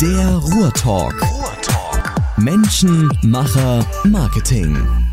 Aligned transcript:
Der 0.00 0.28
Ruhrtalk. 0.36 1.14
Ruhrtalk. 1.22 2.38
Menschen, 2.38 3.08
Macher, 3.22 3.84
Marketing. 4.04 5.03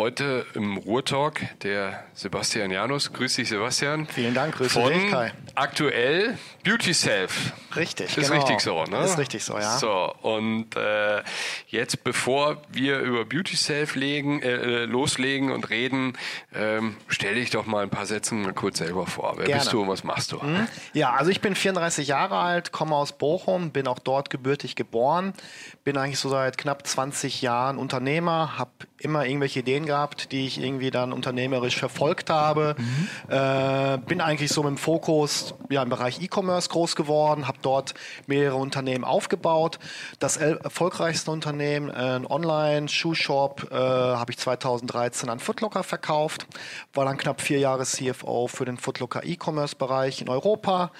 Heute 0.00 0.46
im 0.54 0.78
Ruhrtalk 0.78 1.42
der 1.60 2.04
Sebastian 2.14 2.70
Janus. 2.70 3.12
Grüß 3.12 3.34
dich, 3.34 3.50
Sebastian. 3.50 4.06
Vielen 4.06 4.32
Dank, 4.32 4.54
grüß 4.54 4.72
Von 4.72 4.90
dich, 4.90 5.10
Kai. 5.10 5.30
aktuell 5.54 6.38
Beauty 6.64 6.94
Self. 6.94 7.52
Richtig, 7.76 8.16
Ist 8.16 8.30
genau. 8.30 8.40
richtig 8.40 8.60
so, 8.60 8.82
ne? 8.84 9.04
Ist 9.04 9.18
richtig 9.18 9.44
so, 9.44 9.58
ja. 9.58 9.76
So, 9.76 10.14
und 10.22 10.74
äh, 10.74 11.22
jetzt, 11.68 12.02
bevor 12.02 12.62
wir 12.70 13.00
über 13.00 13.26
Beauty 13.26 13.56
Self 13.56 13.94
legen, 13.94 14.40
äh, 14.40 14.86
loslegen 14.86 15.52
und 15.52 15.68
reden, 15.68 16.16
ähm, 16.54 16.96
stell 17.08 17.34
dich 17.34 17.50
doch 17.50 17.66
mal 17.66 17.82
ein 17.82 17.90
paar 17.90 18.06
Sätze 18.06 18.34
mal 18.34 18.54
kurz 18.54 18.78
selber 18.78 19.06
vor. 19.06 19.34
Wer 19.36 19.46
Gerne. 19.46 19.60
bist 19.60 19.72
du 19.72 19.82
und 19.82 19.88
was 19.88 20.02
machst 20.02 20.32
du? 20.32 20.40
Ja, 20.94 21.12
also 21.12 21.30
ich 21.30 21.42
bin 21.42 21.54
34 21.54 22.08
Jahre 22.08 22.38
alt, 22.38 22.72
komme 22.72 22.96
aus 22.96 23.12
Bochum, 23.12 23.70
bin 23.70 23.86
auch 23.86 23.98
dort 23.98 24.30
gebürtig 24.30 24.76
geboren, 24.76 25.34
bin 25.84 25.98
eigentlich 25.98 26.18
so 26.18 26.30
seit 26.30 26.56
knapp 26.56 26.86
20 26.86 27.42
Jahren 27.42 27.76
Unternehmer, 27.76 28.58
habe 28.58 28.70
immer 28.98 29.26
irgendwelche 29.26 29.60
Ideen 29.60 29.86
gehabt, 29.90 30.30
die 30.32 30.46
ich 30.46 30.60
irgendwie 30.60 30.90
dann 30.90 31.12
unternehmerisch 31.12 31.76
verfolgt 31.76 32.30
habe. 32.30 32.76
Äh, 33.28 33.98
bin 34.06 34.20
eigentlich 34.20 34.50
so 34.50 34.62
mit 34.62 34.70
dem 34.70 34.78
Fokus 34.78 35.54
ja, 35.68 35.82
im 35.82 35.88
Bereich 35.88 36.22
E-Commerce 36.22 36.68
groß 36.68 36.94
geworden, 36.94 37.48
habe 37.48 37.58
dort 37.62 37.94
mehrere 38.26 38.56
Unternehmen 38.56 39.04
aufgebaut. 39.04 39.78
Das 40.18 40.36
erfolgreichste 40.36 41.30
Unternehmen, 41.30 41.90
äh, 41.90 42.16
ein 42.16 42.26
Online-Schuhshop, 42.26 43.68
äh, 43.70 43.74
habe 43.74 44.30
ich 44.30 44.38
2013 44.38 45.28
an 45.28 45.40
Footlocker 45.40 45.82
verkauft, 45.82 46.46
war 46.94 47.04
dann 47.04 47.16
knapp 47.16 47.40
vier 47.40 47.58
Jahre 47.58 47.84
CFO 47.84 48.46
für 48.46 48.64
den 48.64 48.78
Footlocker 48.78 49.24
E-Commerce-Bereich 49.24 50.22
in 50.22 50.28
Europa. 50.28 50.92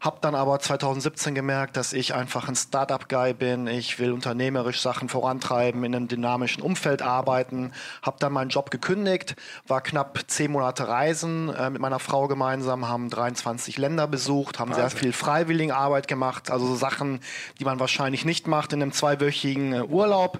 Hab 0.00 0.22
dann 0.22 0.36
aber 0.36 0.60
2017 0.60 1.34
gemerkt, 1.34 1.76
dass 1.76 1.92
ich 1.92 2.14
einfach 2.14 2.48
ein 2.48 2.54
Startup-Guy 2.54 3.34
bin. 3.34 3.66
Ich 3.66 3.98
will 3.98 4.12
unternehmerisch 4.12 4.80
Sachen 4.80 5.08
vorantreiben, 5.08 5.82
in 5.82 5.94
einem 5.94 6.06
dynamischen 6.06 6.62
Umfeld 6.62 7.02
arbeiten. 7.02 7.72
Hab 8.02 8.20
dann 8.20 8.32
meinen 8.32 8.50
Job 8.50 8.70
gekündigt, 8.70 9.34
war 9.66 9.80
knapp 9.80 10.20
zehn 10.28 10.52
Monate 10.52 10.86
reisen 10.86 11.52
äh, 11.52 11.70
mit 11.70 11.82
meiner 11.82 11.98
Frau 11.98 12.28
gemeinsam, 12.28 12.88
haben 12.88 13.10
23 13.10 13.76
Länder 13.76 14.06
besucht, 14.06 14.60
haben 14.60 14.72
sehr 14.72 14.90
viel 14.90 15.12
Freiwilligenarbeit 15.12 16.06
gemacht, 16.06 16.50
also 16.50 16.66
so 16.66 16.76
Sachen, 16.76 17.18
die 17.58 17.64
man 17.64 17.80
wahrscheinlich 17.80 18.24
nicht 18.24 18.46
macht 18.46 18.72
in 18.72 18.80
einem 18.80 18.92
zweiwöchigen 18.92 19.72
äh, 19.72 19.82
Urlaub. 19.82 20.38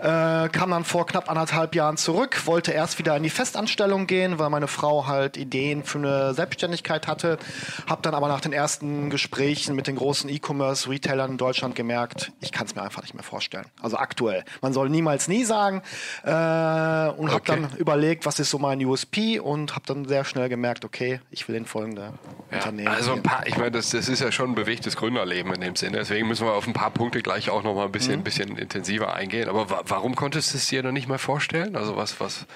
Äh, 0.00 0.48
kam 0.48 0.70
dann 0.70 0.84
vor 0.84 1.06
knapp 1.06 1.30
anderthalb 1.30 1.76
Jahren 1.76 1.96
zurück, 1.96 2.44
wollte 2.46 2.72
erst 2.72 2.98
wieder 2.98 3.16
in 3.16 3.22
die 3.22 3.30
Festanstellung 3.30 4.08
gehen, 4.08 4.40
weil 4.40 4.50
meine 4.50 4.66
Frau 4.66 5.06
halt 5.06 5.36
Ideen 5.36 5.84
für 5.84 5.98
eine 5.98 6.34
Selbstständigkeit 6.34 7.06
hatte. 7.06 7.38
Hab 7.86 8.02
dann 8.02 8.14
aber 8.14 8.26
nach 8.26 8.40
den 8.40 8.52
ersten 8.52 8.95
Gesprächen 9.10 9.76
mit 9.76 9.86
den 9.86 9.96
großen 9.96 10.28
E-Commerce-Retailern 10.30 11.32
in 11.32 11.36
Deutschland 11.38 11.74
gemerkt, 11.74 12.32
ich 12.40 12.52
kann 12.52 12.66
es 12.66 12.74
mir 12.74 12.82
einfach 12.82 13.02
nicht 13.02 13.14
mehr 13.14 13.22
vorstellen. 13.22 13.66
Also 13.82 13.96
aktuell. 13.96 14.44
Man 14.62 14.72
soll 14.72 14.88
niemals 14.90 15.28
nie 15.28 15.44
sagen. 15.44 15.82
Äh, 16.24 16.30
und 16.30 17.28
habe 17.30 17.36
Okay. 17.36 17.42
dann 17.46 17.70
überlegt, 17.76 18.26
was 18.26 18.38
ist 18.38 18.50
so 18.50 18.58
mein 18.58 18.84
USP 18.84 19.38
und 19.38 19.74
habe 19.74 19.84
dann 19.86 20.04
sehr 20.06 20.24
schnell 20.24 20.48
gemerkt, 20.48 20.84
okay, 20.84 21.20
ich 21.30 21.46
will 21.48 21.54
in 21.56 21.66
folgende 21.66 22.12
Ja, 22.50 22.56
Unternehmen. 22.58 22.88
also 22.88 23.12
ein 23.12 23.22
paar, 23.22 23.46
ich 23.46 23.56
meine, 23.56 23.70
das, 23.72 23.90
das 23.90 24.08
ist 24.08 24.20
ja 24.20 24.32
schon 24.32 24.50
ein 24.50 24.54
bewegtes 24.54 24.96
Gründerleben 24.96 25.52
in 25.54 25.60
dem 25.60 25.76
Sinne. 25.76 25.98
Deswegen 25.98 26.26
müssen 26.28 26.46
wir 26.46 26.52
auf 26.54 26.66
ein 26.66 26.72
paar 26.72 26.90
Punkte 26.90 27.22
gleich 27.22 27.50
auch 27.50 27.62
noch 27.62 27.74
mal 27.74 27.86
ein 27.86 27.92
bisschen, 27.92 28.20
Mhm. 28.20 28.24
bisschen 28.24 28.56
intensiver 28.58 29.14
eingehen. 29.14 29.48
Aber 29.48 29.70
wa 29.70 29.82
warum 29.86 30.14
konntest 30.16 30.52
du 30.52 30.56
es 30.58 30.66
dir 30.66 30.82
noch 30.82 30.92
nicht 30.92 31.08
mal 31.08 31.18
vorstellen? 31.18 31.76
Also 31.76 31.96
was, 31.96 32.18
was 32.20 32.46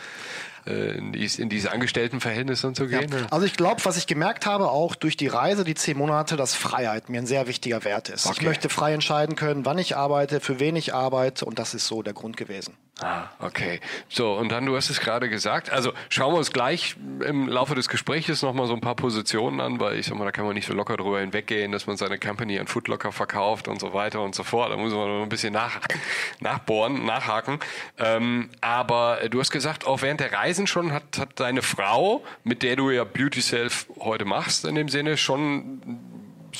äh, 0.66 0.97
in, 0.98 1.12
dies, 1.12 1.39
in 1.39 1.48
diese 1.48 1.72
Angestelltenverhältnisse 1.72 2.66
und 2.66 2.77
so 2.77 2.84
Ja. 2.84 3.00
gehen? 3.00 3.14
Also 3.30 3.47
ich 3.47 3.55
glaube, 3.55 3.84
was 3.84 3.97
ich 3.97 4.06
gemerkt 4.06 4.47
habe, 4.47 4.70
auch 4.70 4.94
durch 4.94 5.17
die 5.17 5.27
Reise, 5.28 5.64
die 5.64 5.75
zehn 5.75 5.97
Monate, 5.97 6.36
dass 6.36 6.55
Freiheit 6.55 7.08
mir 7.08 7.19
ein 7.20 7.27
sehr 7.27 7.47
wichtiger 7.47 7.84
Wert 7.84 8.08
ist. 8.08 8.25
Ich 8.27 8.30
Okay. 8.33 8.44
möchte 8.44 8.69
frei 8.69 8.92
entscheiden 8.92 9.36
können, 9.36 9.64
wann 9.64 9.78
ich 9.78 9.97
arbeite, 9.97 10.41
für 10.41 10.61
wen 10.61 10.77
ich 10.77 10.94
arbeite 10.94 11.44
und 11.44 11.58
das 11.58 11.75
ist 11.75 11.86
so 11.86 12.02
der 12.02 12.12
Grund 12.12 12.36
gewesen. 12.36 12.74
Ah, 13.02 13.30
okay. 13.38 13.80
So, 14.11 14.34
und 14.34 14.50
dann, 14.52 14.66
du 14.66 14.77
hast 14.77 14.90
es 14.90 15.00
gerade 15.00 15.30
gesagt, 15.30 15.70
also 15.70 15.92
schauen 16.11 16.34
wir 16.34 16.38
uns 16.38 16.52
gleich 16.52 16.96
im 17.27 17.48
Laufe 17.48 17.74
des 17.74 17.88
Gesprächs 17.88 18.42
nochmal 18.42 18.66
so 18.66 18.74
ein 18.74 18.83
paar 18.83 18.94
Positionen 18.94 19.61
an, 19.61 19.80
weil 19.80 19.98
ich 19.98 20.06
sag 20.06 20.18
mal, 20.18 20.27
da 20.27 20.33
kann 20.33 20.44
man 20.44 20.55
nicht 20.55 20.66
so 20.66 20.74
locker 20.74 20.98
drüber 20.98 21.20
hinweggehen, 21.20 21.72
dass 21.72 21.86
man 21.86 21.96
seine 21.96 22.18
Company 22.18 22.58
an 22.58 22.66
Footlocker 22.66 23.11
verkauft 23.11 23.68
und 23.68 23.80
so 23.80 23.94
weiter 23.94 24.20
und 24.20 24.34
so 24.34 24.42
fort. 24.42 24.70
Da 24.70 24.77
muss 24.77 24.92
man 24.92 25.08
noch 25.08 25.22
ein 25.22 25.30
bisschen 25.30 25.55
nach, 25.55 25.80
nachbohren, 26.40 27.06
nachhaken. 27.06 27.58
Ähm, 27.98 28.50
aber 28.61 29.20
du 29.30 29.40
hast 29.40 29.50
gesagt, 29.50 29.86
auch 29.86 30.02
während 30.02 30.20
der 30.20 30.32
Reisen 30.32 30.67
schon 30.67 30.92
hat, 30.92 31.18
hat 31.18 31.40
deine 31.40 31.62
Frau, 31.62 32.22
mit 32.44 32.62
der 32.62 32.77
du 32.77 32.90
ja 32.90 33.05
Beauty 33.05 33.40
Self 33.40 33.86
heute 33.98 34.27
machst, 34.27 34.67
in 34.67 34.74
dem 34.74 34.90
Sinne 34.90 35.17
schon 35.17 35.80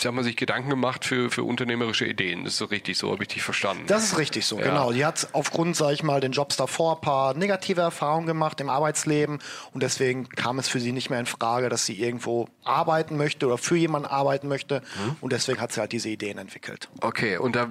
sag 0.00 0.12
mal, 0.15 0.25
sich 0.25 0.37
Gedanken 0.37 0.71
gemacht 0.71 1.05
für, 1.05 1.31
für 1.31 1.43
unternehmerische 1.44 2.06
Ideen. 2.06 2.44
Das 2.44 2.55
ist 2.55 2.59
so 2.59 2.65
richtig, 2.66 2.97
so 2.99 3.11
habe 3.12 3.22
ich 3.22 3.28
dich 3.28 3.43
verstanden. 3.43 3.84
Das 3.87 4.05
ist 4.05 4.19
richtig 4.19 4.47
so, 4.47 4.59
Ja. 4.59 4.65
genau. 4.66 4.93
Die 4.93 5.05
hat 5.05 5.28
aufgrund, 5.33 5.77
sage 5.77 5.94
ich 5.94 6.03
mal, 6.03 6.21
den 6.21 6.33
Jobs 6.33 6.56
davor 6.56 6.97
ein 6.97 7.00
paar 7.00 7.34
negative 7.34 7.81
Erfahrungen 7.81 8.27
gemacht 8.27 8.61
im 8.61 8.69
Arbeitsleben 8.69 9.38
und 9.72 9.83
deswegen 9.83 10.28
kam 10.28 10.59
es 10.59 10.69
für 10.69 10.81
sie 10.81 10.93
nicht 10.93 11.11
mehr 11.11 11.21
in 11.21 11.27
Frage, 11.27 11.69
dass 11.69 11.87
sie 11.87 12.00
irgendwo 12.00 12.49
arbeiten 12.65 13.16
möchte 13.16 13.47
oder 13.47 13.59
für 13.59 13.77
jemanden 13.77 14.09
arbeiten 14.09 14.49
möchte 14.49 14.81
Mhm. 14.81 15.16
und 15.21 15.33
deswegen 15.33 15.61
hat 15.61 15.72
sie 15.72 15.81
halt 15.81 15.93
diese 15.93 16.09
Ideen 16.09 16.38
entwickelt. 16.38 16.88
Okay, 17.00 17.37
und 17.38 17.56
da, 17.56 17.69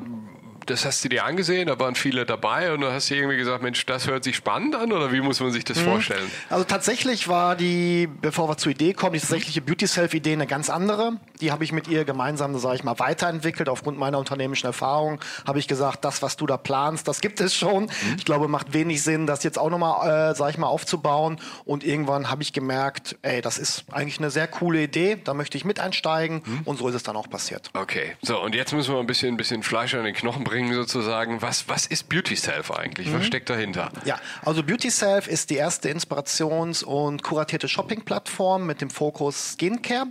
das 0.69 0.85
hast 0.85 1.03
du 1.03 1.09
dir 1.09 1.25
angesehen, 1.25 1.67
da 1.67 1.79
waren 1.79 1.95
viele 1.95 2.25
dabei 2.25 2.73
und 2.73 2.81
da 2.81 2.91
hast 2.91 3.09
du 3.09 3.15
irgendwie 3.15 3.37
gesagt, 3.37 3.63
Mensch, 3.63 3.85
das 3.85 4.07
hört 4.07 4.23
sich 4.23 4.35
spannend 4.35 4.75
an 4.75 4.91
oder 4.91 5.11
wie 5.11 5.21
muss 5.21 5.39
man 5.39 5.51
sich 5.51 5.63
das 5.63 5.79
vorstellen? 5.79 6.29
Also 6.49 6.63
tatsächlich 6.63 7.27
war 7.27 7.55
die, 7.55 8.07
bevor 8.21 8.47
wir 8.49 8.57
zur 8.57 8.71
Idee 8.71 8.93
kommen, 8.93 9.13
die 9.13 9.19
tatsächliche 9.19 9.61
Beauty 9.61 9.87
Self-Idee 9.87 10.33
eine 10.33 10.47
ganz 10.47 10.69
andere. 10.69 11.13
Die 11.41 11.51
habe 11.51 11.63
ich 11.63 11.71
mit 11.71 11.87
ihr 11.87 12.05
gemeinsam, 12.05 12.57
sage 12.59 12.75
ich 12.75 12.83
mal, 12.83 12.99
weiterentwickelt. 12.99 13.69
Aufgrund 13.69 13.97
meiner 13.97 14.19
unternehmerischen 14.19 14.67
Erfahrung 14.67 15.19
habe 15.47 15.59
ich 15.59 15.67
gesagt, 15.67 16.05
das, 16.05 16.21
was 16.21 16.37
du 16.37 16.45
da 16.45 16.57
planst, 16.57 17.07
das 17.07 17.21
gibt 17.21 17.41
es 17.41 17.55
schon. 17.55 17.89
Ich 18.17 18.25
glaube, 18.25 18.47
macht 18.47 18.73
wenig 18.73 19.01
Sinn, 19.01 19.25
das 19.25 19.43
jetzt 19.43 19.57
auch 19.57 19.69
nochmal, 19.69 20.31
äh, 20.31 20.35
sage 20.35 20.51
ich 20.51 20.57
mal, 20.57 20.67
aufzubauen. 20.67 21.39
Und 21.65 21.83
irgendwann 21.83 22.29
habe 22.29 22.43
ich 22.43 22.53
gemerkt, 22.53 23.17
ey, 23.21 23.41
das 23.41 23.57
ist 23.57 23.85
eigentlich 23.91 24.19
eine 24.19 24.29
sehr 24.29 24.47
coole 24.47 24.83
Idee. 24.83 25.17
Da 25.23 25.33
möchte 25.33 25.57
ich 25.57 25.65
mit 25.65 25.79
einsteigen. 25.79 26.41
Und 26.65 26.77
so 26.77 26.87
ist 26.87 26.95
es 26.95 27.03
dann 27.03 27.15
auch 27.15 27.29
passiert. 27.29 27.69
Okay, 27.73 28.15
so 28.21 28.39
und 28.41 28.55
jetzt 28.55 28.73
müssen 28.73 28.93
wir 28.93 28.99
ein 28.99 29.07
bisschen, 29.07 29.33
ein 29.33 29.37
bisschen 29.37 29.63
Fleisch 29.63 29.93
an 29.93 30.03
den 30.03 30.13
Knochen 30.13 30.43
bringen 30.43 30.58
sozusagen. 30.67 31.41
Was, 31.41 31.67
was 31.69 31.85
ist 31.85 32.09
Beauty 32.09 32.35
Self 32.35 32.71
eigentlich? 32.71 33.11
Was 33.13 33.25
steckt 33.25 33.49
dahinter? 33.49 33.91
Ja, 34.05 34.19
also 34.43 34.63
Beauty 34.63 34.91
Self 34.91 35.27
ist 35.27 35.49
die 35.49 35.55
erste 35.55 35.89
Inspirations- 35.89 36.83
und 36.83 37.23
kuratierte 37.23 37.67
Shopping-Plattform 37.67 38.65
mit 38.65 38.81
dem 38.81 38.89
Fokus 38.89 39.53
Skincare. 39.53 40.07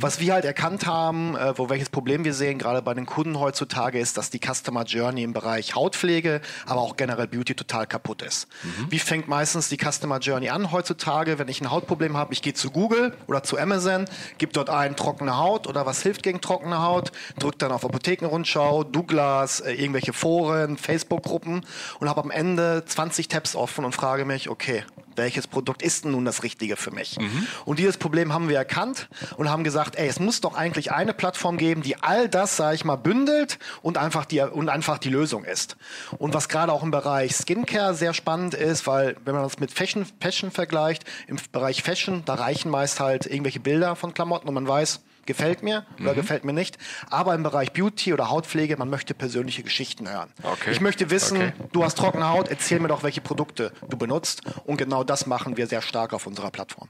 Was 0.00 0.20
wir 0.20 0.34
halt 0.34 0.44
erkannt 0.44 0.86
haben, 0.86 1.36
äh, 1.36 1.56
wo 1.56 1.68
welches 1.70 1.90
Problem 1.90 2.24
wir 2.24 2.34
sehen, 2.34 2.58
gerade 2.58 2.82
bei 2.82 2.94
den 2.94 3.06
Kunden 3.06 3.38
heutzutage, 3.38 3.98
ist, 3.98 4.16
dass 4.16 4.30
die 4.30 4.40
Customer 4.40 4.84
Journey 4.84 5.22
im 5.22 5.32
Bereich 5.32 5.74
Hautpflege, 5.74 6.40
aber 6.66 6.80
auch 6.80 6.96
generell 6.96 7.28
Beauty 7.28 7.54
total 7.54 7.86
kaputt 7.86 8.22
ist. 8.22 8.48
Wie 8.88 8.98
fängt 8.98 9.28
meistens 9.28 9.68
die 9.68 9.76
Customer 9.76 10.18
Journey 10.18 10.48
an 10.48 10.72
heutzutage, 10.72 11.38
wenn 11.38 11.48
ich 11.48 11.60
ein 11.60 11.70
Hautproblem 11.70 12.16
habe? 12.16 12.32
Ich 12.32 12.42
gehe 12.42 12.54
zu 12.54 12.70
Google 12.70 13.16
oder 13.26 13.42
zu 13.42 13.58
Amazon, 13.58 14.06
gebe 14.38 14.52
dort 14.52 14.70
ein 14.70 14.96
trockene 14.96 15.36
Haut 15.36 15.66
oder 15.66 15.86
was 15.86 16.02
hilft 16.02 16.22
gegen 16.22 16.40
trockene 16.40 16.82
Haut, 16.82 17.12
drücke 17.38 17.58
dann 17.58 17.72
auf 17.72 17.84
Apothekenrundschau, 17.84 18.84
Douglas, 18.84 19.60
äh, 19.66 19.74
irgendwelche 19.74 20.12
Foren, 20.12 20.76
Facebook-Gruppen 20.76 21.64
und 22.00 22.08
habe 22.08 22.22
am 22.22 22.30
Ende 22.30 22.84
20 22.86 23.28
Tabs 23.28 23.54
offen 23.54 23.84
und 23.84 23.92
frage 23.92 24.24
mich, 24.24 24.48
okay, 24.48 24.84
welches 25.16 25.46
Produkt 25.46 25.82
ist 25.82 26.04
denn 26.04 26.12
nun 26.12 26.24
das 26.24 26.42
Richtige 26.42 26.76
für 26.76 26.90
mich? 26.90 27.16
Und 27.64 27.78
dieses 27.78 27.96
Problem 27.96 28.32
haben 28.32 28.48
wir 28.48 28.58
erkannt 28.58 29.08
und 29.36 29.50
haben 29.50 29.64
gesagt, 29.64 29.96
ey, 29.96 30.06
es 30.06 30.20
muss 30.20 30.40
doch 30.40 30.54
eigentlich 30.54 30.92
eine 30.92 31.14
Plattform 31.14 31.56
geben, 31.56 31.82
die 31.82 32.02
all 32.02 32.28
das, 32.28 32.56
sage 32.56 32.74
ich 32.74 32.84
mal, 32.84 32.96
bündelt 32.96 33.58
und 33.82 33.98
einfach 33.98 34.24
die 34.24 34.40
und 34.40 34.68
einfach 34.68 34.98
die 34.98 35.08
Lösung 35.08 35.44
ist. 35.44 35.76
Und 36.18 36.34
was 36.34 36.48
gerade 36.48 36.72
auch 36.72 36.82
im 36.82 36.90
Bereich 36.90 37.34
Skincare 37.34 37.94
sehr 37.94 38.14
spannend 38.14 38.54
ist, 38.54 38.86
weil 38.86 39.16
wenn 39.24 39.34
man 39.34 39.42
das 39.42 39.58
mit 39.58 39.72
Fashion, 39.72 40.06
Fashion 40.20 40.50
vergleicht, 40.50 41.04
im 41.26 41.38
Bereich 41.50 41.82
Fashion, 41.82 42.22
da 42.24 42.34
reichen 42.34 42.70
meist 42.70 43.00
halt 43.00 43.26
irgendwelche 43.26 43.60
Bilder 43.60 43.96
von 43.96 44.14
Klamotten 44.14 44.48
und 44.48 44.54
man 44.54 44.68
weiß, 44.68 45.00
gefällt 45.26 45.62
mir 45.62 45.84
oder 46.00 46.12
Mhm. 46.12 46.16
gefällt 46.16 46.44
mir 46.44 46.52
nicht. 46.52 46.78
Aber 47.10 47.34
im 47.34 47.42
Bereich 47.42 47.72
Beauty 47.72 48.12
oder 48.12 48.30
Hautpflege, 48.30 48.76
man 48.76 48.88
möchte 48.90 49.14
persönliche 49.14 49.62
Geschichten 49.62 50.08
hören. 50.08 50.30
Okay. 50.42 50.70
Ich 50.72 50.80
möchte 50.80 51.10
wissen, 51.10 51.36
Okay. 51.38 51.52
du 51.72 51.84
hast 51.84 51.98
trockene 51.98 52.28
Haut, 52.28 52.48
erzähl 52.48 52.80
mir 52.80 52.88
doch, 52.88 53.02
welche 53.02 53.20
Produkte 53.20 53.72
du 53.88 53.96
benutzt. 53.96 54.42
Und 54.64 54.76
genau 54.76 55.04
das 55.04 55.26
machen 55.26 55.56
wir 55.56 55.66
sehr 55.66 55.82
stark 55.82 56.12
auf 56.12 56.26
unserer 56.26 56.50
Plattform. 56.50 56.88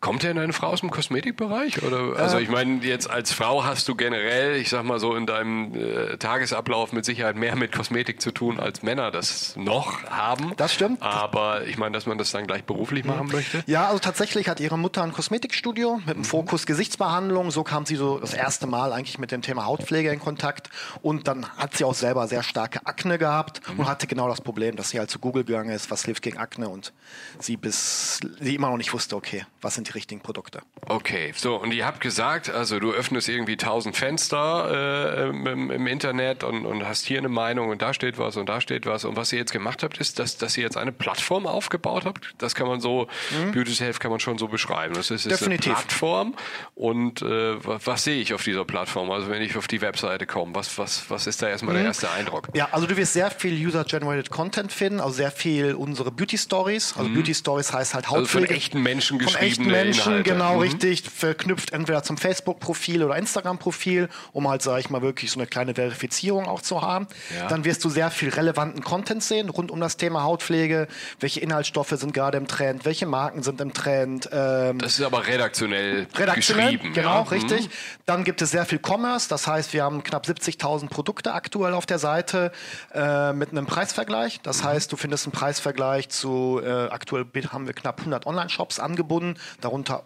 Kommt 0.00 0.22
denn 0.22 0.36
deine 0.36 0.52
Frau 0.52 0.68
aus 0.68 0.80
dem 0.80 0.90
Kosmetikbereich? 0.90 1.82
Oder, 1.82 2.16
also 2.18 2.38
ich 2.38 2.48
meine, 2.48 2.84
jetzt 2.84 3.08
als 3.10 3.32
Frau 3.32 3.64
hast 3.64 3.88
du 3.88 3.94
generell, 3.94 4.56
ich 4.56 4.68
sag 4.70 4.84
mal 4.84 4.98
so, 5.00 5.14
in 5.14 5.26
deinem 5.26 5.74
äh, 5.74 6.16
Tagesablauf 6.16 6.92
mit 6.92 7.04
Sicherheit 7.04 7.36
mehr 7.36 7.56
mit 7.56 7.72
Kosmetik 7.72 8.20
zu 8.20 8.30
tun, 8.30 8.60
als 8.60 8.82
Männer 8.82 9.10
das 9.10 9.54
noch 9.56 10.04
haben. 10.04 10.52
Das 10.56 10.72
stimmt. 10.74 11.02
Aber 11.02 11.66
ich 11.66 11.78
meine, 11.78 11.92
dass 11.92 12.06
man 12.06 12.18
das 12.18 12.30
dann 12.30 12.46
gleich 12.46 12.64
beruflich 12.64 13.04
machen 13.04 13.28
möchte. 13.28 13.62
Ja, 13.66 13.86
also 13.86 13.98
tatsächlich 13.98 14.48
hat 14.48 14.60
ihre 14.60 14.78
Mutter 14.78 15.02
ein 15.02 15.12
Kosmetikstudio 15.12 16.00
mit 16.06 16.16
dem 16.16 16.24
Fokus 16.24 16.66
Gesichtsbehandlung. 16.66 17.50
So 17.50 17.62
kam 17.70 17.86
sie 17.86 17.94
so 17.94 18.18
das 18.18 18.34
erste 18.34 18.66
Mal 18.66 18.92
eigentlich 18.92 19.20
mit 19.20 19.30
dem 19.30 19.42
Thema 19.42 19.64
Hautpflege 19.64 20.10
in 20.10 20.18
Kontakt 20.18 20.70
und 21.02 21.28
dann 21.28 21.46
hat 21.56 21.76
sie 21.76 21.84
auch 21.84 21.94
selber 21.94 22.26
sehr 22.26 22.42
starke 22.42 22.84
Akne 22.84 23.16
gehabt 23.16 23.60
mhm. 23.68 23.78
und 23.78 23.88
hatte 23.88 24.08
genau 24.08 24.28
das 24.28 24.40
Problem, 24.40 24.74
dass 24.74 24.90
sie 24.90 24.98
halt 24.98 25.08
zu 25.08 25.20
Google 25.20 25.44
gegangen 25.44 25.70
ist, 25.70 25.88
was 25.88 26.04
hilft 26.04 26.22
gegen 26.22 26.36
Akne 26.36 26.68
und 26.68 26.92
sie 27.38 27.56
bis 27.56 28.18
sie 28.40 28.56
immer 28.56 28.70
noch 28.70 28.76
nicht 28.76 28.92
wusste, 28.92 29.14
okay, 29.14 29.46
was 29.60 29.76
sind 29.76 29.86
die 29.86 29.92
richtigen 29.92 30.20
Produkte. 30.20 30.62
Okay, 30.88 31.32
so 31.36 31.60
und 31.60 31.72
ihr 31.72 31.86
habt 31.86 32.00
gesagt, 32.00 32.50
also 32.50 32.80
du 32.80 32.90
öffnest 32.90 33.28
irgendwie 33.28 33.56
tausend 33.56 33.96
Fenster 33.96 35.28
äh, 35.28 35.28
im, 35.28 35.70
im, 35.70 35.86
Internet 35.86 36.42
und, 36.42 36.66
und 36.66 36.88
hast 36.88 37.06
hier 37.06 37.18
eine 37.18 37.28
Meinung 37.28 37.68
und 37.68 37.82
da 37.82 37.94
steht 37.94 38.18
was 38.18 38.36
und 38.36 38.48
da 38.48 38.60
steht 38.60 38.84
was 38.84 39.04
und 39.04 39.14
was 39.14 39.32
ihr 39.32 39.38
jetzt 39.38 39.52
gemacht 39.52 39.84
habt, 39.84 39.98
ist, 39.98 40.18
dass, 40.18 40.36
dass 40.38 40.56
ihr 40.56 40.64
jetzt 40.64 40.76
eine 40.76 40.90
Plattform 40.90 41.46
aufgebaut 41.46 42.04
habt. 42.04 42.34
Das 42.38 42.56
kann 42.56 42.66
man 42.66 42.80
so, 42.80 43.06
mhm. 43.30 43.52
Beauty 43.52 43.74
Health 43.74 44.00
kann 44.00 44.10
man 44.10 44.18
schon 44.18 44.38
so 44.38 44.48
beschreiben. 44.48 44.94
Das 44.94 45.12
ist, 45.12 45.24
ist 45.26 45.44
eine 45.44 45.58
Plattform 45.58 46.34
und 46.74 47.22
äh, 47.22 47.59
was, 47.64 47.86
was, 47.86 48.04
sehe 48.04 48.20
ich 48.20 48.34
auf 48.34 48.42
dieser 48.42 48.64
Plattform? 48.64 49.10
Also 49.10 49.28
wenn 49.28 49.42
ich 49.42 49.56
auf 49.56 49.68
die 49.68 49.80
Webseite 49.80 50.26
komme, 50.26 50.54
was, 50.54 50.78
was, 50.78 51.04
was 51.08 51.26
ist 51.26 51.42
da 51.42 51.48
erstmal 51.48 51.74
mhm. 51.74 51.78
der 51.78 51.86
erste 51.86 52.10
Eindruck? 52.10 52.48
Ja, 52.54 52.68
also 52.72 52.86
du 52.86 52.96
wirst 52.96 53.12
sehr 53.12 53.30
viel 53.30 53.54
User-Generated 53.54 54.30
Content 54.30 54.72
finden, 54.72 55.00
also 55.00 55.12
sehr 55.12 55.30
viel 55.30 55.74
unsere 55.74 56.10
Beauty 56.10 56.38
Stories. 56.38 56.94
Also 56.96 57.08
mhm. 57.08 57.14
Beauty 57.14 57.34
Stories 57.34 57.72
heißt 57.72 57.94
halt 57.94 58.10
Hautpflege. 58.10 58.46
Also 58.46 58.46
von 58.46 58.56
echten 58.56 58.82
Menschen 58.82 59.18
geschriebene 59.18 59.38
Von 59.38 59.48
echten 59.48 59.66
Menschen, 59.66 60.12
Inhalte. 60.12 60.30
genau, 60.30 60.54
mhm. 60.54 60.60
richtig. 60.60 61.02
Verknüpft 61.02 61.72
entweder 61.72 62.02
zum 62.02 62.16
Facebook-Profil 62.16 63.04
oder 63.04 63.16
Instagram-Profil, 63.16 64.08
um 64.32 64.48
halt, 64.48 64.62
sage 64.62 64.80
ich 64.80 64.90
mal, 64.90 65.02
wirklich 65.02 65.30
so 65.30 65.38
eine 65.38 65.46
kleine 65.46 65.74
Verifizierung 65.74 66.46
auch 66.46 66.62
zu 66.62 66.82
haben. 66.82 67.06
Ja. 67.36 67.48
Dann 67.48 67.64
wirst 67.64 67.84
du 67.84 67.88
sehr 67.88 68.10
viel 68.10 68.30
relevanten 68.30 68.82
Content 68.82 69.22
sehen 69.22 69.48
rund 69.48 69.70
um 69.70 69.80
das 69.80 69.96
Thema 69.96 70.22
Hautpflege. 70.22 70.88
Welche 71.18 71.40
Inhaltsstoffe 71.40 71.90
sind 71.90 72.14
gerade 72.14 72.38
im 72.38 72.46
Trend? 72.46 72.84
Welche 72.84 73.06
Marken 73.06 73.42
sind 73.42 73.60
im 73.60 73.72
Trend? 73.72 74.28
Ähm, 74.32 74.78
das 74.78 74.98
ist 74.98 75.04
aber 75.04 75.26
redaktionell, 75.26 76.06
redaktionell 76.16 76.72
geschrieben. 76.72 76.94
Genau, 76.94 77.10
ja. 77.10 77.22
richtig. 77.22 77.49
Mhm. 77.50 77.68
Dann 78.06 78.24
gibt 78.24 78.42
es 78.42 78.50
sehr 78.50 78.64
viel 78.66 78.80
Commerce. 78.84 79.28
Das 79.28 79.46
heißt, 79.46 79.72
wir 79.72 79.84
haben 79.84 80.02
knapp 80.02 80.26
70.000 80.26 80.88
Produkte 80.88 81.32
aktuell 81.32 81.74
auf 81.74 81.86
der 81.86 81.98
Seite 81.98 82.52
äh, 82.94 83.32
mit 83.32 83.50
einem 83.50 83.66
Preisvergleich. 83.66 84.40
Das 84.42 84.62
mhm. 84.62 84.68
heißt, 84.68 84.92
du 84.92 84.96
findest 84.96 85.26
einen 85.26 85.32
Preisvergleich 85.32 86.08
zu, 86.08 86.60
äh, 86.62 86.88
aktuell 86.90 87.26
haben 87.48 87.66
wir 87.66 87.74
knapp 87.74 88.00
100 88.00 88.26
Online-Shops 88.26 88.78
angebunden, 88.78 89.38
darunter 89.60 90.04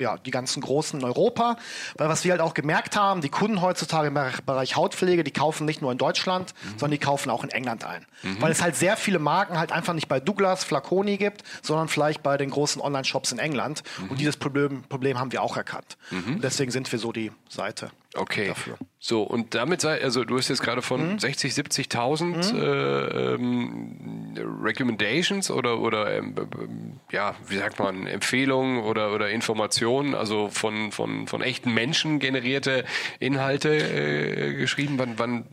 ja, 0.00 0.16
die 0.18 0.30
ganzen 0.30 0.60
Großen 0.60 0.98
in 0.98 1.04
Europa. 1.04 1.56
Weil 1.96 2.08
was 2.08 2.24
wir 2.24 2.32
halt 2.32 2.40
auch 2.40 2.54
gemerkt 2.54 2.96
haben, 2.96 3.20
die 3.20 3.28
Kunden 3.28 3.60
heutzutage 3.60 4.08
im 4.08 4.18
Bereich 4.46 4.76
Hautpflege, 4.76 5.24
die 5.24 5.30
kaufen 5.30 5.64
nicht 5.64 5.82
nur 5.82 5.92
in 5.92 5.98
Deutschland, 5.98 6.54
mhm. 6.62 6.78
sondern 6.78 6.92
die 6.92 6.98
kaufen 6.98 7.30
auch 7.30 7.44
in 7.44 7.50
England 7.50 7.84
ein. 7.84 8.06
Mhm. 8.22 8.40
Weil 8.40 8.52
es 8.52 8.62
halt 8.62 8.76
sehr 8.76 8.96
viele 8.96 9.18
Marken 9.18 9.58
halt 9.58 9.72
einfach 9.72 9.94
nicht 9.94 10.08
bei 10.08 10.20
Douglas, 10.20 10.64
Flaconi 10.64 11.16
gibt, 11.16 11.42
sondern 11.62 11.88
vielleicht 11.88 12.22
bei 12.22 12.36
den 12.36 12.50
großen 12.50 12.80
Online-Shops 12.80 13.32
in 13.32 13.38
England. 13.38 13.82
Mhm. 13.98 14.10
Und 14.10 14.20
dieses 14.20 14.36
Problem, 14.36 14.82
Problem 14.88 15.18
haben 15.18 15.32
wir 15.32 15.42
auch 15.42 15.56
erkannt. 15.56 15.96
Mhm. 16.10 16.36
Und 16.36 16.44
deswegen 16.44 16.70
sind 16.70 16.90
wir 16.90 16.98
so 16.98 17.12
die 17.12 17.32
Seite. 17.48 17.90
Okay. 18.14 18.48
Dafür. 18.48 18.76
So, 18.98 19.22
und 19.22 19.54
damit 19.54 19.80
sei, 19.80 20.02
also 20.02 20.24
du 20.24 20.36
hast 20.36 20.48
jetzt 20.48 20.62
gerade 20.62 20.82
von 20.82 21.12
mhm. 21.12 21.18
60, 21.20 21.52
70.000 21.52 22.24
mhm. 22.24 22.60
äh, 22.60 23.34
ähm, 23.34 24.34
Recommendations 24.62 25.50
oder, 25.50 25.78
oder 25.80 26.16
ähm, 26.16 26.34
ja, 27.12 27.34
wie 27.46 27.58
sagt 27.58 27.78
man, 27.78 28.06
Empfehlungen 28.06 28.82
oder, 28.82 29.14
oder 29.14 29.30
Informationen, 29.30 30.14
also 30.14 30.48
von, 30.48 30.90
von, 30.90 31.28
von 31.28 31.40
echten 31.40 31.72
Menschen 31.72 32.18
generierte 32.18 32.84
Inhalte 33.20 33.74
äh, 33.74 34.54
geschrieben. 34.54 34.98
Wann, 34.98 35.18
wann 35.18 35.44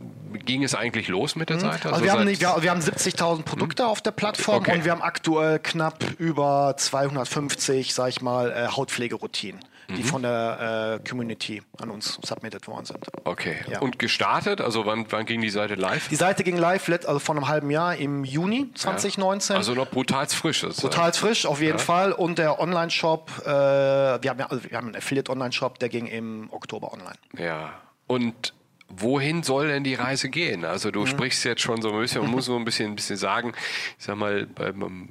ging 0.45 0.63
es 0.63 0.74
eigentlich 0.74 1.07
los 1.07 1.36
mit 1.36 1.50
der 1.50 1.57
mhm. 1.57 1.62
Seite? 1.62 1.86
Also, 1.86 1.89
also 1.89 2.06
wir, 2.06 2.12
haben 2.12 2.27
wir, 2.27 2.63
wir 2.63 2.71
haben 2.71 2.81
70.000 2.81 3.44
Produkte 3.44 3.83
mhm. 3.83 3.89
auf 3.89 4.01
der 4.01 4.12
Plattform 4.12 4.57
okay. 4.57 4.77
und 4.77 4.83
wir 4.83 4.92
haben 4.92 5.04
aktuell 5.04 5.59
knapp 5.59 6.04
über 6.18 6.74
250, 6.75 7.94
sag 7.94 8.09
ich 8.09 8.21
mal, 8.21 8.51
äh, 8.51 8.68
Hautpflegeroutinen 8.75 9.62
die 9.89 10.04
mhm. 10.04 10.07
von 10.07 10.22
der 10.22 11.00
äh, 11.04 11.07
Community 11.10 11.62
an 11.80 11.89
uns 11.89 12.19
submitted 12.24 12.68
worden 12.68 12.86
sind. 12.86 13.06
Okay. 13.24 13.57
Ja. 13.69 13.80
Und 13.80 14.00
gestartet? 14.00 14.60
Also 14.60 14.86
wann, 14.86 15.06
wann 15.10 15.25
ging 15.25 15.42
die 15.42 15.50
Seite 15.50 15.75
live? 15.75 16.10
Die 16.10 16.16
Seite 16.16 16.44
ging 16.44 16.57
live 16.57 16.89
also 16.89 17.19
vor 17.19 17.36
einem 17.36 17.48
halben 17.48 17.72
Jahr 17.72 17.95
im 17.95 18.24
Juni 18.24 18.69
2019. 18.74 19.54
Ja. 19.54 19.57
Also 19.57 19.74
noch 19.74 19.89
brutal 19.89 20.28
frisch. 20.28 20.63
Ist, 20.63 20.81
brutal 20.81 21.13
frisch, 21.13 21.45
auf 21.45 21.62
jeden 21.62 21.78
ja. 21.78 21.84
Fall. 21.84 22.12
Und 22.12 22.38
der 22.38 22.60
Online-Shop, 22.60 23.31
äh, 23.42 23.45
wir, 23.45 24.30
haben 24.30 24.39
ja, 24.39 24.48
also 24.48 24.63
wir 24.63 24.78
haben 24.78 24.88
einen 24.88 24.95
Affiliate-Online-Shop, 24.95 25.80
der 25.80 25.90
ging 25.90 26.07
im 26.07 26.50
Oktober 26.51 26.92
online. 26.92 27.18
Ja. 27.38 27.74
Und 28.07 28.54
wohin 28.90 29.44
soll 29.44 29.68
denn 29.68 29.83
die 29.83 29.95
Reise 29.95 30.30
gehen? 30.30 30.66
Also 30.66 30.92
du 30.92 31.01
mhm. 31.01 31.07
sprichst 31.07 31.44
jetzt 31.45 31.62
schon 31.62 31.81
so 31.81 31.94
ein 31.94 32.00
bisschen, 32.00 32.22
man 32.22 32.31
muss 32.31 32.45
so 32.45 32.56
ein 32.56 32.66
bisschen, 32.66 32.92
ein 32.92 32.95
bisschen 32.95 33.18
sagen, 33.18 33.54
ich 33.98 34.06
sag 34.06 34.18
mal, 34.18 34.45
beim 34.48 35.10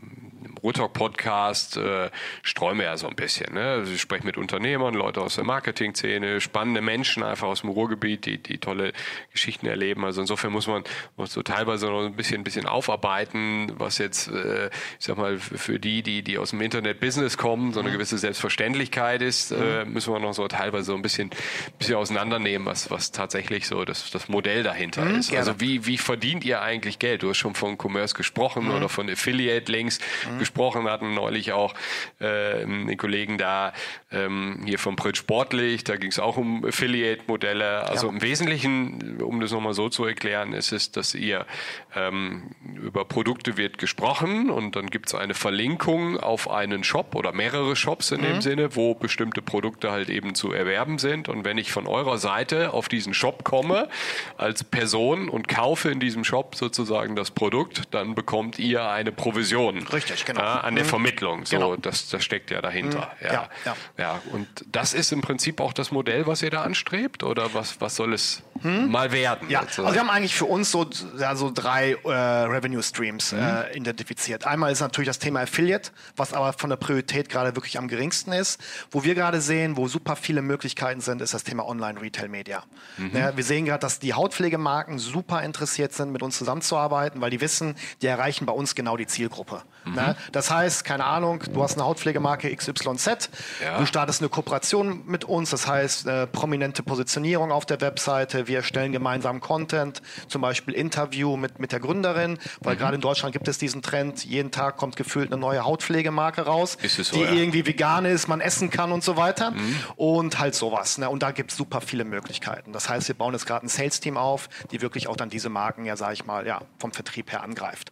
Ruhrtalk-Podcast 0.63 1.77
äh, 1.77 2.11
streuen 2.43 2.79
wir 2.79 2.87
ja 2.87 2.97
so 2.97 3.09
ein 3.09 3.17
bisschen. 3.17 3.55
Ne? 3.55 3.63
Also 3.63 3.93
ich 3.93 4.01
spreche 4.01 4.25
mit 4.25 4.37
Unternehmern, 4.37 4.95
Leute 4.95 5.21
aus 5.21 5.37
der 5.37 5.45
Marketing-Szene, 5.45 6.41
spannende 6.41 6.81
Menschen 6.81 7.23
einfach 7.23 7.49
aus 7.49 7.61
dem 7.61 7.71
Ruhrgebiet, 7.71 8.27
die, 8.27 8.39
die 8.39 8.59
tolle 8.59 8.93
Geschichten 9.33 9.67
erleben. 9.67 10.05
Also 10.05 10.21
insofern 10.21 10.53
muss 10.53 10.67
man 10.67 10.85
muss 11.17 11.33
so 11.33 11.43
teilweise 11.43 11.87
noch 11.87 12.05
ein 12.05 12.17
bisschen, 12.17 12.41
ein 12.41 12.45
bisschen 12.45 12.67
aufarbeiten, 12.67 13.73
was 13.79 13.99
jetzt, 13.99 14.29
äh, 14.29 14.67
ich 14.99 15.07
sag 15.07 15.17
mal, 15.17 15.39
für 15.39 15.79
die, 15.79 16.03
die, 16.03 16.23
die 16.23 16.39
aus 16.39 16.51
dem 16.51 16.61
Internet-Business 16.61 17.37
kommen, 17.37 17.73
so 17.73 17.81
eine 17.81 17.91
mhm. 17.91 17.95
gewisse 17.95 18.19
Selbstverständlichkeit 18.19 19.23
ist, 19.23 19.53
äh, 19.53 19.85
mhm. 19.85 19.93
müssen 19.93 20.13
wir 20.13 20.21
noch 20.21 20.35
so 20.35 20.47
teilweise 20.49 20.85
so 20.85 20.95
ein 20.95 21.03
bisschen, 21.03 21.31
bisschen 21.79 21.97
auseinandernehmen, 21.97 22.67
was, 22.67 22.91
was 22.91 23.13
tatsächlich 23.13 23.67
so 23.67 23.85
das, 23.85 24.11
das 24.11 24.29
Modell 24.29 24.63
dahinter 24.63 25.05
mhm, 25.05 25.19
ist. 25.19 25.31
Gerne. 25.31 25.47
Also 25.47 25.61
wie, 25.61 25.87
wie 25.87 25.99
verdient 25.99 26.45
ihr 26.45 26.63
eigentlich 26.63 26.99
Geld? 26.99 27.23
Du 27.23 27.31
hast 27.31 27.39
schon 27.39 27.55
von 27.55 27.79
Commerce 27.81 28.15
gesprochen 28.15 28.65
mhm. 28.65 28.75
oder 28.75 28.89
von 28.89 29.09
Affiliate-Links 29.09 29.99
mhm. 30.31 30.41
Gesprochen 30.47 30.77
gesprochen 30.77 30.91
hatten, 30.91 31.15
neulich 31.15 31.53
auch 31.53 31.75
äh, 32.19 32.65
den 32.65 32.97
Kollegen 32.97 33.39
da 33.39 33.73
ähm, 34.11 34.63
hier 34.65 34.79
vom 34.79 34.97
Brit 34.97 35.17
Sportlich, 35.17 35.85
da 35.85 35.97
ging 35.97 36.11
es 36.11 36.19
auch 36.19 36.37
um 36.37 36.65
Affiliate-Modelle. 36.65 37.89
Also 37.89 38.07
ja. 38.07 38.13
im 38.13 38.23
Wesentlichen, 38.23 39.21
um 39.21 39.41
das 39.41 39.53
nochmal 39.53 39.75
so 39.75 39.89
zu 39.89 40.05
erklären, 40.05 40.53
ist 40.53 40.73
es, 40.73 40.93
dass 40.93 41.15
ihr 41.15 41.47
ähm, 41.95 42.51
über 42.83 43.05
Produkte 43.05 43.57
wird 43.57 43.79
gesprochen 43.79 44.51
und 44.51 44.77
dann 44.77 44.87
gibt 44.87 45.09
es 45.09 45.15
eine 45.15 45.35
Verlinkung 45.35 46.19
auf 46.19 46.51
einen 46.51 46.85
Shop 46.85 47.15
oder 47.15 47.33
mehrere 47.33 47.77
Shops 47.77 48.13
in 48.13 48.21
mhm. 48.21 48.25
dem 48.25 48.41
Sinne, 48.41 48.77
wo 48.77 48.95
bestimmte 48.95 49.43
Produkte 49.43 49.91
halt 49.91 50.09
eben 50.09 50.35
zu 50.35 50.53
erwerben 50.53 50.99
sind. 50.99 51.29
Und 51.29 51.45
wenn 51.45 51.59
ich 51.59 51.73
von 51.73 51.87
eurer 51.87 52.19
Seite 52.19 52.73
auf 52.73 52.89
diesen 52.89 53.15
Shop 53.15 53.45
komme 53.45 53.89
als 54.37 54.65
Person 54.65 55.29
und 55.29 55.49
kaufe 55.49 55.91
in 55.91 56.01
diesem 56.01 56.25
Shop 56.25 56.55
sozusagen 56.55 57.17
das 57.17 57.31
Produkt, 57.31 57.83
dann 57.91 58.15
bekommt 58.15 58.59
ihr 58.59 58.89
eine 58.89 59.13
Provision. 59.13 59.87
Richtig, 59.89 60.25
genau 60.25 60.36
ja, 60.37 60.61
an 60.61 60.75
der 60.75 60.85
mhm. 60.85 60.89
Vermittlung. 60.89 61.47
So, 61.47 61.57
genau. 61.57 61.77
das, 61.77 62.09
das 62.09 62.25
steckt 62.25 62.51
ja 62.51 62.61
dahinter. 62.61 63.13
Mhm. 63.21 63.27
Ja, 63.27 63.33
ja, 63.33 63.49
ja. 63.65 63.77
ja, 63.99 64.23
und 64.33 64.49
das 64.71 64.95
ist 64.95 65.13
im 65.13 65.21
Prinzip 65.21 65.61
auch 65.61 65.73
das 65.73 65.91
Modell, 65.91 66.27
was 66.27 66.43
ihr 66.43 66.51
da 66.51 66.63
anstrebt, 66.63 67.23
oder 67.23 67.55
was, 67.55 67.81
was 67.81 67.97
soll 67.97 68.13
es 68.13 68.43
hm? 68.63 68.91
mal 68.91 69.13
werden? 69.13 69.49
Ja, 69.51 69.61
also 69.61 69.93
wir 69.93 70.01
haben 70.01 70.11
eigentlich 70.11 70.35
für 70.35 70.47
uns 70.47 70.71
so, 70.71 70.87
ja, 71.19 71.37
so 71.37 71.51
drei 71.53 71.93
äh, 71.93 72.09
Revenue 72.09 72.83
Streams 72.83 73.33
mhm. 73.33 73.39
äh, 73.39 73.77
identifiziert. 73.77 74.47
Einmal 74.47 74.73
ist 74.73 74.81
natürlich 74.81 75.09
das 75.09 75.19
Thema 75.19 75.41
Affiliate, 75.41 75.91
was 76.17 76.33
aber 76.33 76.53
von 76.53 76.71
der 76.71 76.77
Priorität 76.77 77.29
gerade 77.29 77.55
wirklich 77.57 77.79
am 77.79 77.89
geringsten 77.89 78.33
ist. 78.33 78.61
Wo 78.91 79.05
wir 79.05 79.15
gerade 79.15 79.41
sehen, 79.41 79.77
wo 79.77 79.89
super 79.89 80.17
viele 80.17 80.43
Möglichkeiten 80.43 81.01
sind, 81.01 81.21
ist 81.21 81.35
das 81.35 81.45
Thema 81.45 81.67
Online 81.67 82.01
Retail 82.01 82.29
Media. 82.29 82.63
Mhm. 82.97 83.11
Ja, 83.15 83.37
wir 83.37 83.45
sehen 83.45 83.65
gerade, 83.65 83.81
dass 83.81 83.99
die 83.99 84.15
Hautpflegemarken 84.15 84.99
super 84.99 85.43
interessiert 85.43 85.93
sind, 85.93 86.13
mit 86.13 86.23
uns 86.23 86.39
zusammenzuarbeiten, 86.39 87.21
weil 87.21 87.31
die 87.31 87.41
wissen, 87.41 87.77
die 88.03 88.07
erreichen 88.07 88.47
bei 88.47 88.53
uns 88.53 88.75
genau 88.75 88.97
die 88.97 89.07
Zielgruppe. 89.07 89.63
Mhm. 89.85 89.95
Ne? 89.95 90.17
Das 90.33 90.51
heißt, 90.51 90.85
keine 90.85 91.05
Ahnung, 91.05 91.43
du 91.53 91.63
hast 91.63 91.75
eine 91.75 91.85
Hautpflegemarke 91.85 92.55
XYZ, 92.55 93.31
ja. 93.63 93.79
du 93.79 93.87
startest 93.87 94.21
eine 94.21 94.29
Kooperation 94.29 95.03
mit 95.07 95.25
uns, 95.25 95.51
das 95.51 95.67
heißt 95.67 96.07
äh, 96.07 96.27
prominente 96.27 96.83
Positionierung 96.83 97.53
auf 97.53 97.67
der 97.67 97.81
Webseite, 97.81 98.46
wir 98.47 98.63
stellen 98.63 98.93
gemeinsam 98.93 99.41
Content, 99.41 100.03
zum 100.29 100.43
Beispiel 100.43 100.75
Interview 100.75 101.37
mit, 101.37 101.59
mit 101.59 101.73
der 101.73 101.81
Gründerin, 101.81 102.39
weil 102.61 102.75
mhm. 102.75 102.79
gerade 102.79 102.95
in 102.97 103.01
Deutschland 103.01 103.33
gibt 103.33 103.49
es 103.49 103.59
diesen 103.59 103.83
Trend, 103.83 104.25
jeden 104.25 104.51
Tag 104.51 104.77
kommt 104.77 104.97
gefühlt 104.97 105.33
eine 105.33 105.41
neue 105.41 105.65
Hautpflegemarke 105.65 106.43
raus, 106.43 106.77
so, 106.87 107.17
die 107.17 107.23
ja. 107.23 107.33
irgendwie 107.33 107.67
vegan 107.67 108.05
ist, 108.05 108.29
man 108.29 108.41
essen 108.41 108.71
kann 108.71 108.93
und 108.93 109.03
so 109.03 109.17
weiter 109.17 109.53
mhm. 109.53 109.77
und 109.97 110.39
halt 110.39 110.55
sowas. 110.55 110.99
Ne? 110.99 111.09
Und 111.09 111.23
da 111.23 111.31
gibt 111.31 111.53
es 111.53 111.57
super 111.57 111.81
viele 111.81 112.05
Möglichkeiten. 112.05 112.73
Das 112.73 112.89
heißt, 112.89 113.09
wir 113.09 113.15
bauen 113.15 113.33
jetzt 113.33 113.47
gerade 113.47 113.67
ein 113.67 113.69
Sales-Team 113.69 114.17
auf, 114.17 114.49
die 114.71 114.83
wirklich 114.83 115.09
auch 115.09 115.17
dann 115.17 115.31
diese 115.31 115.49
Marken 115.49 115.85
ja, 115.85 115.97
sage 115.97 116.15
ich 116.15 116.25
mal, 116.25 116.47
ja, 116.47 116.63
vom 116.79 116.93
Vertrieb 116.93 117.33
her 117.33 117.43
angreift. 117.43 117.91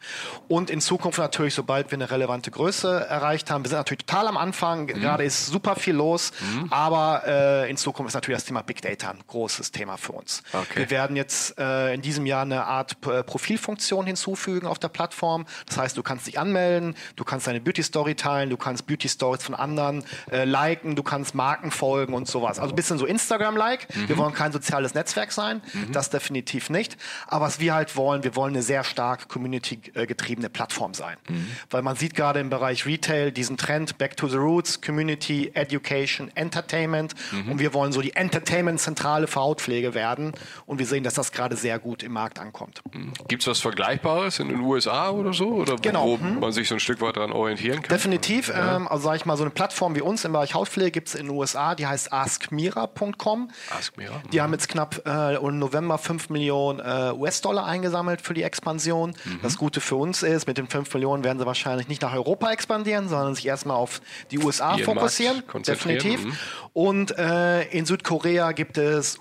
Und 0.48 0.70
in 0.70 0.80
Zukunft 0.80 1.18
natürlich, 1.18 1.54
sobald 1.54 1.90
wir 1.90 1.96
eine 1.96 2.10
relevante 2.10 2.50
Größe 2.50 3.06
erreicht 3.08 3.50
haben. 3.50 3.64
Wir 3.64 3.70
sind 3.70 3.78
natürlich 3.78 4.04
total 4.06 4.28
am 4.28 4.36
Anfang, 4.36 4.82
mhm. 4.82 5.00
gerade 5.00 5.24
ist 5.24 5.46
super 5.46 5.76
viel 5.76 5.94
los, 5.94 6.32
mhm. 6.40 6.66
aber 6.70 7.22
äh, 7.26 7.70
in 7.70 7.76
Zukunft 7.76 8.10
ist 8.10 8.14
natürlich 8.14 8.38
das 8.38 8.46
Thema 8.46 8.62
Big 8.62 8.80
Data 8.82 9.10
ein 9.10 9.20
großes 9.26 9.72
Thema 9.72 9.96
für 9.96 10.12
uns. 10.12 10.42
Okay. 10.52 10.80
Wir 10.80 10.90
werden 10.90 11.16
jetzt 11.16 11.58
äh, 11.58 11.94
in 11.94 12.02
diesem 12.02 12.26
Jahr 12.26 12.42
eine 12.42 12.64
Art 12.64 12.96
äh, 13.06 13.22
Profilfunktion 13.22 14.06
hinzufügen 14.06 14.66
auf 14.66 14.78
der 14.78 14.88
Plattform. 14.88 15.46
Das 15.66 15.78
heißt, 15.78 15.96
du 15.96 16.02
kannst 16.02 16.26
dich 16.26 16.38
anmelden, 16.38 16.94
du 17.16 17.24
kannst 17.24 17.46
deine 17.46 17.60
Beauty 17.60 17.82
Story 17.82 18.14
teilen, 18.14 18.50
du 18.50 18.56
kannst 18.56 18.86
Beauty 18.86 19.08
Stories 19.08 19.42
von 19.42 19.54
anderen 19.54 20.04
äh, 20.30 20.44
liken, 20.44 20.96
du 20.96 21.02
kannst 21.02 21.34
Marken 21.34 21.70
folgen 21.70 22.14
und 22.14 22.28
sowas. 22.28 22.58
Also 22.58 22.72
ein 22.72 22.76
bisschen 22.76 22.98
so 22.98 23.06
Instagram-like. 23.06 23.94
Mhm. 23.94 24.08
Wir 24.08 24.18
wollen 24.18 24.34
kein 24.34 24.52
soziales 24.52 24.94
Netzwerk 24.94 25.32
sein, 25.32 25.62
mhm. 25.72 25.92
das 25.92 26.10
definitiv 26.10 26.70
nicht. 26.70 26.96
Aber 27.26 27.46
was 27.46 27.60
wir 27.60 27.74
halt 27.74 27.96
wollen, 27.96 28.24
wir 28.24 28.36
wollen 28.36 28.54
eine 28.54 28.62
sehr 28.62 28.84
stark 28.84 29.28
community-getriebene 29.28 30.50
Plattform 30.50 30.94
sein. 30.94 31.16
Mhm. 31.28 31.48
Weil 31.70 31.82
man 31.82 31.96
sieht 31.96 32.14
gerade 32.14 32.40
im 32.40 32.50
Bereich 32.50 32.86
Retail 32.86 33.32
diesen 33.32 33.56
Trend 33.56 33.98
Back 33.98 34.16
to 34.16 34.28
the 34.28 34.36
Roots, 34.36 34.80
Community, 34.80 35.50
Education, 35.54 36.30
Entertainment. 36.34 37.14
Mhm. 37.32 37.52
Und 37.52 37.58
wir 37.58 37.74
wollen 37.74 37.92
so 37.92 38.00
die 38.00 38.14
Entertainment-Zentrale 38.14 39.26
für 39.26 39.40
Hautpflege 39.40 39.94
werden. 39.94 40.33
Und 40.66 40.78
wir 40.78 40.86
sehen, 40.86 41.04
dass 41.04 41.14
das 41.14 41.32
gerade 41.32 41.56
sehr 41.56 41.78
gut 41.78 42.02
im 42.02 42.12
Markt 42.12 42.38
ankommt. 42.38 42.82
Mhm. 42.92 43.12
Gibt 43.28 43.42
es 43.42 43.48
was 43.48 43.60
Vergleichbares 43.60 44.38
in 44.38 44.48
den 44.48 44.60
USA 44.60 45.10
oder 45.10 45.32
so? 45.32 45.48
Oder 45.48 45.76
genau. 45.76 46.06
wo 46.06 46.16
mhm. 46.16 46.40
man 46.40 46.52
sich 46.52 46.68
so 46.68 46.74
ein 46.74 46.80
Stück 46.80 47.00
weit 47.00 47.16
daran 47.16 47.32
orientieren 47.32 47.82
kann? 47.82 47.96
Definitiv. 47.96 48.48
Ja. 48.48 48.76
Ähm, 48.76 48.88
also 48.88 49.04
sage 49.04 49.18
ich 49.18 49.26
mal, 49.26 49.36
so 49.36 49.44
eine 49.44 49.50
Plattform 49.50 49.94
wie 49.94 50.00
uns 50.00 50.24
im 50.24 50.32
Bereich 50.32 50.54
Hautpflege 50.54 50.90
gibt 50.90 51.08
es 51.08 51.14
in 51.14 51.26
den 51.26 51.36
USA, 51.36 51.74
die 51.74 51.86
heißt 51.86 52.12
askmira.com. 52.12 53.50
Askmira. 53.76 54.22
Die 54.32 54.40
haben 54.40 54.52
jetzt 54.52 54.68
knapp 54.68 55.02
äh, 55.06 55.36
im 55.36 55.58
November 55.58 55.98
5 55.98 56.30
Millionen 56.30 56.80
äh, 56.80 57.12
US-Dollar 57.12 57.66
eingesammelt 57.66 58.20
für 58.20 58.34
die 58.34 58.42
Expansion. 58.42 59.14
Mhm. 59.24 59.40
Das 59.42 59.56
Gute 59.56 59.80
für 59.80 59.96
uns 59.96 60.22
ist, 60.22 60.46
mit 60.46 60.58
den 60.58 60.68
5 60.68 60.92
Millionen 60.94 61.24
werden 61.24 61.38
sie 61.38 61.46
wahrscheinlich 61.46 61.88
nicht 61.88 62.02
nach 62.02 62.14
Europa 62.14 62.50
expandieren, 62.50 63.08
sondern 63.08 63.34
sich 63.34 63.46
erstmal 63.46 63.76
auf 63.76 64.00
die 64.30 64.38
USA 64.38 64.76
Ihren 64.76 64.84
fokussieren. 64.84 65.42
Definitiv. 65.66 66.24
Mhm. 66.24 66.36
Und 66.72 67.18
äh, 67.18 67.62
in 67.68 67.86
Südkorea 67.86 68.52
gibt 68.52 68.78
es 68.78 69.16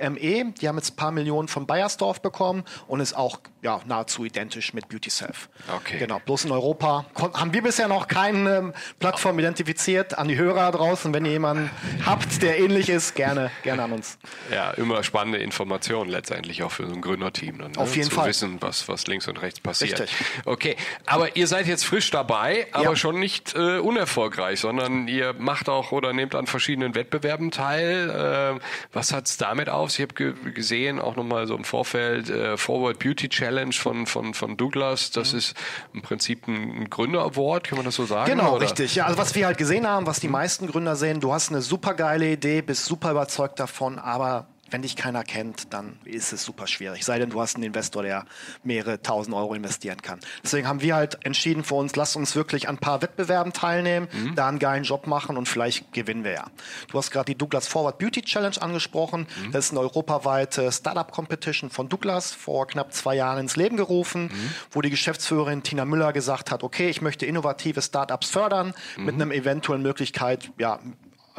unpa.me. 0.00 0.52
Die 0.60 0.68
haben 0.68 0.76
jetzt 0.76 0.92
ein 0.92 0.96
paar 0.96 1.10
Millionen 1.12 1.48
von 1.48 1.66
Bayersdorf 1.66 2.20
bekommen 2.20 2.64
und 2.86 3.00
ist 3.00 3.14
auch 3.16 3.40
ja, 3.62 3.80
nahezu 3.86 4.24
identisch 4.24 4.72
mit 4.72 4.88
BeautySelf. 4.88 5.48
Okay. 5.76 5.98
Genau. 5.98 6.18
Bloß 6.24 6.46
in 6.46 6.52
Europa 6.52 7.04
haben 7.34 7.52
wir 7.52 7.62
bisher 7.62 7.88
noch 7.88 8.08
keine 8.08 8.56
ähm, 8.56 8.72
Plattform 8.98 9.38
identifiziert. 9.38 10.16
An 10.16 10.28
die 10.28 10.36
Hörer 10.36 10.70
draußen, 10.72 11.12
wenn 11.12 11.24
ihr 11.26 11.32
jemanden 11.32 11.70
habt, 12.06 12.42
der 12.42 12.58
ähnlich 12.58 12.88
ist, 12.88 13.14
gerne, 13.14 13.50
gerne 13.62 13.82
an 13.82 13.92
uns. 13.92 14.18
Ja, 14.50 14.70
immer 14.72 15.02
spannende 15.02 15.38
Informationen 15.38 16.10
letztendlich 16.10 16.62
auch 16.62 16.72
für 16.72 16.86
so 16.86 16.92
ein 16.94 17.02
Gründerteam. 17.02 17.58
Dann, 17.58 17.72
ne? 17.72 17.78
Auf 17.78 17.94
jeden 17.96 18.08
Zu 18.08 18.16
Fall. 18.16 18.28
wissen, 18.28 18.56
was, 18.60 18.88
was 18.88 19.06
links 19.06 19.28
und 19.28 19.42
rechts 19.42 19.60
passiert. 19.60 20.00
Richtig. 20.00 20.16
Okay, 20.46 20.76
aber 21.06 21.36
ihr 21.36 21.46
seid 21.46 21.66
jetzt 21.66 21.84
frisch 21.84 22.10
dabei, 22.10 22.66
aber 22.72 22.84
Ja. 22.84 22.96
schon 22.96 23.20
nicht 23.20 23.54
äh, 23.54 23.78
unerfolgreich, 23.78 24.60
sondern 24.60 25.06
ihr 25.06 25.34
macht 25.34 25.68
auch 25.68 25.92
oder 25.92 26.12
nehmt 26.14 26.34
an 26.34 26.46
verschiedenen 26.46 26.94
Wettbewerben 26.94 27.50
teil. 27.50 28.58
Äh, 28.58 28.60
was 28.92 29.12
hat's 29.12 29.36
damit 29.36 29.68
auf? 29.68 29.89
Ich 29.94 30.02
habe 30.02 30.14
ge 30.14 30.34
gesehen, 30.52 31.00
auch 31.00 31.16
nochmal 31.16 31.46
so 31.46 31.56
im 31.56 31.64
Vorfeld, 31.64 32.30
äh, 32.30 32.56
Forward 32.56 32.98
Beauty 32.98 33.28
Challenge 33.28 33.72
von, 33.72 34.06
von, 34.06 34.34
von 34.34 34.56
Douglas. 34.56 35.10
Das 35.10 35.32
ist 35.32 35.54
im 35.92 36.02
Prinzip 36.02 36.46
ein 36.48 36.88
Gründer-Award, 36.90 37.64
kann 37.64 37.76
man 37.76 37.84
das 37.84 37.96
so 37.96 38.04
sagen? 38.04 38.30
Genau, 38.30 38.56
oder? 38.56 38.62
richtig. 38.62 38.94
Ja, 38.94 39.06
also 39.06 39.18
was 39.18 39.34
wir 39.34 39.46
halt 39.46 39.58
gesehen 39.58 39.86
haben, 39.86 40.06
was 40.06 40.20
die 40.20 40.28
meisten 40.28 40.66
Gründer 40.66 40.96
sehen, 40.96 41.20
du 41.20 41.32
hast 41.32 41.50
eine 41.50 41.62
super 41.62 41.94
geile 41.94 42.32
Idee, 42.32 42.62
bist 42.62 42.84
super 42.84 43.10
überzeugt 43.10 43.58
davon, 43.60 43.98
aber 43.98 44.46
wenn 44.70 44.82
dich 44.82 44.96
keiner 44.96 45.24
kennt, 45.24 45.72
dann 45.72 45.98
ist 46.04 46.32
es 46.32 46.44
super 46.44 46.66
schwierig. 46.66 47.04
Sei 47.04 47.18
denn, 47.18 47.30
du 47.30 47.40
hast 47.40 47.56
einen 47.56 47.64
Investor, 47.64 48.02
der 48.02 48.24
mehrere 48.62 49.02
tausend 49.02 49.34
Euro 49.34 49.54
investieren 49.54 50.00
kann. 50.02 50.20
Deswegen 50.42 50.66
haben 50.68 50.80
wir 50.80 50.94
halt 50.94 51.24
entschieden 51.24 51.64
für 51.64 51.74
uns, 51.74 51.96
lass 51.96 52.16
uns 52.16 52.36
wirklich 52.36 52.68
an 52.68 52.76
ein 52.76 52.78
paar 52.78 53.02
Wettbewerben 53.02 53.52
teilnehmen, 53.52 54.08
da 54.36 54.48
einen 54.48 54.58
geilen 54.58 54.84
Job 54.84 55.06
machen 55.06 55.36
und 55.36 55.48
vielleicht 55.48 55.92
gewinnen 55.92 56.24
wir 56.24 56.32
ja. 56.32 56.46
Du 56.88 56.98
hast 56.98 57.10
gerade 57.10 57.26
die 57.26 57.36
Douglas 57.36 57.66
Forward 57.66 57.98
Beauty 57.98 58.22
Challenge 58.22 58.60
angesprochen. 58.60 59.26
Das 59.52 59.66
ist 59.66 59.70
eine 59.72 59.80
europaweite 59.80 60.70
Startup 60.72 61.10
Competition 61.10 61.70
von 61.70 61.88
Douglas 61.88 62.32
vor 62.32 62.66
knapp 62.66 62.92
zwei 62.92 63.16
Jahren 63.16 63.40
ins 63.40 63.56
Leben 63.56 63.76
gerufen, 63.76 64.30
wo 64.70 64.80
die 64.80 64.90
Geschäftsführerin 64.90 65.62
Tina 65.62 65.84
Müller 65.84 66.12
gesagt 66.12 66.50
hat, 66.50 66.62
okay, 66.62 66.88
ich 66.88 67.02
möchte 67.02 67.26
innovative 67.26 67.82
Startups 67.82 68.30
fördern 68.30 68.74
mit 68.96 69.14
einer 69.14 69.32
eventuellen 69.34 69.82
Möglichkeit, 69.82 70.52
ja, 70.58 70.78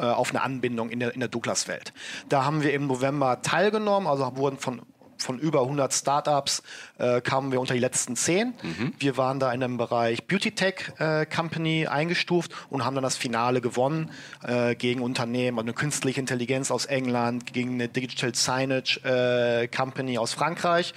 äh, 0.02 0.06
auf 0.06 0.30
eine 0.30 0.42
Anbindung 0.42 0.90
in 0.90 1.00
der, 1.00 1.14
in 1.14 1.20
der 1.20 1.28
Douglas-Welt. 1.28 1.92
Da 2.28 2.44
haben 2.44 2.62
wir 2.62 2.74
im 2.74 2.88
November 2.88 3.40
teilgenommen, 3.40 4.08
also 4.08 4.36
wurden 4.36 4.58
von 4.58 4.82
von 5.18 5.38
über 5.38 5.60
100 5.60 5.94
Startups 5.94 6.64
äh, 7.02 7.20
kamen 7.20 7.52
wir 7.52 7.60
unter 7.60 7.74
die 7.74 7.80
letzten 7.80 8.16
10. 8.16 8.54
Wir 8.98 9.16
waren 9.16 9.40
da 9.40 9.52
in 9.52 9.62
einem 9.62 9.76
Bereich 9.76 10.26
Beauty 10.26 10.52
Tech 10.52 10.92
äh, 10.98 11.26
Company 11.26 11.86
eingestuft 11.86 12.52
und 12.70 12.84
haben 12.84 12.94
dann 12.94 13.02
das 13.02 13.16
Finale 13.16 13.60
gewonnen 13.60 14.10
äh, 14.42 14.74
gegen 14.76 15.02
Unternehmen, 15.02 15.58
also 15.58 15.66
eine 15.66 15.74
künstliche 15.74 16.20
Intelligenz 16.20 16.70
aus 16.70 16.86
England, 16.86 17.52
gegen 17.52 17.74
eine 17.74 17.88
Digital 17.88 18.34
Signage 18.34 19.00
äh, 19.04 19.68
Company 19.68 20.18
aus 20.18 20.32
Frankreich 20.32 20.94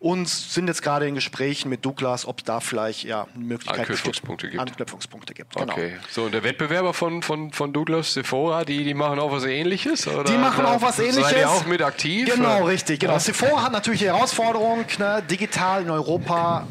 und 0.00 0.28
sind 0.28 0.66
jetzt 0.66 0.82
gerade 0.82 1.06
in 1.06 1.14
Gesprächen 1.14 1.68
mit 1.68 1.84
Douglas, 1.84 2.26
ob 2.26 2.38
es 2.38 2.44
da 2.44 2.60
vielleicht 2.60 3.04
ja 3.04 3.26
eine 3.34 3.44
Möglichkeit 3.44 3.80
Anknüpfungspunkte 3.80 4.48
gibt. 4.48 4.60
Anknüpfungspunkte 4.60 5.34
gibt. 5.34 5.54
Genau. 5.54 5.72
Okay, 5.72 5.98
so 6.10 6.24
und 6.24 6.32
der 6.32 6.42
Wettbewerber 6.42 6.94
von, 6.94 7.22
von, 7.22 7.52
von 7.52 7.74
Douglas 7.74 8.14
Sephora, 8.14 8.64
die, 8.64 8.82
die 8.82 8.94
machen 8.94 9.18
auch 9.18 9.30
was 9.30 9.44
ähnliches? 9.44 10.08
Oder? 10.08 10.24
Die 10.24 10.38
machen 10.38 10.64
auch 10.64 10.80
was 10.80 10.98
ähnliches. 10.98 11.22
Seid 11.22 11.36
ihr 11.36 11.50
auch 11.50 11.66
mit 11.66 11.82
aktiv? 11.82 12.34
Genau, 12.34 12.56
oder? 12.56 12.68
richtig. 12.68 13.00
Genau. 13.00 13.18
Sephora 13.18 13.62
hat 13.62 13.72
natürlich 13.72 14.00
die 14.00 14.06
Herausforderung, 14.06 14.86
ne, 14.98 15.22
digital 15.40 15.80
in 15.80 15.88
Europa 15.88 16.66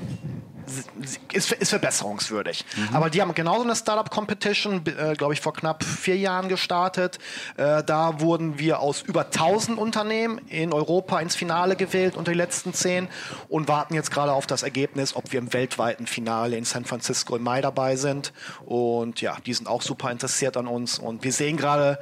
ist, 1.32 1.52
ist 1.52 1.70
verbesserungswürdig. 1.70 2.66
Mhm. 2.76 2.96
Aber 2.96 3.10
die 3.10 3.22
haben 3.22 3.34
genauso 3.34 3.64
eine 3.64 3.76
Startup 3.76 4.10
Competition, 4.10 4.84
äh, 4.86 5.14
glaube 5.14 5.34
ich, 5.34 5.42
vor 5.42 5.54
knapp 5.54 5.84
vier 5.84 6.18
Jahren 6.18 6.50
gestartet. 6.50 7.20
Äh, 7.58 7.84
da 7.84 8.20
wurden 8.20 8.60
wir 8.60 8.80
aus 8.80 9.02
über 9.02 9.26
1000 9.26 9.78
Unternehmen 9.78 10.40
in 10.48 10.74
Europa 10.74 11.20
ins 11.20 11.36
Finale 11.36 11.76
gewählt 11.76 12.16
unter 12.16 12.32
die 12.32 12.38
letzten 12.38 12.74
zehn 12.74 13.08
und 13.48 13.68
warten 13.68 13.94
jetzt 13.94 14.12
gerade 14.12 14.34
auf 14.34 14.48
das 14.48 14.64
Ergebnis, 14.64 15.16
ob 15.16 15.32
wir 15.32 15.40
im 15.40 15.54
weltweiten 15.54 16.08
Finale 16.08 16.58
in 16.58 16.66
San 16.66 16.86
Francisco 16.86 17.36
im 17.36 17.44
Mai 17.44 17.62
dabei 17.62 17.96
sind. 17.96 18.34
Und 18.66 19.22
ja, 19.22 19.38
die 19.46 19.54
sind 19.54 19.68
auch 19.68 19.82
super 19.82 20.12
interessiert 20.12 20.58
an 20.58 20.68
uns. 20.68 21.00
Und 21.00 21.24
wir 21.24 21.34
sehen 21.34 21.58
gerade, 21.58 22.00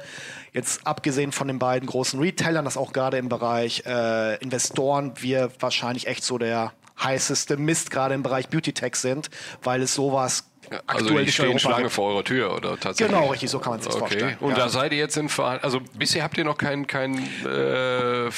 jetzt 0.52 0.86
abgesehen 0.86 1.32
von 1.32 1.48
den 1.48 1.58
beiden 1.58 1.86
großen 1.86 2.20
Retailern, 2.20 2.64
dass 2.64 2.76
auch 2.76 2.92
gerade 2.92 3.18
im 3.18 3.28
Bereich 3.28 3.84
äh, 3.86 4.36
Investoren 4.36 5.12
wir 5.20 5.50
wahrscheinlich 5.60 6.06
echt 6.06 6.24
so 6.24 6.38
der 6.38 6.72
heißeste 7.02 7.56
Mist 7.56 7.90
gerade 7.90 8.14
im 8.14 8.22
Bereich 8.22 8.48
Beauty 8.48 8.72
Tech 8.72 8.96
sind, 8.96 9.30
weil 9.62 9.82
es 9.82 9.94
sowas 9.94 10.44
Also 10.86 11.06
aktuell 11.06 11.24
die 11.24 11.32
stehen 11.32 11.58
Schlange 11.58 11.90
vor 11.90 12.12
eurer 12.12 12.24
Tür 12.24 12.54
oder 12.54 12.78
tatsächlich? 12.78 13.16
Genau, 13.16 13.30
richtig, 13.30 13.50
so 13.50 13.58
kann 13.58 13.72
man 13.72 13.80
sich 13.80 13.90
okay. 13.90 13.98
vorstellen. 13.98 14.36
Und 14.40 14.50
ja. 14.50 14.56
da 14.56 14.68
seid 14.68 14.92
ihr 14.92 14.98
jetzt 14.98 15.16
in 15.16 15.28
Verhandlungen, 15.28 15.64
also 15.64 15.80
bisher 15.98 16.22
habt 16.22 16.36
ihr 16.38 16.44
noch 16.44 16.58
kein, 16.58 16.86
kein 16.86 17.16
äh, 17.44 18.30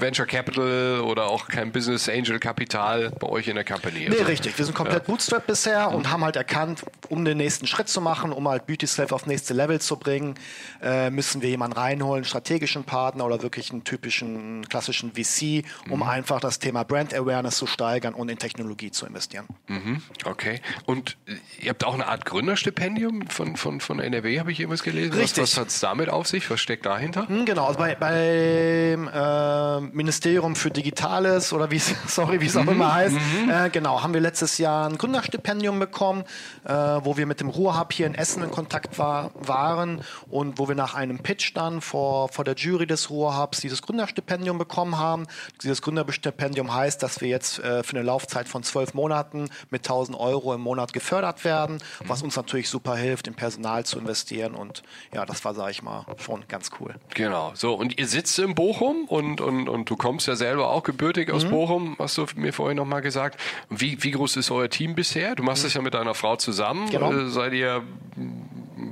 Venture 0.00 0.26
Capital 0.26 1.00
oder 1.00 1.26
auch 1.26 1.48
kein 1.48 1.72
Business 1.72 2.08
Angel 2.08 2.38
Kapital 2.38 3.10
bei 3.18 3.28
euch 3.28 3.48
in 3.48 3.54
der 3.56 3.64
Company. 3.64 4.00
Nee, 4.08 4.10
Also- 4.10 4.24
richtig. 4.24 4.56
Wir 4.58 4.64
sind 4.64 4.74
komplett 4.74 5.04
Bootstrap 5.06 5.46
bisher 5.46 5.90
und 5.92 6.10
haben 6.10 6.24
halt 6.24 6.36
erkannt, 6.36 6.82
um 7.08 7.24
den 7.24 7.38
nächsten 7.38 7.66
Schritt 7.66 7.88
zu 7.88 8.00
machen, 8.00 8.32
um 8.32 8.48
halt 8.48 8.66
Beauty 8.66 8.86
Self 8.86 9.12
auf 9.12 9.26
nächste 9.26 9.54
Level 9.54 9.80
zu 9.80 9.96
bringen, 9.96 10.34
äh, 10.82 11.10
müssen 11.10 11.42
wir 11.42 11.48
jemanden 11.48 11.76
reinholen, 11.76 12.18
einen 12.18 12.24
strategischen 12.24 12.84
Partner 12.84 13.24
oder 13.26 13.42
wirklich 13.42 13.70
einen 13.70 13.84
typischen 13.84 14.68
klassischen 14.68 15.12
VC, 15.12 15.64
um 15.90 16.02
einfach 16.02 16.40
das 16.40 16.58
Thema 16.58 16.84
Brand 16.84 17.14
Awareness 17.14 17.56
zu 17.56 17.66
steigern 17.66 18.14
und 18.14 18.28
in 18.28 18.38
Technologie 18.38 18.90
zu 18.90 19.06
investieren. 19.06 19.46
Mhm, 19.68 20.02
Okay. 20.24 20.60
Und 20.86 21.16
ihr 21.60 21.70
habt 21.70 21.84
auch 21.84 21.94
eine 21.94 22.06
Art 22.06 22.24
Gründerstipendium 22.24 23.26
von, 23.28 23.56
von, 23.56 23.80
von 23.80 23.98
NRW, 24.00 24.38
habe 24.40 24.52
ich 24.52 24.60
irgendwas 24.60 24.82
gelesen. 24.82 25.12
Richtig. 25.14 25.42
Was, 25.42 25.52
was 25.56 25.60
hat 25.60 25.68
es 25.68 25.80
damit 25.80 26.08
auf 26.08 26.26
sich? 26.26 26.50
Was 26.50 26.60
steckt 26.60 26.86
dahinter? 26.86 27.28
Hm, 27.28 27.44
Genau, 27.44 27.66
also 27.66 27.78
bei, 27.78 27.94
beim 27.94 29.08
äh, 29.08 29.81
Ministerium 29.92 30.56
für 30.56 30.70
Digitales 30.70 31.52
oder 31.52 31.70
wie 31.70 31.76
es, 31.76 31.94
sorry, 32.06 32.40
wie 32.40 32.46
es 32.46 32.56
auch 32.56 32.66
immer 32.66 32.94
heißt, 32.94 33.16
äh, 33.48 33.70
genau, 33.70 34.02
haben 34.02 34.14
wir 34.14 34.20
letztes 34.20 34.58
Jahr 34.58 34.88
ein 34.88 34.98
Gründerstipendium 34.98 35.78
bekommen, 35.78 36.24
äh, 36.64 36.72
wo 36.72 37.16
wir 37.16 37.26
mit 37.26 37.40
dem 37.40 37.48
Ruhrhub 37.48 37.92
hier 37.92 38.06
in 38.06 38.14
Essen 38.14 38.42
in 38.42 38.50
Kontakt 38.50 38.98
war, 38.98 39.30
waren 39.34 40.02
und 40.30 40.58
wo 40.58 40.68
wir 40.68 40.74
nach 40.74 40.94
einem 40.94 41.18
Pitch 41.18 41.52
dann 41.54 41.80
vor, 41.80 42.28
vor 42.28 42.44
der 42.44 42.54
Jury 42.54 42.86
des 42.86 43.10
Ruhrhubs 43.10 43.60
dieses 43.60 43.82
Gründerstipendium 43.82 44.58
bekommen 44.58 44.98
haben. 44.98 45.26
Dieses 45.62 45.82
Gründerstipendium 45.82 46.74
heißt, 46.74 47.02
dass 47.02 47.20
wir 47.20 47.28
jetzt 47.28 47.58
äh, 47.58 47.82
für 47.82 47.96
eine 47.96 48.04
Laufzeit 48.04 48.48
von 48.48 48.62
zwölf 48.62 48.94
Monaten 48.94 49.48
mit 49.70 49.82
1000 49.82 50.18
Euro 50.18 50.54
im 50.54 50.60
Monat 50.60 50.92
gefördert 50.92 51.44
werden, 51.44 51.78
was 52.06 52.22
uns 52.22 52.36
natürlich 52.36 52.68
super 52.68 52.96
hilft, 52.96 53.26
in 53.26 53.34
Personal 53.34 53.84
zu 53.84 53.98
investieren 53.98 54.54
und 54.54 54.82
ja, 55.12 55.26
das 55.26 55.44
war, 55.44 55.54
sage 55.54 55.70
ich 55.70 55.82
mal, 55.82 56.06
schon 56.18 56.44
ganz 56.48 56.70
cool. 56.80 56.94
Genau. 57.14 57.52
So, 57.54 57.74
und 57.74 57.98
ihr 57.98 58.06
sitzt 58.06 58.38
in 58.38 58.54
Bochum 58.54 59.04
und, 59.06 59.40
und, 59.40 59.68
und 59.72 59.88
du 59.90 59.96
kommst 59.96 60.28
ja 60.28 60.36
selber 60.36 60.68
auch 60.70 60.82
gebürtig 60.82 61.28
Mhm. 61.28 61.34
aus 61.34 61.44
Bochum, 61.46 61.96
hast 61.98 62.18
du 62.18 62.26
mir 62.36 62.52
vorhin 62.52 62.76
nochmal 62.76 63.00
gesagt. 63.02 63.40
Wie, 63.70 64.02
wie 64.02 64.10
groß 64.12 64.36
ist 64.36 64.50
euer 64.50 64.68
Team 64.68 64.94
bisher? 64.94 65.34
Du 65.34 65.42
machst 65.42 65.64
das 65.64 65.74
ja 65.74 65.82
mit 65.82 65.94
deiner 65.94 66.14
Frau 66.14 66.36
zusammen. 66.36 66.88
Genau. 66.90 67.12
Äh, 67.12 67.28
Seid 67.30 67.52
ihr 67.54 67.82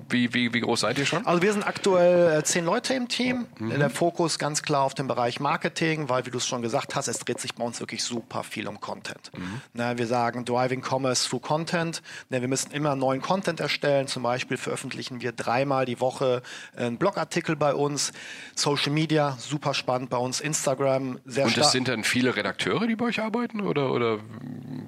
wie, 0.09 0.32
wie, 0.35 0.52
wie 0.54 0.61
groß 0.61 0.80
seid 0.80 0.99
ihr 0.99 1.06
schon? 1.06 1.26
Also 1.26 1.42
wir 1.42 1.52
sind 1.52 1.66
aktuell 1.66 2.38
äh, 2.38 2.42
zehn 2.44 2.64
Leute 2.64 2.94
im 2.94 3.09
Team. 3.09 3.47
Mhm. 3.59 3.78
Der 3.78 3.90
Fokus 3.90 4.38
ganz 4.38 4.62
klar 4.62 4.82
auf 4.82 4.94
dem 4.94 5.09
Bereich 5.09 5.40
Marketing, 5.40 6.09
weil 6.09 6.26
wie 6.26 6.30
du 6.30 6.38
es 6.38 6.47
schon 6.47 6.62
gesagt 6.62 6.94
hast, 6.94 7.09
es 7.09 7.18
dreht 7.18 7.40
sich 7.40 7.54
bei 7.54 7.64
uns 7.64 7.80
wirklich 7.80 8.02
super 8.02 8.42
viel 8.42 8.68
um 8.68 8.80
Content. 8.80 9.30
Mhm. 9.37 9.61
Na, 9.75 9.99
wir 9.99 10.06
sagen 10.06 10.44
Driving 10.44 10.82
Commerce 10.82 11.28
through 11.28 11.42
Content. 11.42 12.02
Na, 12.28 12.40
wir 12.40 12.49
müssen 12.49 12.70
immer 12.73 12.97
neuen 12.97 13.23
Content 13.23 13.61
erstellen. 13.61 14.06
Zum 14.06 14.23
Beispiel 14.23 14.56
veröffentlichen 14.56 15.20
wir 15.20 15.32
dreimal 15.32 15.85
die 15.85 16.00
Woche 16.00 16.42
einen 16.76 16.99
Blogartikel 16.99 17.56
bei 17.56 17.75
uns. 17.75 18.12
Social 18.54 18.92
Media, 18.92 19.37
super 19.38 19.75
spannend 19.75 20.11
bei 20.11 20.16
uns. 20.16 20.40
Instagram, 20.40 21.18
sehr 21.25 21.47
Und 21.47 21.56
das 21.56 21.73
sind 21.73 21.88
dann 21.88 22.04
viele 22.04 22.37
Redakteure, 22.37 22.87
die 22.87 22.97
bei 22.97 23.06
euch 23.06 23.20
arbeiten? 23.20 23.61
Oder, 23.61 23.92
oder 23.92 24.18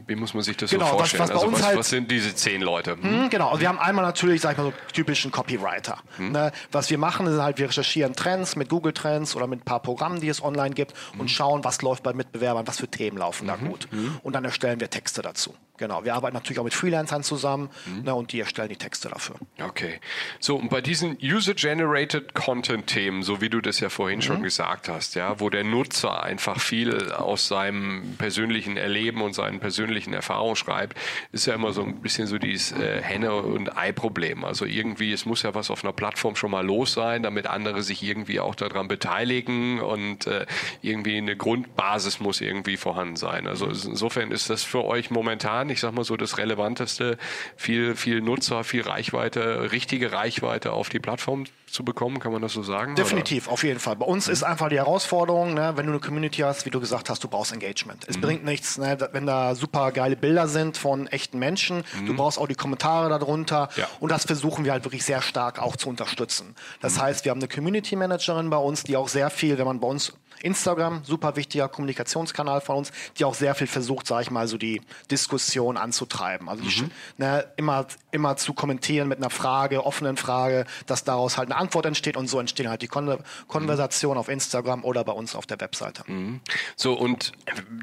wie 0.06 0.16
muss 0.16 0.34
man 0.34 0.42
sich 0.42 0.56
das 0.56 0.70
genau, 0.70 0.86
so 0.86 0.98
vorstellen? 0.98 1.22
Was, 1.22 1.30
was, 1.30 1.42
also 1.42 1.52
was, 1.52 1.62
halt, 1.62 1.78
was, 1.78 1.88
sind 1.90 2.10
diese 2.10 2.34
zehn 2.34 2.62
Leute? 2.62 2.96
Hm? 3.00 3.30
Genau, 3.30 3.48
also 3.48 3.60
wir 3.60 3.68
haben 3.68 3.78
einmal 3.78 4.04
natürlich, 4.04 4.40
sag 4.40 4.52
ich 4.52 4.58
mal, 4.58 4.64
so 4.64 4.72
typischen 4.92 5.30
Copywriter. 5.30 5.98
Hm. 6.16 6.32
Ne? 6.32 6.52
Was 6.70 6.90
wir 6.90 6.98
machen, 6.98 7.26
ist 7.26 7.40
halt, 7.40 7.58
wir 7.58 7.68
recherchieren 7.68 8.14
Trends 8.14 8.56
mit 8.56 8.68
Google 8.68 8.92
Trends 8.92 9.36
oder 9.36 9.46
mit 9.46 9.60
ein 9.60 9.64
paar 9.64 9.80
Programmen, 9.80 10.20
die 10.20 10.28
es 10.28 10.42
online 10.42 10.74
gibt 10.74 10.94
hm. 11.12 11.20
und 11.20 11.30
schauen, 11.30 11.64
was 11.64 11.82
läuft 11.82 12.02
bei 12.02 12.12
Mitbewerbern, 12.12 12.66
was 12.66 12.78
für 12.78 12.88
Themen 12.88 13.18
laufen 13.18 13.46
da 13.46 13.56
mhm. 13.56 13.68
gut. 13.68 13.88
Hm. 13.90 14.18
Und 14.22 14.34
dann 14.34 14.44
erstellen 14.44 14.80
wir 14.80 14.90
Texte 14.90 15.22
dazu. 15.22 15.54
Genau, 15.82 16.04
wir 16.04 16.14
arbeiten 16.14 16.34
natürlich 16.34 16.60
auch 16.60 16.64
mit 16.64 16.74
Freelancern 16.74 17.24
zusammen 17.24 17.68
mhm. 17.86 18.04
ne, 18.04 18.14
und 18.14 18.30
die 18.32 18.38
erstellen 18.38 18.68
die 18.68 18.76
Texte 18.76 19.08
dafür. 19.08 19.34
Okay. 19.60 19.98
So, 20.38 20.54
und 20.54 20.70
bei 20.70 20.80
diesen 20.80 21.18
User-Generated 21.20 22.34
Content-Themen, 22.34 23.24
so 23.24 23.40
wie 23.40 23.48
du 23.48 23.60
das 23.60 23.80
ja 23.80 23.88
vorhin 23.88 24.20
mhm. 24.20 24.22
schon 24.22 24.42
gesagt 24.44 24.88
hast, 24.88 25.16
ja, 25.16 25.40
wo 25.40 25.50
der 25.50 25.64
Nutzer 25.64 26.22
einfach 26.22 26.60
viel 26.60 27.10
aus 27.10 27.48
seinem 27.48 28.14
persönlichen 28.16 28.76
Erleben 28.76 29.22
und 29.22 29.32
seinen 29.32 29.58
persönlichen 29.58 30.12
Erfahrungen 30.12 30.54
schreibt, 30.54 30.96
ist 31.32 31.46
ja 31.46 31.54
immer 31.54 31.72
so 31.72 31.82
ein 31.82 32.00
bisschen 32.00 32.28
so 32.28 32.38
dieses 32.38 32.70
äh, 32.70 33.02
Henne- 33.02 33.34
und 33.34 33.76
Ei-Problem. 33.76 34.44
Also 34.44 34.66
irgendwie, 34.66 35.12
es 35.12 35.26
muss 35.26 35.42
ja 35.42 35.52
was 35.56 35.68
auf 35.68 35.82
einer 35.82 35.92
Plattform 35.92 36.36
schon 36.36 36.52
mal 36.52 36.64
los 36.64 36.92
sein, 36.92 37.24
damit 37.24 37.48
andere 37.48 37.82
sich 37.82 38.04
irgendwie 38.04 38.38
auch 38.38 38.54
daran 38.54 38.86
beteiligen 38.86 39.80
und 39.80 40.28
äh, 40.28 40.46
irgendwie 40.80 41.16
eine 41.16 41.36
Grundbasis 41.36 42.20
muss 42.20 42.40
irgendwie 42.40 42.76
vorhanden 42.76 43.16
sein. 43.16 43.48
Also 43.48 43.66
insofern 43.66 44.30
ist 44.30 44.48
das 44.48 44.62
für 44.62 44.84
euch 44.84 45.10
momentan 45.10 45.71
ich 45.72 45.80
sag 45.80 45.92
mal 45.92 46.04
so, 46.04 46.16
das 46.16 46.38
Relevanteste, 46.38 47.18
viel, 47.56 47.96
viel 47.96 48.20
Nutzer, 48.20 48.64
viel 48.64 48.82
Reichweite, 48.82 49.72
richtige 49.72 50.12
Reichweite 50.12 50.72
auf 50.72 50.88
die 50.88 50.98
Plattform 50.98 51.44
zu 51.66 51.84
bekommen, 51.84 52.20
kann 52.20 52.32
man 52.32 52.42
das 52.42 52.52
so 52.52 52.62
sagen? 52.62 52.94
Definitiv, 52.94 53.46
oder? 53.46 53.54
auf 53.54 53.64
jeden 53.64 53.80
Fall. 53.80 53.96
Bei 53.96 54.04
uns 54.04 54.28
ist 54.28 54.42
einfach 54.42 54.68
die 54.68 54.76
Herausforderung, 54.76 55.54
ne, 55.54 55.72
wenn 55.74 55.86
du 55.86 55.92
eine 55.92 56.00
Community 56.00 56.42
hast, 56.42 56.66
wie 56.66 56.70
du 56.70 56.80
gesagt 56.80 57.08
hast, 57.08 57.24
du 57.24 57.28
brauchst 57.28 57.52
Engagement. 57.52 58.04
Es 58.06 58.16
mhm. 58.16 58.20
bringt 58.20 58.44
nichts, 58.44 58.78
ne, 58.78 58.98
wenn 59.12 59.26
da 59.26 59.54
super 59.54 59.90
geile 59.92 60.16
Bilder 60.16 60.48
sind 60.48 60.76
von 60.76 61.06
echten 61.06 61.38
Menschen. 61.38 61.84
Mhm. 61.98 62.06
Du 62.06 62.14
brauchst 62.14 62.38
auch 62.38 62.46
die 62.46 62.54
Kommentare 62.54 63.08
darunter. 63.08 63.70
Ja. 63.76 63.88
Und 64.00 64.12
das 64.12 64.26
versuchen 64.26 64.64
wir 64.64 64.72
halt 64.72 64.84
wirklich 64.84 65.04
sehr 65.04 65.22
stark 65.22 65.60
auch 65.60 65.76
zu 65.76 65.88
unterstützen. 65.88 66.54
Das 66.80 66.96
mhm. 66.96 67.02
heißt, 67.02 67.24
wir 67.24 67.30
haben 67.30 67.40
eine 67.40 67.48
Community 67.48 67.96
Managerin 67.96 68.50
bei 68.50 68.58
uns, 68.58 68.84
die 68.84 68.96
auch 68.96 69.08
sehr 69.08 69.30
viel, 69.30 69.56
wenn 69.56 69.66
man 69.66 69.80
bei 69.80 69.88
uns 69.88 70.12
Instagram, 70.42 71.04
super 71.04 71.36
wichtiger 71.36 71.68
Kommunikationskanal 71.68 72.60
von 72.60 72.78
uns, 72.78 72.92
die 73.18 73.24
auch 73.24 73.34
sehr 73.34 73.54
viel 73.54 73.66
versucht, 73.66 74.06
sage 74.06 74.22
ich 74.22 74.30
mal, 74.30 74.46
so 74.46 74.58
die 74.58 74.80
Diskussion 75.10 75.76
anzutreiben. 75.76 76.48
Also 76.48 76.64
mhm. 76.64 76.90
ne, 77.18 77.46
immer, 77.56 77.86
immer 78.10 78.36
zu 78.36 78.54
kommentieren 78.54 79.08
mit 79.08 79.18
einer 79.18 79.30
Frage, 79.30 79.84
offenen 79.84 80.16
Frage, 80.16 80.66
dass 80.86 81.04
daraus 81.04 81.38
halt 81.38 81.50
eine 81.50 81.60
Antwort 81.60 81.86
entsteht 81.86 82.16
und 82.16 82.28
so 82.28 82.38
entstehen 82.38 82.68
halt 82.68 82.82
die 82.82 82.88
Kon 82.88 83.18
Konversationen 83.48 84.16
mhm. 84.16 84.20
auf 84.20 84.28
Instagram 84.28 84.84
oder 84.84 85.04
bei 85.04 85.12
uns 85.12 85.34
auf 85.34 85.46
der 85.46 85.60
Webseite. 85.60 86.04
Mhm. 86.06 86.40
So, 86.76 86.94
und 86.94 87.32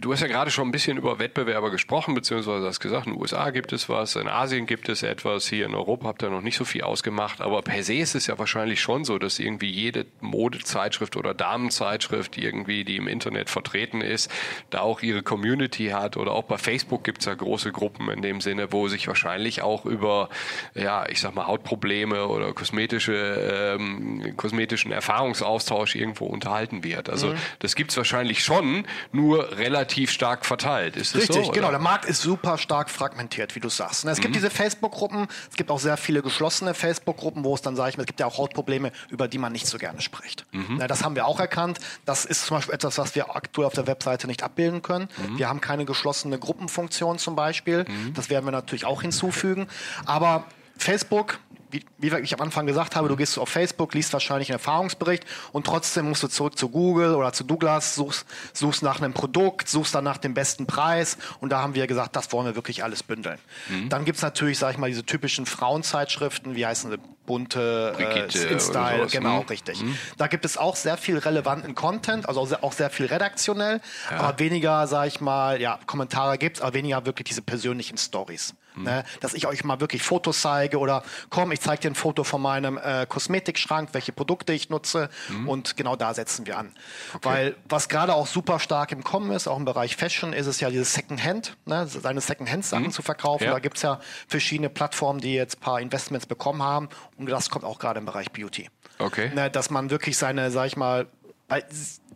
du 0.01 0.11
hast 0.13 0.21
ja 0.21 0.27
gerade 0.27 0.51
schon 0.51 0.67
ein 0.67 0.71
bisschen 0.71 0.97
über 0.97 1.19
Wettbewerber 1.19 1.71
gesprochen, 1.71 2.13
beziehungsweise 2.13 2.65
hast 2.65 2.79
gesagt, 2.79 3.07
in 3.07 3.13
den 3.13 3.21
USA 3.21 3.49
gibt 3.51 3.73
es 3.73 3.89
was, 3.89 4.15
in 4.15 4.27
Asien 4.27 4.65
gibt 4.65 4.89
es 4.89 5.03
etwas, 5.03 5.47
hier 5.47 5.65
in 5.65 5.75
Europa 5.75 6.07
habt 6.07 6.23
ihr 6.23 6.29
noch 6.29 6.41
nicht 6.41 6.57
so 6.57 6.65
viel 6.65 6.81
ausgemacht, 6.81 7.41
aber 7.41 7.61
per 7.61 7.83
se 7.83 7.95
ist 7.95 8.15
es 8.15 8.27
ja 8.27 8.37
wahrscheinlich 8.37 8.81
schon 8.81 9.05
so, 9.05 9.17
dass 9.19 9.39
irgendwie 9.39 9.69
jede 9.69 10.05
Modezeitschrift 10.21 11.15
oder 11.15 11.33
Damenzeitschrift, 11.33 12.35
die 12.35 12.48
irgendwie, 12.49 12.83
die 12.83 12.97
im 12.97 13.07
Internet 13.07 13.49
vertreten 13.49 14.01
ist, 14.01 14.31
da 14.69 14.81
auch 14.81 15.01
ihre 15.01 15.21
Community 15.21 15.87
hat 15.87 16.17
oder 16.17 16.31
auch 16.31 16.43
bei 16.43 16.57
Facebook 16.57 17.03
gibt 17.03 17.19
es 17.19 17.25
ja 17.25 17.35
große 17.35 17.71
Gruppen 17.71 18.09
in 18.09 18.21
dem 18.21 18.41
Sinne, 18.41 18.71
wo 18.71 18.87
sich 18.87 19.07
wahrscheinlich 19.07 19.61
auch 19.61 19.85
über, 19.85 20.29
ja, 20.73 21.07
ich 21.07 21.21
sag 21.21 21.35
mal, 21.35 21.47
Hautprobleme 21.47 22.27
oder 22.27 22.53
kosmetische, 22.53 23.77
ähm, 23.79 24.35
kosmetischen 24.35 24.91
Erfahrungsaustausch 24.91 25.95
irgendwo 25.95 26.25
unterhalten 26.25 26.83
wird. 26.83 27.09
Also 27.09 27.27
mhm. 27.27 27.35
das 27.59 27.75
gibt 27.75 27.91
es 27.91 27.97
wahrscheinlich 27.97 28.43
schon, 28.43 28.85
nur 29.11 29.57
relativ 29.57 30.11
stark 30.11 30.45
verteilt. 30.45 30.95
Ist 30.95 31.15
das 31.15 31.23
Richtig, 31.23 31.45
so, 31.45 31.51
genau. 31.51 31.69
Der 31.69 31.79
Markt 31.79 32.05
ist 32.05 32.21
super 32.21 32.57
stark 32.57 32.89
fragmentiert, 32.89 33.55
wie 33.55 33.59
du 33.59 33.69
sagst. 33.69 34.05
Es 34.05 34.19
gibt 34.19 34.29
mhm. 34.29 34.33
diese 34.33 34.49
Facebook-Gruppen, 34.49 35.27
es 35.49 35.55
gibt 35.55 35.69
auch 35.71 35.79
sehr 35.79 35.97
viele 35.97 36.21
geschlossene 36.21 36.73
Facebook-Gruppen, 36.73 37.43
wo 37.43 37.53
es 37.53 37.61
dann, 37.61 37.75
sage 37.75 37.91
ich 37.91 37.97
mal, 37.97 38.03
es 38.03 38.07
gibt 38.07 38.19
ja 38.19 38.25
auch 38.25 38.37
Hautprobleme, 38.37 38.91
über 39.09 39.27
die 39.27 39.37
man 39.37 39.51
nicht 39.51 39.67
so 39.67 39.77
gerne 39.77 40.01
spricht. 40.01 40.45
Mhm. 40.51 40.79
Das 40.87 41.03
haben 41.03 41.15
wir 41.15 41.25
auch 41.25 41.39
erkannt. 41.39 41.79
Das 42.05 42.25
ist 42.25 42.38
ist 42.41 42.47
zum 42.47 42.57
Beispiel 42.57 42.75
etwas, 42.75 42.97
was 42.97 43.15
wir 43.15 43.35
aktuell 43.35 43.67
auf 43.67 43.73
der 43.73 43.87
Webseite 43.87 44.27
nicht 44.27 44.43
abbilden 44.43 44.81
können. 44.81 45.09
Mhm. 45.17 45.37
Wir 45.37 45.49
haben 45.49 45.61
keine 45.61 45.85
geschlossene 45.85 46.39
Gruppenfunktion 46.39 47.17
zum 47.17 47.35
Beispiel. 47.35 47.85
Mhm. 47.87 48.13
Das 48.13 48.29
werden 48.29 48.45
wir 48.45 48.51
natürlich 48.51 48.85
auch 48.85 49.01
hinzufügen. 49.01 49.67
Aber 50.05 50.45
Facebook 50.77 51.39
wie, 51.71 51.85
wie 51.97 52.15
ich 52.19 52.33
am 52.33 52.41
Anfang 52.41 52.65
gesagt 52.65 52.95
habe, 52.95 53.07
du 53.07 53.15
gehst 53.15 53.37
auf 53.37 53.49
Facebook, 53.49 53.93
liest 53.93 54.13
wahrscheinlich 54.13 54.49
einen 54.49 54.59
Erfahrungsbericht 54.59 55.25
und 55.51 55.65
trotzdem 55.65 56.09
musst 56.09 56.23
du 56.23 56.27
zurück 56.27 56.57
zu 56.57 56.69
Google 56.69 57.15
oder 57.15 57.33
zu 57.33 57.43
Douglas, 57.43 57.95
suchst, 57.95 58.25
suchst 58.53 58.83
nach 58.83 58.99
einem 58.99 59.13
Produkt, 59.13 59.69
suchst 59.69 59.93
dann 59.95 60.03
nach 60.03 60.17
dem 60.17 60.33
besten 60.33 60.65
Preis 60.65 61.17
und 61.39 61.49
da 61.49 61.61
haben 61.61 61.75
wir 61.75 61.87
gesagt, 61.87 62.15
das 62.15 62.31
wollen 62.31 62.47
wir 62.47 62.55
wirklich 62.55 62.83
alles 62.83 63.03
bündeln. 63.03 63.39
Mhm. 63.69 63.89
Dann 63.89 64.05
gibt's 64.05 64.21
natürlich, 64.21 64.57
sag 64.57 64.71
ich 64.71 64.77
mal, 64.77 64.87
diese 64.87 65.05
typischen 65.05 65.45
Frauenzeitschriften, 65.45 66.55
wie 66.55 66.65
heißen 66.65 66.91
sie, 66.91 66.97
bunte, 67.29 67.95
äh, 67.99 68.51
InStyle, 68.51 69.05
genau, 69.05 69.41
mhm. 69.41 69.47
richtig. 69.49 69.83
Mhm. 69.83 69.95
Da 70.17 70.25
gibt 70.25 70.45
es 70.45 70.57
auch 70.57 70.75
sehr 70.75 70.97
viel 70.97 71.19
relevanten 71.19 71.75
Content, 71.75 72.27
also 72.27 72.41
auch 72.61 72.73
sehr 72.73 72.89
viel 72.89 73.05
redaktionell, 73.05 73.81
ja. 74.09 74.17
aber 74.17 74.39
weniger, 74.39 74.87
sag 74.87 75.05
ich 75.05 75.21
mal, 75.21 75.61
ja, 75.61 75.77
Kommentare 75.85 76.39
gibt's, 76.39 76.59
aber 76.59 76.73
weniger 76.73 77.05
wirklich 77.05 77.27
diese 77.27 77.43
persönlichen 77.43 77.99
Stories. 77.99 78.55
Mhm. 78.75 78.83
Ne? 78.83 79.03
Dass 79.19 79.33
ich 79.33 79.47
euch 79.47 79.63
mal 79.63 79.79
wirklich 79.79 80.03
Fotos 80.03 80.41
zeige 80.41 80.79
oder 80.79 81.03
komm, 81.29 81.51
ich 81.51 81.61
zeige 81.61 81.81
dir 81.81 81.91
ein 81.91 81.95
Foto 81.95 82.23
von 82.23 82.41
meinem 82.41 82.77
äh, 82.77 83.05
Kosmetikschrank, 83.07 83.89
welche 83.93 84.11
Produkte 84.11 84.53
ich 84.53 84.69
nutze 84.69 85.09
mhm. 85.29 85.49
und 85.49 85.77
genau 85.77 85.95
da 85.95 86.13
setzen 86.13 86.45
wir 86.45 86.57
an. 86.57 86.71
Okay. 87.13 87.29
Weil 87.29 87.55
was 87.67 87.89
gerade 87.89 88.13
auch 88.13 88.27
super 88.27 88.59
stark 88.59 88.91
im 88.91 89.03
Kommen 89.03 89.31
ist, 89.31 89.47
auch 89.47 89.57
im 89.57 89.65
Bereich 89.65 89.95
Fashion, 89.95 90.33
ist 90.33 90.47
es 90.47 90.59
ja 90.59 90.69
dieses 90.69 90.93
Secondhand, 90.93 91.57
ne? 91.65 91.87
seine 91.87 92.21
Secondhand-Sachen 92.21 92.85
mhm. 92.85 92.91
zu 92.91 93.01
verkaufen. 93.01 93.45
Ja. 93.45 93.51
Da 93.51 93.59
gibt's 93.59 93.81
ja 93.81 93.99
verschiedene 94.27 94.69
Plattformen, 94.69 95.19
die 95.19 95.33
jetzt 95.33 95.59
paar 95.59 95.79
Investments 95.79 96.25
bekommen 96.25 96.63
haben 96.63 96.89
und 97.17 97.29
das 97.29 97.49
kommt 97.49 97.65
auch 97.65 97.79
gerade 97.79 97.99
im 97.99 98.05
Bereich 98.05 98.31
Beauty. 98.31 98.69
Okay. 98.99 99.31
Ne? 99.33 99.49
Dass 99.49 99.69
man 99.69 99.89
wirklich 99.89 100.17
seine, 100.17 100.51
sag 100.51 100.67
ich 100.67 100.77
mal, 100.77 101.07
weil 101.47 101.65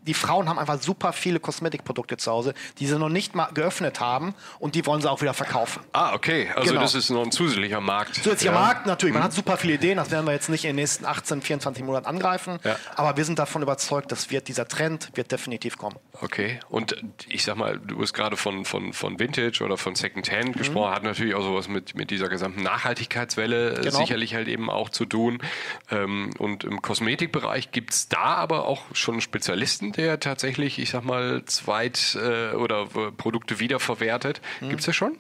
die 0.06 0.14
Frauen 0.14 0.50
haben 0.50 0.60
einfach 0.60 0.82
super 0.82 1.14
viele 1.14 1.40
Kosmetikprodukte 1.40 2.18
zu 2.18 2.32
Hause, 2.32 2.54
die 2.80 2.88
sie 2.88 2.98
noch 3.00 3.10
nicht 3.10 3.36
mal 3.36 3.50
geöffnet 3.54 4.00
haben 4.00 4.36
und 4.60 4.76
die 4.76 4.86
wollen 4.86 5.02
sie 5.02 5.10
auch 5.10 5.22
wieder 5.22 5.34
verkaufen. 5.34 5.84
Ah, 5.94 6.14
okay. 6.14 6.50
Also 6.56 6.70
genau. 6.70 6.82
das 6.82 6.96
ist 6.96 7.10
noch 7.10 7.24
ein 7.24 7.32
zusätzlicher 7.32 7.82
Markt. 7.82 8.16
Zusätzlicher 8.16 8.54
ja. 8.54 8.60
Markt, 8.60 8.86
natürlich. 8.86 9.14
Man 9.14 9.22
mhm. 9.22 9.26
hat 9.26 9.34
super 9.34 9.58
viele 9.58 9.74
Ideen, 9.74 9.98
das 9.98 10.12
werden 10.12 10.26
wir 10.26 10.34
jetzt 10.34 10.50
nicht 10.50 10.66
in 10.66 10.70
den 10.70 10.76
nächsten 10.78 11.06
18, 11.06 11.42
24 11.42 11.84
Monaten 11.84 12.06
angreifen. 12.06 12.60
Ja. 12.64 12.78
Aber 12.96 13.18
wir 13.18 13.26
sind 13.26 13.40
davon 13.40 13.62
überzeugt, 13.62 14.12
dass 14.12 14.32
wird, 14.32 14.48
dieser 14.48 14.68
Trend 14.68 15.12
wird 15.16 15.32
definitiv 15.32 15.78
kommen. 15.78 15.96
Okay. 16.22 16.60
Und 16.70 16.96
ich 17.28 17.44
sag 17.44 17.56
mal, 17.56 17.80
du 17.80 18.02
hast 18.02 18.14
gerade 18.14 18.36
von, 18.36 18.66
von, 18.66 18.94
von 18.94 19.20
Vintage 19.20 19.64
oder 19.64 19.78
von 19.78 19.96
Secondhand 19.96 20.56
mhm. 20.56 20.60
gesprochen, 20.60 20.94
hat 20.94 21.04
natürlich 21.04 21.36
auch 21.36 21.44
sowas 21.44 21.68
mit, 21.68 21.96
mit 21.96 22.12
dieser 22.12 22.28
gesamten 22.28 22.64
Nachhaltigkeitswelle 22.64 23.76
genau. 23.82 23.98
sicherlich 23.98 24.36
halt 24.36 24.48
eben 24.48 24.70
auch 24.70 24.90
zu 24.90 25.06
tun. 25.06 25.42
Ähm, 25.90 26.32
und 26.38 26.64
im 26.64 26.82
Kosmetikbereich 26.82 27.72
gibt 27.72 27.94
es 27.94 28.10
da 28.10 28.36
aber 28.36 28.66
auch 28.66 28.84
schon 28.94 29.22
Spezialisten, 29.22 29.93
der 29.98 30.20
tatsächlich, 30.20 30.80
ich 30.80 30.90
sag 30.90 31.04
mal, 31.04 31.44
Zweit- 31.46 32.18
äh, 32.22 32.56
oder 32.56 32.88
äh, 32.96 33.12
Produkte 33.12 33.60
wiederverwertet. 33.60 34.42
Mhm. 34.62 34.70
Gibt 34.70 34.80
es 34.82 34.86
das 34.88 34.96
schon? 34.96 35.18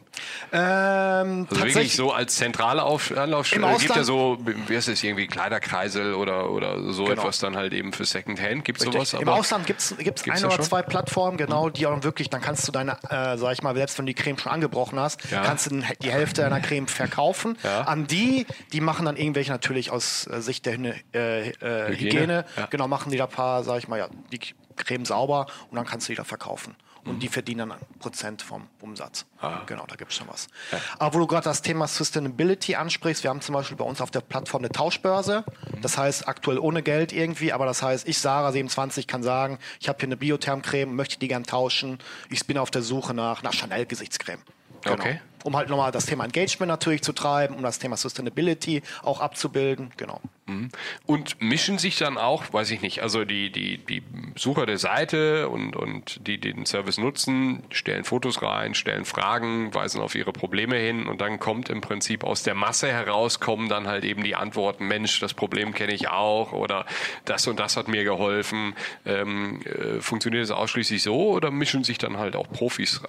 Ähm, 0.52 1.48
also 1.50 1.64
wirklich 1.64 1.96
so 1.96 2.12
als 2.12 2.36
zentrale 2.36 2.84
Auf 2.84 3.16
Anlaufstelle. 3.16 3.68
Es 3.72 3.82
gibt 3.82 3.96
ja 3.96 4.04
so, 4.04 4.38
wie 4.68 4.76
heißt 4.76 4.88
es, 4.88 5.04
irgendwie 5.04 5.28
Kleiderkreisel 5.28 6.14
oder, 6.14 6.52
oder 6.52 6.92
so 6.92 7.06
genau. 7.06 7.22
etwas 7.22 7.40
dann 7.40 7.56
halt 7.56 7.74
eben 7.74 7.94
für 7.94 8.06
Secondhand. 8.06 8.64
Gibt 8.64 8.80
es 8.80 8.86
sowas? 8.86 9.14
Im 9.14 9.28
Ausland 9.28 9.66
gibt 9.66 9.80
es 9.82 9.96
ein 10.30 10.46
oder 10.46 10.62
zwei 10.62 10.82
Plattformen, 10.82 11.38
genau, 11.38 11.70
die 11.70 11.88
auch 11.88 12.04
wirklich, 12.04 12.30
dann 12.30 12.42
kannst 12.42 12.68
du 12.68 12.72
deine, 12.72 12.98
äh, 13.10 13.38
sag 13.38 13.54
ich 13.54 13.64
mal, 13.64 13.76
selbst 13.76 13.98
wenn 13.98 14.06
du 14.06 14.14
die 14.14 14.22
Creme 14.22 14.38
schon 14.38 14.52
angebrochen 14.52 15.00
hast, 15.00 15.30
ja. 15.32 15.42
kannst 15.42 15.72
du 15.72 15.82
die 16.02 16.12
Hälfte 16.12 16.42
deiner 16.42 16.60
Creme 16.62 16.88
verkaufen. 16.88 17.58
Ja. 17.64 17.82
An 17.82 18.08
die, 18.08 18.46
die 18.72 18.82
machen 18.82 19.06
dann 19.06 19.18
irgendwelche 19.18 19.52
natürlich 19.52 19.92
aus 19.92 20.28
äh, 20.28 20.42
Sicht 20.42 20.66
der 20.66 20.74
äh, 20.74 20.90
äh, 21.50 21.90
Hygiene, 21.90 21.90
Hygiene 21.90 22.46
ja. 22.58 22.66
genau, 22.68 22.88
machen 22.88 23.12
die 23.12 23.18
da 23.18 23.28
paar, 23.28 23.64
sag 23.64 23.80
ich 23.80 23.88
mal, 23.88 23.98
ja, 23.98 24.08
die 24.32 24.40
Creme 24.74 25.06
sauber 25.06 25.48
und 25.70 25.76
dann 25.76 25.86
kannst 25.86 26.08
du 26.08 26.14
die 26.14 26.18
da 26.18 26.24
verkaufen. 26.24 26.76
Und 27.06 27.16
mhm. 27.16 27.20
die 27.20 27.28
verdienen 27.28 27.70
dann 27.70 27.72
ein 27.74 28.00
Prozent 28.00 28.42
vom 28.42 28.68
Umsatz. 28.80 29.26
Ah. 29.42 29.62
Genau, 29.66 29.86
da 29.88 29.96
gibt 29.96 30.12
es 30.12 30.18
schon 30.18 30.28
was. 30.30 30.48
Ja. 30.72 30.80
Aber 31.00 31.16
wo 31.16 31.20
du 31.20 31.28
gerade 31.28 31.44
das 31.44 31.62
Thema 31.62 31.88
Sustainability 31.88 32.76
ansprichst, 32.76 33.24
wir 33.24 33.30
haben 33.30 33.42
zum 33.42 33.54
Beispiel 33.54 33.76
bei 33.76 33.84
uns 33.84 34.00
auf 34.00 34.10
der 34.10 34.22
Plattform 34.22 34.62
eine 34.62 34.70
Tauschbörse. 34.70 35.44
Mhm. 35.74 35.82
Das 35.82 35.98
heißt, 35.98 36.28
aktuell 36.28 36.60
ohne 36.60 36.82
Geld 36.82 37.12
irgendwie, 37.12 37.52
aber 37.52 37.66
das 37.66 37.84
heißt, 37.84 38.08
ich, 38.08 38.20
Sarah 38.20 38.54
27, 38.54 39.06
kann 39.06 39.22
sagen, 39.22 39.60
ich 39.82 39.90
habe 39.90 40.00
hier 40.00 40.08
eine 40.08 40.18
Biothermcreme, 40.18 40.96
möchte 40.96 41.20
die 41.20 41.28
gern 41.28 41.44
tauschen. 41.44 42.00
Ich 42.30 42.48
bin 42.48 42.58
auf 42.58 42.72
der 42.72 42.82
Suche 42.82 43.14
nach, 43.14 43.44
nach 43.44 43.54
Chanel-Gesichtscreme. 43.54 44.40
Genau. 44.84 44.96
Okay. 44.96 45.20
Um 45.43 45.56
halt 45.56 45.69
nochmal 45.69 45.91
das 45.91 46.06
Thema 46.06 46.25
Engagement 46.25 46.69
natürlich 46.69 47.01
zu 47.01 47.13
treiben, 47.13 47.56
um 47.56 47.63
das 47.63 47.79
Thema 47.79 47.97
Sustainability 47.97 48.82
auch 49.03 49.19
abzubilden. 49.19 49.91
Genau. 49.97 50.21
Und 51.06 51.41
mischen 51.41 51.77
sich 51.77 51.97
dann 51.97 52.17
auch, 52.17 52.51
weiß 52.51 52.71
ich 52.71 52.82
nicht, 52.82 53.01
also 53.01 53.23
die, 53.23 53.49
die, 53.49 53.77
die 53.77 54.01
Besucher 54.34 54.65
der 54.65 54.77
Seite 54.77 55.47
und, 55.49 55.75
und 55.75 56.27
die, 56.27 56.38
die 56.38 56.53
den 56.53 56.65
Service 56.65 56.97
nutzen, 56.97 57.63
stellen 57.69 58.03
Fotos 58.03 58.41
rein, 58.41 58.73
stellen 58.73 59.06
Fragen, 59.06 59.73
weisen 59.73 60.01
auf 60.01 60.15
ihre 60.15 60.34
Probleme 60.34 60.75
hin 60.75 61.08
und 61.08 61.21
dann 61.21 61.39
kommt 61.39 61.69
im 61.69 61.82
Prinzip 61.82 62.23
aus 62.23 62.43
der 62.43 62.56
Masse 62.56 62.88
heraus, 62.88 63.39
kommen 63.39 63.69
dann 63.69 63.88
halt 63.88 64.03
eben 64.03 64.23
die 64.23 64.36
Antworten, 64.36 64.88
Mensch, 64.88 65.19
das 65.19 65.34
Problem 65.34 65.73
kenne 65.73 65.93
ich 65.93 66.10
auch 66.10 66.51
oder 66.51 66.86
das 67.25 67.47
und 67.47 67.60
das 67.60 67.77
hat 67.77 67.88
mir 67.88 68.03
geholfen. 68.03 68.75
Ähm, 69.06 69.62
äh, 69.62 70.01
funktioniert 70.01 70.43
das 70.43 70.51
ausschließlich 70.51 71.03
so 71.03 71.29
oder 71.32 71.51
mischen 71.51 71.84
sich 71.84 71.97
dann 71.97 72.17
halt 72.17 72.36
auch 72.36 72.49
Profis 72.49 73.01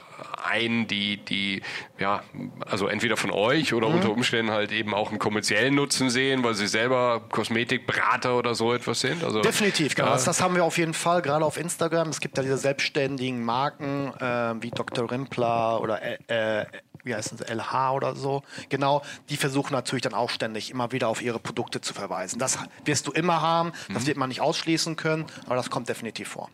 ein, 0.45 0.87
die, 0.87 1.17
die, 1.19 1.63
ja, 1.99 2.23
also 2.67 2.89
entweder 2.89 3.17
von 3.17 3.31
euch 3.31 3.75
oder 3.75 3.89
unter 3.89 4.11
Umständen 4.11 4.51
halt 4.51 4.73
eben 4.73 4.95
auch 4.95 5.11
einen 5.11 5.19
kommerziellen 5.19 5.75
Nutzen 5.75 6.11
sehen, 6.11 6.43
weil 6.45 6.55
sie 6.55 6.67
selber 6.67 7.23
Kosmetikberater 7.31 8.37
oder 8.37 8.55
so 8.55 8.73
etwas 8.73 9.01
sind? 9.01 9.23
Also, 9.23 9.41
Definitiv, 9.43 9.95
genau. 9.95 10.09
Ja. 10.09 10.15
Das, 10.15 10.25
das 10.25 10.41
haben 10.41 10.55
wir 10.55 10.65
auf 10.65 10.79
jeden 10.79 10.95
Fall, 10.95 11.23
gerade 11.23 11.45
auf 11.45 11.57
Instagram. 11.57 12.09
Es 12.09 12.21
gibt 12.21 12.37
ja 12.37 12.43
diese 12.43 12.59
selbstständigen 12.59 13.45
Marken 13.45 14.13
äh, 14.19 14.63
wie 14.63 14.71
Dr. 14.71 15.11
Rimpler 15.11 15.81
oder 15.81 16.01
äh, 16.03 16.61
äh, 16.61 16.67
wie 17.05 17.15
heißt 17.15 17.33
es, 17.33 17.41
LH 17.49 17.93
oder 17.93 18.17
so. 18.17 18.43
Genau, 18.71 19.03
die 19.29 19.37
versuchen 19.37 19.73
natürlich 19.75 20.03
dann 20.03 20.15
auch 20.15 20.31
ständig 20.31 20.71
immer 20.71 20.91
wieder 20.91 21.09
auf 21.09 21.23
ihre 21.23 21.39
Produkte 21.39 21.81
zu 21.81 21.95
verweisen. 21.95 22.39
Das 22.39 22.59
wirst 22.85 23.07
du 23.07 23.13
immer 23.13 23.43
haben, 23.43 23.73
das 23.93 24.07
wird 24.07 24.17
man 24.17 24.31
nicht 24.31 24.41
ausschließen 24.41 24.97
können, 24.97 25.27
aber 25.47 25.57
das 25.57 25.71
kommt 25.71 25.89
definitiv 25.89 26.29
vor. 26.29 26.51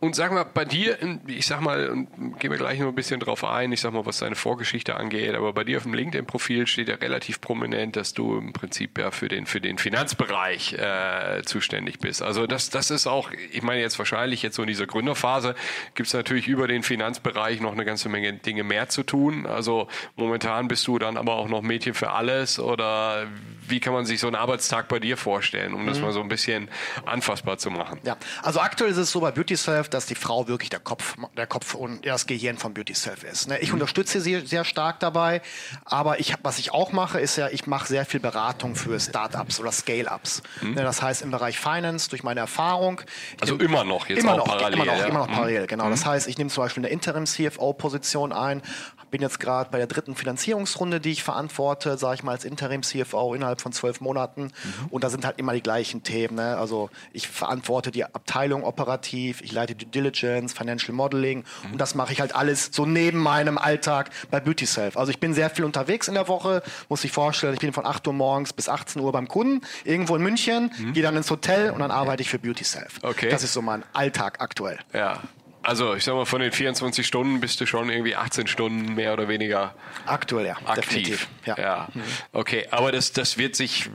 Und 0.00 0.16
sag 0.16 0.32
mal, 0.32 0.44
bei 0.44 0.64
dir, 0.64 0.98
ich 1.26 1.46
sag 1.46 1.60
mal, 1.60 2.06
gehen 2.38 2.50
wir 2.50 2.58
gleich 2.58 2.80
noch 2.80 2.88
ein 2.88 2.94
bisschen 2.94 3.20
drauf 3.20 3.44
ein, 3.44 3.72
ich 3.72 3.80
sag 3.80 3.92
mal, 3.92 4.04
was 4.04 4.18
deine 4.18 4.34
Vorgeschichte 4.34 4.63
angeht, 4.96 5.34
aber 5.34 5.52
bei 5.52 5.64
dir 5.64 5.78
auf 5.78 5.84
dem 5.84 5.94
LinkedIn-Profil 5.94 6.66
steht 6.66 6.88
ja 6.88 6.96
relativ 6.96 7.40
prominent, 7.40 7.96
dass 7.96 8.14
du 8.14 8.38
im 8.38 8.52
Prinzip 8.52 8.98
ja 8.98 9.10
für 9.10 9.28
den, 9.28 9.46
für 9.46 9.60
den 9.60 9.78
Finanzbereich 9.78 10.74
äh, 10.74 11.42
zuständig 11.44 11.98
bist. 11.98 12.22
Also 12.22 12.46
das, 12.46 12.70
das 12.70 12.90
ist 12.90 13.06
auch, 13.06 13.30
ich 13.52 13.62
meine 13.62 13.80
jetzt 13.80 13.98
wahrscheinlich 13.98 14.42
jetzt 14.42 14.56
so 14.56 14.62
in 14.62 14.68
dieser 14.68 14.86
Gründerphase 14.86 15.54
gibt 15.94 16.06
es 16.06 16.14
natürlich 16.14 16.48
über 16.48 16.68
den 16.68 16.82
Finanzbereich 16.82 17.60
noch 17.60 17.72
eine 17.72 17.84
ganze 17.84 18.08
Menge 18.08 18.32
Dinge 18.32 18.64
mehr 18.64 18.88
zu 18.88 19.02
tun. 19.02 19.46
Also 19.46 19.88
momentan 20.16 20.68
bist 20.68 20.86
du 20.86 20.98
dann 20.98 21.16
aber 21.16 21.34
auch 21.34 21.48
noch 21.48 21.62
Mädchen 21.62 21.94
für 21.94 22.10
alles 22.10 22.58
oder 22.58 23.26
wie 23.66 23.80
kann 23.80 23.92
man 23.92 24.04
sich 24.04 24.20
so 24.20 24.26
einen 24.26 24.36
Arbeitstag 24.36 24.88
bei 24.88 24.98
dir 24.98 25.16
vorstellen, 25.16 25.74
um 25.74 25.86
das 25.86 26.00
mal 26.00 26.12
so 26.12 26.20
ein 26.20 26.28
bisschen 26.28 26.68
anfassbar 27.06 27.58
zu 27.58 27.70
machen? 27.70 28.00
Ja, 28.04 28.16
also 28.42 28.60
aktuell 28.60 28.90
ist 28.90 28.98
es 28.98 29.10
so 29.10 29.20
bei 29.20 29.30
Beauty 29.30 29.56
Self, 29.56 29.88
dass 29.88 30.06
die 30.06 30.14
Frau 30.14 30.48
wirklich 30.48 30.70
der 30.70 30.80
Kopf, 30.80 31.16
der 31.36 31.46
Kopf 31.46 31.74
und 31.74 32.04
das 32.06 32.26
Gehirn 32.26 32.58
von 32.58 32.74
Beauty 32.74 32.94
Self 32.94 33.24
ist. 33.24 33.48
Ne? 33.48 33.58
Ich 33.60 33.72
unterstütze 33.72 34.20
sie 34.20 34.42
sehr 34.54 34.64
stark 34.64 35.00
dabei, 35.00 35.42
aber 35.84 36.20
ich, 36.20 36.32
was 36.44 36.60
ich 36.60 36.72
auch 36.72 36.92
mache, 36.92 37.18
ist 37.18 37.34
ja, 37.34 37.48
ich 37.48 37.66
mache 37.66 37.88
sehr 37.88 38.04
viel 38.06 38.20
Beratung 38.20 38.76
für 38.76 39.00
Startups 39.00 39.58
oder 39.58 39.72
Scale-Ups. 39.72 40.42
Ne? 40.62 40.74
Das 40.84 41.02
heißt 41.02 41.22
im 41.22 41.32
Bereich 41.32 41.58
Finance 41.58 42.08
durch 42.08 42.22
meine 42.22 42.38
Erfahrung. 42.38 43.00
Also 43.40 43.56
immer 43.56 43.82
noch 43.82 44.08
jetzt 44.08 44.20
immer 44.20 44.36
noch, 44.36 44.44
parallel, 44.46 44.74
Immer 44.74 44.84
noch, 44.84 44.96
ja? 44.98 45.06
immer 45.06 45.18
noch 45.18 45.28
Mhm. 45.28 45.32
parallel, 45.32 45.66
genau. 45.66 45.90
Das 45.90 46.06
heißt, 46.06 46.28
ich 46.28 46.38
nehme 46.38 46.50
zum 46.50 46.62
Beispiel 46.62 46.82
eine 46.84 46.92
Interim-CFO-Position 46.92 48.32
ein, 48.32 48.62
bin 49.10 49.22
jetzt 49.22 49.38
gerade 49.38 49.70
bei 49.70 49.78
der 49.78 49.86
dritten 49.86 50.16
Finanzierungsrunde, 50.16 50.98
die 51.00 51.12
ich 51.12 51.22
verantworte, 51.22 51.96
sage 51.98 52.16
ich 52.16 52.22
mal 52.24 52.32
als 52.32 52.44
Interim-CFO 52.44 53.34
innerhalb 53.34 53.60
von 53.60 53.72
zwölf 53.72 54.00
Monaten. 54.00 54.50
Und 54.90 55.04
da 55.04 55.08
sind 55.10 55.24
halt 55.24 55.38
immer 55.38 55.52
die 55.52 55.62
gleichen 55.62 56.02
Themen. 56.02 56.34
Ne? 56.34 56.56
Also 56.58 56.90
ich 57.12 57.28
verantworte 57.28 57.92
die 57.92 58.04
Abteilung 58.04 58.64
operativ, 58.64 59.40
ich 59.40 59.52
leite 59.52 59.76
Due 59.76 59.86
Diligence, 59.88 60.52
Financial 60.52 60.92
Modeling 60.92 61.44
und 61.70 61.80
das 61.80 61.94
mache 61.94 62.12
ich 62.12 62.20
halt 62.20 62.34
alles 62.34 62.70
so 62.72 62.86
neben 62.86 63.18
meinem 63.18 63.56
Alltag 63.56 64.10
bei 64.32 64.40
Beauty 64.44 64.66
Self. 64.66 64.96
Also 64.96 65.10
ich 65.10 65.18
bin 65.18 65.34
sehr 65.34 65.50
viel 65.50 65.64
unterwegs 65.64 66.08
in 66.08 66.14
der 66.14 66.28
Woche, 66.28 66.62
muss 66.88 67.04
ich 67.04 67.12
vorstellen, 67.12 67.54
ich 67.54 67.60
bin 67.60 67.72
von 67.72 67.86
8 67.86 68.06
Uhr 68.06 68.12
morgens 68.12 68.52
bis 68.52 68.68
18 68.68 69.00
Uhr 69.02 69.12
beim 69.12 69.28
Kunden, 69.28 69.66
irgendwo 69.84 70.16
in 70.16 70.22
München, 70.22 70.70
gehe 70.92 71.02
dann 71.02 71.16
ins 71.16 71.30
Hotel 71.30 71.70
und 71.70 71.80
dann 71.80 71.90
arbeite 71.90 72.22
ich 72.22 72.28
für 72.30 72.38
Beauty 72.38 72.64
Self. 72.64 73.00
Okay. 73.02 73.28
Das 73.30 73.42
ist 73.42 73.52
so 73.52 73.62
mein 73.62 73.84
Alltag 73.92 74.40
aktuell. 74.40 74.78
Ja. 74.92 75.20
Also, 75.64 75.94
ich 75.94 76.04
sag 76.04 76.14
mal, 76.14 76.26
von 76.26 76.40
den 76.40 76.52
24 76.52 77.06
Stunden 77.06 77.40
bist 77.40 77.60
du 77.60 77.66
schon 77.66 77.88
irgendwie 77.88 78.14
18 78.14 78.46
Stunden 78.46 78.94
mehr 78.94 79.14
oder 79.14 79.28
weniger 79.28 79.74
Aktuell, 80.04 80.46
ja. 80.46 80.56
aktiv. 80.64 80.84
Definitiv. 80.84 81.28
Ja. 81.46 81.88
Okay, 82.32 82.66
aber 82.70 82.92
das, 82.92 83.12
das 83.12 83.38
wird 83.38 83.56
sich, 83.56 83.88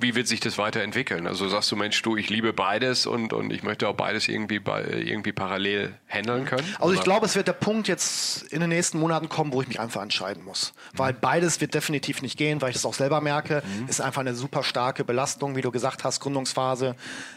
wie 0.00 0.14
wird 0.14 0.28
sich 0.28 0.38
das 0.38 0.58
weiterentwickeln? 0.58 1.26
Also 1.26 1.48
sagst 1.48 1.70
du, 1.72 1.76
Mensch, 1.76 2.00
du, 2.02 2.16
ich 2.16 2.30
liebe 2.30 2.52
beides 2.52 3.06
und, 3.06 3.32
und 3.32 3.52
ich 3.52 3.64
möchte 3.64 3.88
auch 3.88 3.94
beides 3.94 4.28
irgendwie, 4.28 4.60
bei, 4.60 4.84
irgendwie 4.84 5.32
parallel 5.32 5.94
handeln 6.08 6.44
können? 6.44 6.66
Also 6.78 6.92
ich 6.92 7.00
Oder? 7.00 7.04
glaube, 7.04 7.26
es 7.26 7.34
wird 7.34 7.48
der 7.48 7.54
Punkt 7.54 7.88
jetzt 7.88 8.42
in 8.44 8.60
den 8.60 8.68
nächsten 8.68 9.00
Monaten 9.00 9.28
kommen, 9.28 9.52
wo 9.52 9.62
ich 9.62 9.68
mich 9.68 9.80
einfach 9.80 10.02
entscheiden 10.02 10.44
muss. 10.44 10.72
Weil 10.94 11.12
beides 11.12 11.60
wird 11.60 11.74
definitiv 11.74 12.22
nicht 12.22 12.38
gehen, 12.38 12.60
weil 12.62 12.70
ich 12.70 12.76
das 12.76 12.86
auch 12.86 12.94
selber 12.94 13.20
merke. 13.20 13.64
Ist 13.88 14.00
einfach 14.00 14.20
eine 14.20 14.34
super 14.34 14.62
starke 14.62 15.04
Belastung, 15.04 15.56
wie 15.56 15.62
du 15.62 15.72
gesagt 15.72 16.04
hast, 16.04 16.20
Gründungsphase. 16.20 16.94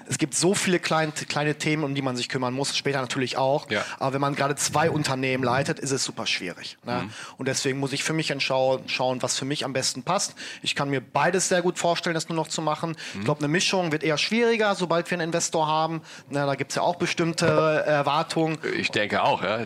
Es 0.08 0.20
gibt 0.20 0.36
so 0.36 0.54
viele 0.54 0.80
kleine, 0.80 1.12
kleine 1.12 1.56
Themen, 1.56 1.84
um 1.84 1.96
die 1.96 2.04
man 2.04 2.16
sich 2.16 2.30
kümmern 2.30 2.54
muss, 2.54 2.78
später 2.78 3.02
natürlich 3.02 3.15
auch. 3.38 3.70
Ja. 3.70 3.84
Aber 4.00 4.14
wenn 4.14 4.22
man 4.22 4.36
gerade 4.36 4.56
zwei 4.56 4.90
Unternehmen 4.90 5.44
leitet, 5.44 5.80
ist 5.80 5.92
es 5.92 6.04
super 6.04 6.26
schwierig. 6.28 6.78
Ne? 6.84 7.10
Und 7.38 7.48
deswegen 7.48 7.80
muss 7.80 7.94
ich 7.94 8.04
für 8.04 8.14
mich 8.14 8.32
entschau- 8.32 8.82
schauen, 8.88 9.22
was 9.24 9.38
für 9.38 9.46
mich 9.46 9.64
am 9.66 9.74
besten 9.74 10.04
passt. 10.04 10.36
Ich 10.62 10.76
kann 10.76 10.90
mir 10.90 11.02
beides 11.02 11.48
sehr 11.50 11.62
gut 11.62 11.80
vorstellen, 11.80 12.14
das 12.14 12.30
nur 12.30 12.36
noch 12.36 12.48
zu 12.48 12.62
machen. 12.62 12.96
Ich 13.18 13.24
glaube, 13.26 13.40
eine 13.40 13.48
Mischung 13.48 13.92
wird 13.92 14.04
eher 14.04 14.18
schwieriger, 14.18 14.76
sobald 14.76 15.10
wir 15.10 15.16
einen 15.18 15.30
Investor 15.30 15.68
haben. 15.68 16.02
Na, 16.30 16.46
da 16.46 16.56
gibt 16.56 16.72
es 16.72 16.76
ja 16.76 16.82
auch 16.82 16.96
bestimmte 16.96 17.46
Erwartungen. 17.86 18.58
Ich 18.78 18.92
denke 18.92 19.24
auch, 19.24 19.42
ja. 19.44 19.58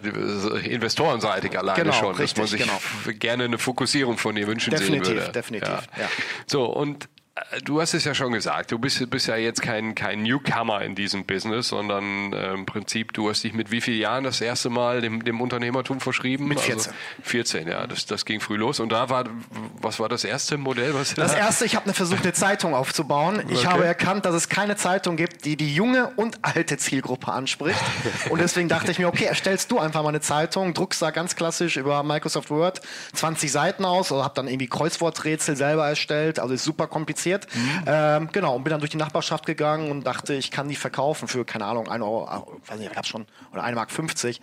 Investorenseitig 0.63 1.57
alleine 1.57 1.79
Genau, 1.83 1.93
schon, 1.93 2.11
dass 2.11 2.19
richtig, 2.19 2.37
man 2.37 2.47
sich 2.47 2.61
genau. 2.61 2.79
gerne 3.19 3.45
eine 3.45 3.57
Fokussierung 3.57 4.17
von 4.17 4.35
dir 4.35 4.47
wünschen 4.47 4.71
Definitiv, 4.71 5.07
sehen 5.07 5.17
würde. 5.17 5.31
definitiv, 5.31 5.69
ja. 5.97 6.07
So, 6.47 6.65
und 6.65 7.05
äh, 7.05 7.07
du 7.63 7.81
hast 7.81 7.93
es 7.93 8.05
ja 8.05 8.13
schon 8.13 8.31
gesagt, 8.31 8.71
du 8.71 8.79
bist, 8.79 9.09
bist 9.09 9.27
ja 9.27 9.35
jetzt 9.35 9.61
kein, 9.61 9.95
kein 9.95 10.23
Newcomer 10.23 10.81
in 10.81 10.95
diesem 10.95 11.25
Business, 11.25 11.69
sondern 11.69 12.33
äh, 12.33 12.53
im 12.53 12.65
Prinzip, 12.65 13.13
du 13.13 13.29
hast 13.29 13.43
dich 13.43 13.53
mit 13.53 13.71
wie 13.71 13.81
vielen 13.81 13.99
Jahren 13.99 14.23
das 14.23 14.41
erste 14.41 14.69
Mal 14.69 15.01
dem, 15.01 15.23
dem 15.23 15.39
Unternehmertum 15.41 15.99
verschrieben? 15.99 16.47
Mit 16.47 16.59
14. 16.59 16.91
Also 16.91 16.99
14, 17.23 17.67
ja, 17.67 17.87
das, 17.87 18.05
das 18.05 18.25
ging 18.25 18.39
früh 18.41 18.55
los. 18.57 18.79
Und 18.79 18.91
da 18.91 19.09
war, 19.09 19.25
was 19.81 19.99
war 19.99 20.09
das 20.09 20.23
erste 20.23 20.57
Modell? 20.57 20.93
Was 20.93 21.13
Das 21.15 21.33
erste, 21.35 21.65
ich 21.65 21.75
habe 21.75 21.85
eine 21.85 21.93
versucht, 21.93 22.23
eine 22.23 22.33
Zeitung 22.33 22.73
aufzubauen. 22.75 23.43
Ich 23.49 23.59
Okay. 23.59 23.67
habe 23.67 23.85
erkannt, 23.85 24.25
dass 24.25 24.33
es 24.35 24.49
keine 24.49 24.75
Zeitung 24.77 25.15
gibt, 25.17 25.45
die 25.45 25.55
die 25.55 25.73
junge 25.73 26.07
und 26.15 26.39
alte 26.43 26.77
Zielgruppe 26.77 27.31
anspricht. 27.31 27.79
Und 28.29 28.39
deswegen 28.41 28.69
dachte 28.69 28.91
ich 28.91 28.99
mir, 28.99 29.07
okay, 29.07 29.25
erstellst 29.25 29.71
du 29.71 29.79
einfach 29.79 30.01
mal 30.03 30.09
eine 30.09 30.21
Zeitung, 30.21 30.73
druckst 30.73 31.01
da 31.01 31.11
ganz 31.11 31.35
klassisch 31.35 31.77
über 31.77 32.03
Microsoft 32.03 32.49
Word 32.49 32.81
20 33.13 33.51
Seiten 33.51 33.85
aus 33.85 34.11
oder 34.11 34.23
habe 34.23 34.33
dann 34.35 34.47
irgendwie 34.47 34.67
Kreuzworträtsel 34.67 35.55
selber 35.55 35.87
erstellt. 35.87 36.39
Also 36.39 36.53
ist 36.53 36.63
super 36.63 36.87
kompliziert. 36.87 37.28
Ähm, 37.85 38.29
genau, 38.31 38.55
und 38.55 38.63
bin 38.63 38.71
dann 38.71 38.79
durch 38.79 38.91
die 38.91 38.97
Nachbarschaft 38.97 39.45
gegangen 39.45 39.91
und 39.91 40.05
dachte, 40.05 40.33
ich 40.33 40.51
kann 40.51 40.67
die 40.67 40.75
verkaufen 40.75 41.27
für, 41.27 41.45
keine 41.45 41.65
Ahnung, 41.65 41.89
1 41.89 42.03
Euro, 42.03 42.25
äh, 42.25 42.71
weiß 42.71 42.79
nicht, 42.79 42.93
gab's 42.93 43.09
schon, 43.09 43.25
oder 43.51 43.63
1 43.63 43.75
Mark 43.75 43.91
50. 43.91 44.41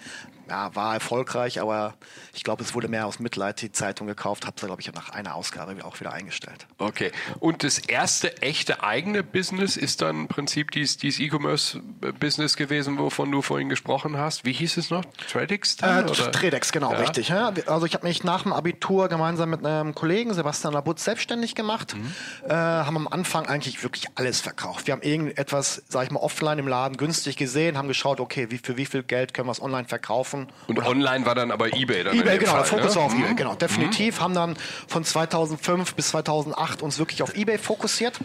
Ja, 0.49 0.75
war 0.75 0.95
erfolgreich, 0.95 1.61
aber 1.61 1.95
ich 2.33 2.45
glaube, 2.45 2.63
es 2.63 2.75
wurde 2.75 2.89
mehr 2.89 3.07
aus 3.07 3.19
Mitleid 3.19 3.61
die 3.63 3.73
Zeitung 3.73 4.07
gekauft, 4.07 4.47
habe 4.47 4.61
sie, 4.61 4.67
glaube 4.67 4.81
ich, 4.81 4.93
nach 4.93 5.11
einer 5.11 5.35
Ausgabe 5.35 5.77
auch 5.85 5.99
wieder 5.99 6.13
eingestellt. 6.13 6.67
Okay. 6.79 7.11
Und 7.41 7.65
das 7.65 7.79
erste 7.79 8.41
echte 8.43 8.83
eigene 8.83 9.23
Business 9.25 9.77
ist 9.77 10.03
dann 10.03 10.17
im 10.23 10.29
Prinzip 10.29 10.71
dieses, 10.71 10.97
dieses 10.99 11.21
E-Commerce-Business 11.21 12.57
gewesen, 12.57 12.99
wovon 12.99 13.31
du 13.31 13.43
vorhin 13.43 13.69
gesprochen 13.69 14.17
hast. 14.17 14.45
Wie 14.45 14.53
hieß 14.53 14.77
es 14.77 14.91
noch? 14.91 15.05
Tradex? 15.31 15.77
Äh, 15.77 16.05
dann? 16.05 16.07
Tredex, 16.07 16.73
genau, 16.73 16.93
Ja. 16.93 16.99
richtig. 16.99 17.29
Ja. 17.29 17.53
Also 17.67 17.87
ich 17.87 17.95
habe 17.95 18.07
mich 18.07 18.23
nach 18.25 18.43
dem 18.43 18.53
Abitur 18.53 19.09
gemeinsam 19.09 19.51
mit 19.51 19.65
einem 19.65 19.95
Kollegen, 19.95 20.33
Sebastian 20.35 20.73
Labutz, 20.73 21.05
selbstständig 21.05 21.55
gemacht. 21.55 21.95
Mhm. 21.97 22.13
Äh, 22.49 22.53
haben 22.55 22.97
am 22.97 23.09
Anfang 23.09 23.47
eigentlich 23.47 23.83
wirklich 23.83 24.07
alles 24.15 24.41
verkauft. 24.41 24.87
Wir 24.87 24.93
haben 24.93 25.03
irgendetwas, 25.03 25.83
sag 25.89 26.05
ich 26.05 26.11
mal, 26.11 26.21
offline 26.21 26.59
im 26.59 26.69
Laden 26.69 26.97
günstig 26.97 27.37
gesehen, 27.37 27.77
haben 27.77 27.89
geschaut, 27.89 28.21
okay, 28.21 28.51
wie, 28.51 28.59
für 28.59 28.77
wie 28.77 28.87
viel 28.87 29.03
Geld 29.03 29.35
können 29.35 29.49
wir 29.49 29.53
es 29.53 29.61
online 29.63 29.89
verkaufen. 29.89 30.36
Und 30.67 30.79
online 30.85 31.27
war 31.27 31.35
dann 31.35 31.51
aber 31.51 31.75
eBay 31.75 32.05
dann 32.05 32.19
eBay, 32.19 32.39
genau, 32.39 32.53
Fall, 32.53 32.61
der 32.61 32.67
Fokus 32.67 32.95
ne? 32.95 32.97
war 32.97 33.03
auf 33.05 33.15
eBay, 33.15 33.35
genau, 33.35 33.55
definitiv. 33.55 34.21
Haben 34.21 34.35
dann 34.35 34.57
von 34.87 35.05
2005 35.05 35.95
bis 35.95 36.09
2008 36.09 36.83
uns 36.83 36.99
wirklich 36.99 37.23
auf 37.23 37.35
eBay 37.35 37.59
fokussiert. 37.59 38.21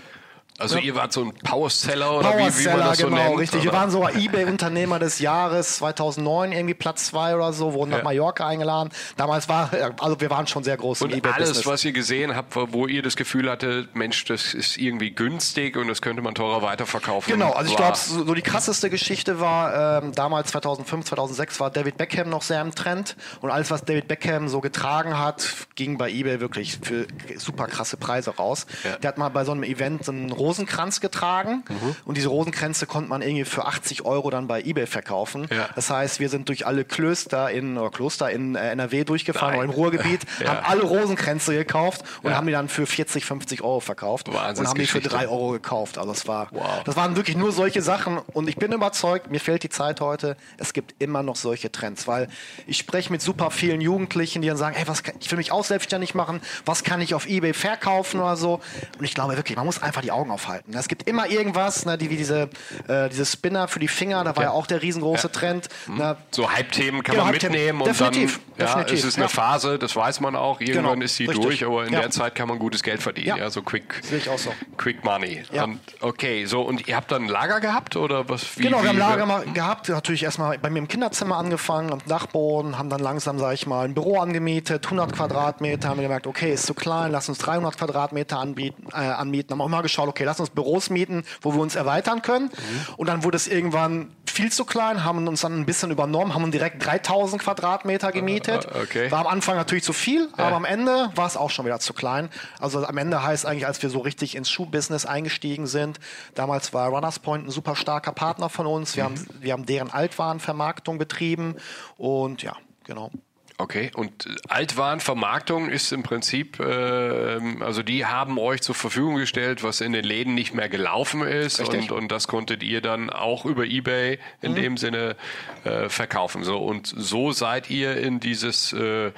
Also 0.62 0.78
ihr 0.78 0.96
wart 0.96 1.12
so 1.14 1.22
ein 1.26 1.34
Powerseller 1.34 2.14
oder 2.18 2.38
wie, 2.38 2.60
wie 2.60 2.68
man 2.68 2.78
das 2.80 2.98
so 3.00 3.08
genau, 3.08 3.18
nennt? 3.30 3.40
richtig. 3.40 3.64
Wir 3.64 3.74
waren 3.74 3.90
sogar 3.92 4.16
eBay-Unternehmer 4.16 5.00
des 5.00 5.20
Jahres 5.20 5.78
2009, 5.78 6.52
irgendwie 6.52 6.74
Platz 6.74 7.08
zwei 7.08 7.36
oder 7.36 7.54
so, 7.54 7.74
wurden 7.74 7.92
Ja. 7.92 7.98
nach 7.98 8.04
Mallorca 8.04 8.48
eingeladen. 8.48 8.90
Damals 9.18 9.50
war, 9.50 9.70
also 10.00 10.20
wir 10.22 10.30
waren 10.30 10.48
schon 10.48 10.64
sehr 10.64 10.78
groß 10.78 11.02
im 11.02 11.06
und 11.08 11.14
eBay-Business. 11.14 11.50
alles, 11.58 11.66
was 11.66 11.84
ihr 11.86 11.92
gesehen 11.92 12.36
habt, 12.36 12.56
wo- 12.56 12.88
ihr 12.88 13.02
das 13.02 13.16
Gefühl 13.16 13.50
hattet, 13.50 13.96
Mensch, 13.96 14.26
das 14.26 14.54
ist 14.54 14.78
irgendwie 14.78 15.12
günstig 15.12 15.78
und 15.78 15.88
das 15.88 16.02
könnte 16.02 16.22
man 16.22 16.36
teurer 16.36 16.62
weiterverkaufen. 16.62 17.32
Genau, 17.32 17.52
also 17.52 17.70
ich 17.72 17.78
glaube, 17.78 17.98
so, 17.98 18.34
die 18.34 18.42
krasseste 18.42 18.90
Geschichte 18.90 19.40
war, 19.40 20.02
ähm, 20.04 20.12
damals 20.14 20.50
2005, 20.52 21.06
2006 21.06 21.60
war 21.60 21.70
David 21.72 21.98
Beckham 21.98 22.30
noch 22.30 22.42
sehr 22.42 22.62
im 22.62 22.74
Trend 22.76 23.16
und 23.42 23.50
alles, 23.52 23.72
was 23.72 23.84
David 23.84 24.08
Beckham 24.08 24.50
so 24.50 24.62
getragen 24.62 25.18
hat, 25.18 25.48
ging 25.76 25.98
bei 25.98 26.10
eBay 26.12 26.40
wirklich 26.40 26.80
für 26.82 27.08
super 27.38 27.68
krasse 27.68 27.98
Preise 27.98 28.32
raus. 28.36 28.66
Ja. 28.84 28.98
Der 28.98 29.08
hat 29.10 29.18
mal 29.18 29.30
bei 29.30 29.44
so 29.46 29.52
einem 29.52 29.64
Event 29.64 30.08
einen 30.10 30.32
Rosenkranz 30.52 31.00
getragen 31.00 31.64
Mhm. 31.70 31.96
und 32.06 32.18
diese 32.18 32.28
Rosenkränze 32.28 32.86
konnte 32.86 33.10
man 33.10 33.22
irgendwie 33.22 33.46
für 33.46 33.66
80 33.66 34.04
Euro 34.04 34.30
dann 34.30 34.48
bei 34.48 34.62
Ebay 34.62 34.86
verkaufen. 34.86 35.48
Ja. 35.50 35.70
Das 35.76 35.90
heißt, 35.90 36.20
wir 36.20 36.28
sind 36.30 36.50
durch 36.50 36.66
alle 36.68 36.84
Klöster 36.84 37.50
in, 37.50 37.78
oder 37.78 37.90
Kloster 37.90 38.30
in 38.30 38.56
äh, 38.56 38.72
NRW 38.72 39.04
durchgefahren 39.06 39.52
Nein. 39.52 39.60
oder 39.60 39.66
im 39.70 39.72
Ruhrgebiet, 39.72 40.22
Ja. 40.44 40.50
haben 40.50 40.66
alle 40.66 40.84
Rosenkränze 40.84 41.54
gekauft 41.56 42.04
und 42.22 42.32
Ja. 42.32 42.38
haben 42.38 42.48
die 42.48 42.54
dann 42.54 42.68
für 42.68 42.86
40, 42.86 43.24
50 43.26 43.62
Euro 43.62 43.80
verkauft 43.80 44.28
und 44.28 44.36
haben 44.36 44.54
die 44.56 44.62
für 44.62 44.66
Wahnsinnsgeschichte. 44.68 45.10
3 45.10 45.28
Euro 45.30 45.52
gekauft. 45.52 45.98
Also 45.98 46.12
das 46.12 46.28
war, 46.28 46.48
Wow. 46.52 46.84
das 46.84 46.96
waren 46.96 47.16
wirklich 47.16 47.38
nur 47.38 47.52
solche 47.54 47.82
Sachen 47.82 48.18
und 48.34 48.50
ich 48.50 48.58
bin 48.58 48.72
überzeugt, 48.74 49.32
mir 49.32 49.40
fehlt 49.40 49.64
die 49.64 49.70
Zeit 49.70 50.02
heute, 50.02 50.36
es 50.58 50.74
gibt 50.74 51.02
immer 51.02 51.24
noch 51.24 51.36
solche 51.38 51.72
Trends, 51.72 52.08
weil 52.08 52.28
ich 52.68 52.78
spreche 52.78 53.12
mit 53.12 53.22
super 53.22 53.52
vielen 53.52 53.80
Jugendlichen, 53.82 54.42
die 54.42 54.48
dann 54.50 54.58
sagen, 54.58 54.76
hey, 54.76 54.88
was 54.88 55.04
kann, 55.04 55.16
ich 55.20 55.32
will 55.32 55.38
mich 55.38 55.52
auch 55.52 55.64
selbstständig 55.64 56.14
machen, 56.16 56.42
was 56.66 56.84
kann 56.84 57.00
ich 57.02 57.14
auf 57.14 57.26
Ebay 57.28 57.54
verkaufen 57.54 58.20
oder 58.20 58.36
so 58.36 58.62
und 58.98 59.06
ich 59.06 59.14
glaube 59.14 59.36
wirklich, 59.38 59.56
man 59.56 59.66
muss 59.66 59.82
einfach 59.82 60.02
die 60.02 60.12
Augen 60.12 60.31
aufhalten. 60.32 60.74
Es 60.76 60.88
gibt 60.88 61.08
immer 61.08 61.28
irgendwas, 61.30 61.86
ne, 61.86 61.98
die, 61.98 62.10
wie 62.10 62.18
diese, 62.18 62.50
äh, 62.88 63.10
diese 63.10 63.26
Spinner 63.26 63.68
für 63.68 63.80
die 63.80 63.88
Finger, 63.88 64.24
da 64.24 64.36
war 64.36 64.44
ja, 64.44 64.52
auch 64.52 64.66
der 64.68 64.82
riesengroße 64.82 65.32
Trend. 65.32 65.68
Ne, 65.88 66.18
So 66.32 66.52
Hype-Themen 66.52 67.04
kann 67.04 67.14
Genau, 67.16 67.26
man 67.26 67.34
mitnehmen 67.34 67.82
und 67.82 67.88
Definitiv, 67.88 68.40
dann 68.58 68.68
ja, 68.68 68.74
definitiv, 68.74 69.00
es 69.00 69.06
ist 69.06 69.16
eine 69.18 69.26
ja. 69.26 69.30
Phase, 69.30 69.78
das 69.78 69.96
weiß 69.96 70.20
man 70.22 70.36
auch. 70.36 70.60
Irgendwann 70.62 70.94
Genau, 70.94 71.06
ist 71.06 71.16
sie 71.18 71.26
richtig. 71.26 71.44
durch, 71.46 71.66
aber 71.66 71.86
in 71.86 71.94
Ja. 71.94 72.02
der 72.02 72.10
Zeit 72.12 72.36
kann 72.36 72.48
man 72.48 72.58
gutes 72.60 72.82
Geld 72.84 73.02
verdienen. 73.04 73.28
Ja, 73.28 73.38
Ja. 73.38 73.50
so 73.50 73.62
quick, 73.62 74.00
Sehe 74.04 74.18
ich 74.20 74.30
auch 74.30 74.38
so. 74.40 74.52
quick 74.78 75.04
money. 75.04 75.44
Ja. 75.52 75.66
Und, 75.66 75.80
okay, 76.00 76.46
so 76.46 76.62
und 76.62 76.88
ihr 76.88 76.96
habt 76.96 77.12
dann 77.12 77.24
ein 77.24 77.30
Lager 77.30 77.60
gehabt 77.60 77.96
oder 77.96 78.28
was? 78.30 78.58
Wie, 78.58 78.64
Genau, 78.64 78.82
wir 78.82 78.90
haben 78.90 78.96
wie- 78.96 79.00
Lager 79.00 79.26
mal 79.26 79.44
gehabt, 79.54 79.90
natürlich 79.90 80.24
erstmal 80.24 80.58
bei 80.58 80.70
mir 80.70 80.80
im 80.80 80.88
Kinderzimmer 80.88 81.38
angefangen, 81.38 81.92
am 81.92 82.00
Dachboden, 82.08 82.78
haben 82.78 82.90
dann 82.90 83.00
langsam, 83.02 83.38
sag 83.40 83.54
ich 83.54 83.68
mal, 83.68 83.86
ein 83.86 83.94
Büro 83.94 84.20
angemietet, 84.20 84.90
100 84.90 85.14
Quadratmeter, 85.14 85.90
haben 85.90 85.98
wir 85.98 86.04
gemerkt, 86.04 86.28
okay, 86.28 86.54
ist 86.54 86.66
zu 86.66 86.74
klein, 86.74 87.12
lass 87.12 87.28
uns 87.30 87.38
300 87.40 87.78
Quadratmeter 87.78 88.40
anbieten, 88.40 88.88
äh, 88.94 88.98
anmieten, 88.98 89.52
haben 89.52 89.62
auch 89.62 89.68
mal 89.68 89.82
geschaut, 89.82 90.08
okay, 90.08 90.21
lass 90.26 90.40
uns 90.40 90.50
Büros 90.50 90.90
mieten, 90.90 91.24
wo 91.42 91.54
wir 91.54 91.60
uns 91.62 91.76
erweitern 91.76 92.22
können. 92.22 92.46
Mhm. 92.46 92.94
und 92.98 93.08
dann 93.08 93.24
wurde 93.24 93.36
es 93.38 93.48
irgendwann 93.48 94.12
viel 94.26 94.52
zu 94.52 94.64
klein, 94.64 95.04
haben 95.04 95.28
uns 95.28 95.42
dann 95.42 95.60
ein 95.60 95.66
bisschen 95.66 95.92
übernommen, 95.92 96.34
haben 96.34 96.52
direkt 96.52 96.86
3000 96.86 97.42
Quadratmeter 97.42 98.12
gemietet, 98.14 98.66
Äh, 98.66 98.82
okay. 98.82 99.12
war 99.12 99.20
am 99.20 99.28
Anfang 99.28 99.58
natürlich 99.58 99.84
zu 99.84 99.92
viel, 99.94 100.30
aber 100.38 100.56
am 100.56 100.64
Ende 100.66 101.12
war 101.16 101.28
es 101.28 101.36
auch 101.36 101.50
schon 101.50 101.66
wieder 101.66 101.80
zu 101.80 101.94
klein, 101.94 102.30
also 102.60 102.86
am 102.86 102.98
Ende 102.98 103.24
heißt 103.24 103.46
eigentlich, 103.46 103.66
als 103.68 103.82
wir 103.84 103.90
so 103.90 104.00
richtig 104.00 104.36
ins 104.36 104.50
Schuhbusiness 104.50 105.06
eingestiegen 105.06 105.68
sind, 105.68 106.00
damals 106.34 106.74
war 106.74 106.88
Runners 106.90 107.20
Point 107.20 107.48
ein 107.48 107.52
super 107.52 107.76
starker 107.76 108.14
Partner 108.14 108.50
von 108.50 108.66
uns, 108.68 108.96
wir, 108.96 109.04
haben, 109.04 109.16
wir 109.42 109.52
haben 109.54 109.66
deren 109.66 109.92
Altwarenvermarktung 109.92 110.98
betrieben. 110.98 111.56
Und 111.98 112.42
ja, 112.44 112.56
genau. 112.86 113.12
Okay, 113.62 113.92
und 113.94 114.26
äh, 114.26 114.30
Altwarenvermarktung 114.50 115.70
ist 115.70 115.92
im 115.92 116.02
Prinzip, 116.02 116.60
ähm, 116.60 117.62
also 117.62 117.84
die 117.84 118.08
haben 118.08 118.40
euch 118.40 118.62
zur 118.62 118.74
Verfügung 118.74 119.18
gestellt, 119.18 119.64
was 119.64 119.82
in 119.82 119.94
den 119.94 120.04
Läden 120.04 120.34
nicht 120.34 120.56
mehr 120.56 120.68
gelaufen 120.68 121.22
ist 121.22 121.60
Richtig. 121.60 121.92
und, 121.92 121.92
und 121.92 122.12
das 122.12 122.28
konntet 122.28 122.64
ihr 122.64 122.82
dann 122.82 123.12
auch 123.12 123.46
über 123.46 123.66
Ebay 123.66 124.18
in 124.42 124.56
dem 124.56 124.78
Sinne 124.78 125.16
äh, 125.64 125.90
verkaufen. 125.90 126.44
So 126.44 126.58
und 126.58 126.88
so 126.88 127.34
seid 127.34 127.70
ihr 127.70 127.98
in 127.98 128.20
dieses 128.20 128.74
äh, 128.74 129.12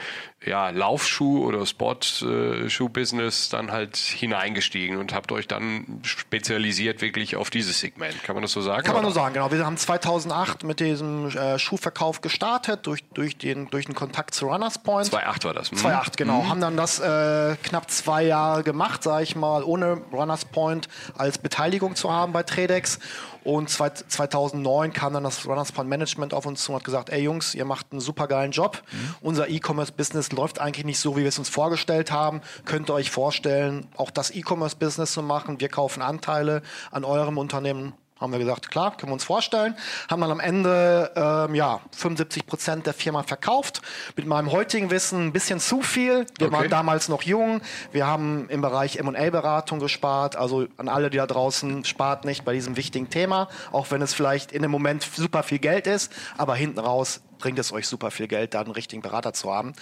ja, 0.45 0.69
Laufschuh 0.69 1.45
oder 1.45 1.65
Sport-Schuh-Business 1.65 3.49
dann 3.49 3.71
halt 3.71 3.95
hineingestiegen 3.97 4.97
und 4.97 5.13
habt 5.13 5.31
euch 5.31 5.47
dann 5.47 6.01
spezialisiert 6.03 7.01
wirklich 7.01 7.35
auf 7.35 7.49
dieses 7.49 7.79
Segment. 7.79 8.23
Kann 8.23 8.35
man 8.35 8.41
das 8.41 8.51
so 8.51 8.61
sagen? 8.61 8.83
Kann 8.83 8.95
man 8.95 9.03
nur 9.03 9.11
oder? 9.11 9.21
sagen, 9.21 9.33
genau. 9.35 9.51
Wir 9.51 9.65
haben 9.65 9.77
2008 9.77 10.63
mit 10.63 10.79
diesem 10.79 11.29
äh, 11.29 11.57
Schuhverkauf 11.57 12.21
gestartet, 12.21 12.85
durch, 12.85 13.03
durch, 13.13 13.37
den, 13.37 13.69
durch 13.69 13.85
den 13.85 13.95
Kontakt 13.95 14.33
zu 14.33 14.47
Runners 14.47 14.79
Point. 14.79 15.07
2,8 15.07 15.45
war 15.45 15.53
das. 15.53 15.71
Mhm. 15.71 15.77
2,8, 15.77 16.17
genau. 16.17 16.45
Haben 16.47 16.61
dann 16.61 16.77
das 16.77 16.99
äh, 16.99 17.55
knapp 17.63 17.89
zwei 17.89 18.23
Jahre 18.23 18.63
gemacht, 18.63 19.03
sage 19.03 19.23
ich 19.23 19.35
mal, 19.35 19.63
ohne 19.63 20.01
Runners 20.11 20.45
Point 20.45 20.89
als 21.17 21.37
Beteiligung 21.37 21.95
zu 21.95 22.11
haben 22.11 22.33
bei 22.33 22.43
Tredex. 22.43 22.99
Und 23.43 23.69
zwei, 23.69 23.89
2009 23.89 24.93
kam 24.93 25.13
dann 25.13 25.23
das 25.23 25.45
Runners 25.45 25.71
Point 25.71 25.89
Management 25.89 26.33
auf 26.33 26.45
uns 26.45 26.63
zu 26.63 26.71
und 26.71 26.77
hat 26.77 26.83
gesagt, 26.83 27.09
ey 27.09 27.21
Jungs, 27.21 27.55
ihr 27.55 27.65
macht 27.65 27.87
einen 27.91 27.99
super 28.01 28.27
geilen 28.27 28.51
Job. 28.51 28.81
Unser 29.21 29.49
E-Commerce-Business 29.49 30.31
läuft 30.31 30.59
eigentlich 30.59 30.85
nicht 30.85 30.99
so, 30.99 31.17
wie 31.17 31.21
wir 31.21 31.29
es 31.29 31.39
uns 31.39 31.49
vorgestellt 31.49 32.11
haben. 32.11 32.41
Könnt 32.65 32.89
ihr 32.89 32.93
euch 32.93 33.11
vorstellen, 33.11 33.87
auch 33.95 34.11
das 34.11 34.31
E-Commerce-Business 34.31 35.13
zu 35.13 35.21
machen? 35.21 35.59
Wir 35.59 35.69
kaufen 35.69 36.01
Anteile 36.01 36.61
an 36.91 37.03
eurem 37.03 37.37
Unternehmen 37.37 37.93
haben 38.19 38.31
wir 38.31 38.39
gesagt, 38.39 38.69
klar, 38.71 38.95
können 38.95 39.09
wir 39.11 39.13
uns 39.15 39.23
vorstellen. 39.25 39.75
Haben 40.09 40.21
dann 40.21 40.31
am 40.31 40.39
Ende 40.39 41.11
ähm, 41.15 41.55
ja, 41.55 41.81
75 41.91 42.45
Prozent 42.45 42.85
der 42.85 42.93
Firma 42.93 43.23
verkauft. 43.23 43.81
Mit 44.15 44.25
meinem 44.27 44.51
heutigen 44.51 44.91
Wissen 44.91 45.27
ein 45.27 45.33
bisschen 45.33 45.59
zu 45.59 45.81
viel. 45.81 46.25
Wir 46.37 46.47
Okay. 46.47 46.55
waren 46.55 46.69
damals 46.69 47.09
noch 47.09 47.23
jung. 47.23 47.61
Wir 47.91 48.07
haben 48.07 48.47
im 48.49 48.61
Bereich 48.61 48.97
M&A-Beratung 48.97 49.79
gespart. 49.79 50.35
Also 50.35 50.67
an 50.77 50.87
alle, 50.87 51.09
die 51.09 51.17
da 51.17 51.27
draußen, 51.27 51.83
spart 51.85 52.23
nicht 52.23 52.45
bei 52.45 52.53
diesem 52.53 52.77
wichtigen 52.77 53.09
Thema. 53.09 53.49
Auch 53.71 53.91
wenn 53.91 54.01
es 54.01 54.13
vielleicht 54.13 54.51
in 54.51 54.61
dem 54.61 54.71
Moment 54.71 55.03
super 55.03 55.43
viel 55.43 55.59
Geld 55.59 55.87
ist. 55.87 56.11
Aber 56.37 56.55
hinten 56.55 56.79
raus 56.79 57.21
bringt 57.43 57.59
es 57.59 57.73
euch 57.73 57.89
super 57.89 58.09
viel 58.09 58.29
Geld, 58.29 58.53
da 58.53 58.61
einen 58.61 58.71
richtigen 58.71 59.01
Berater 59.01 59.33
zu 59.33 59.53
haben. 59.53 59.73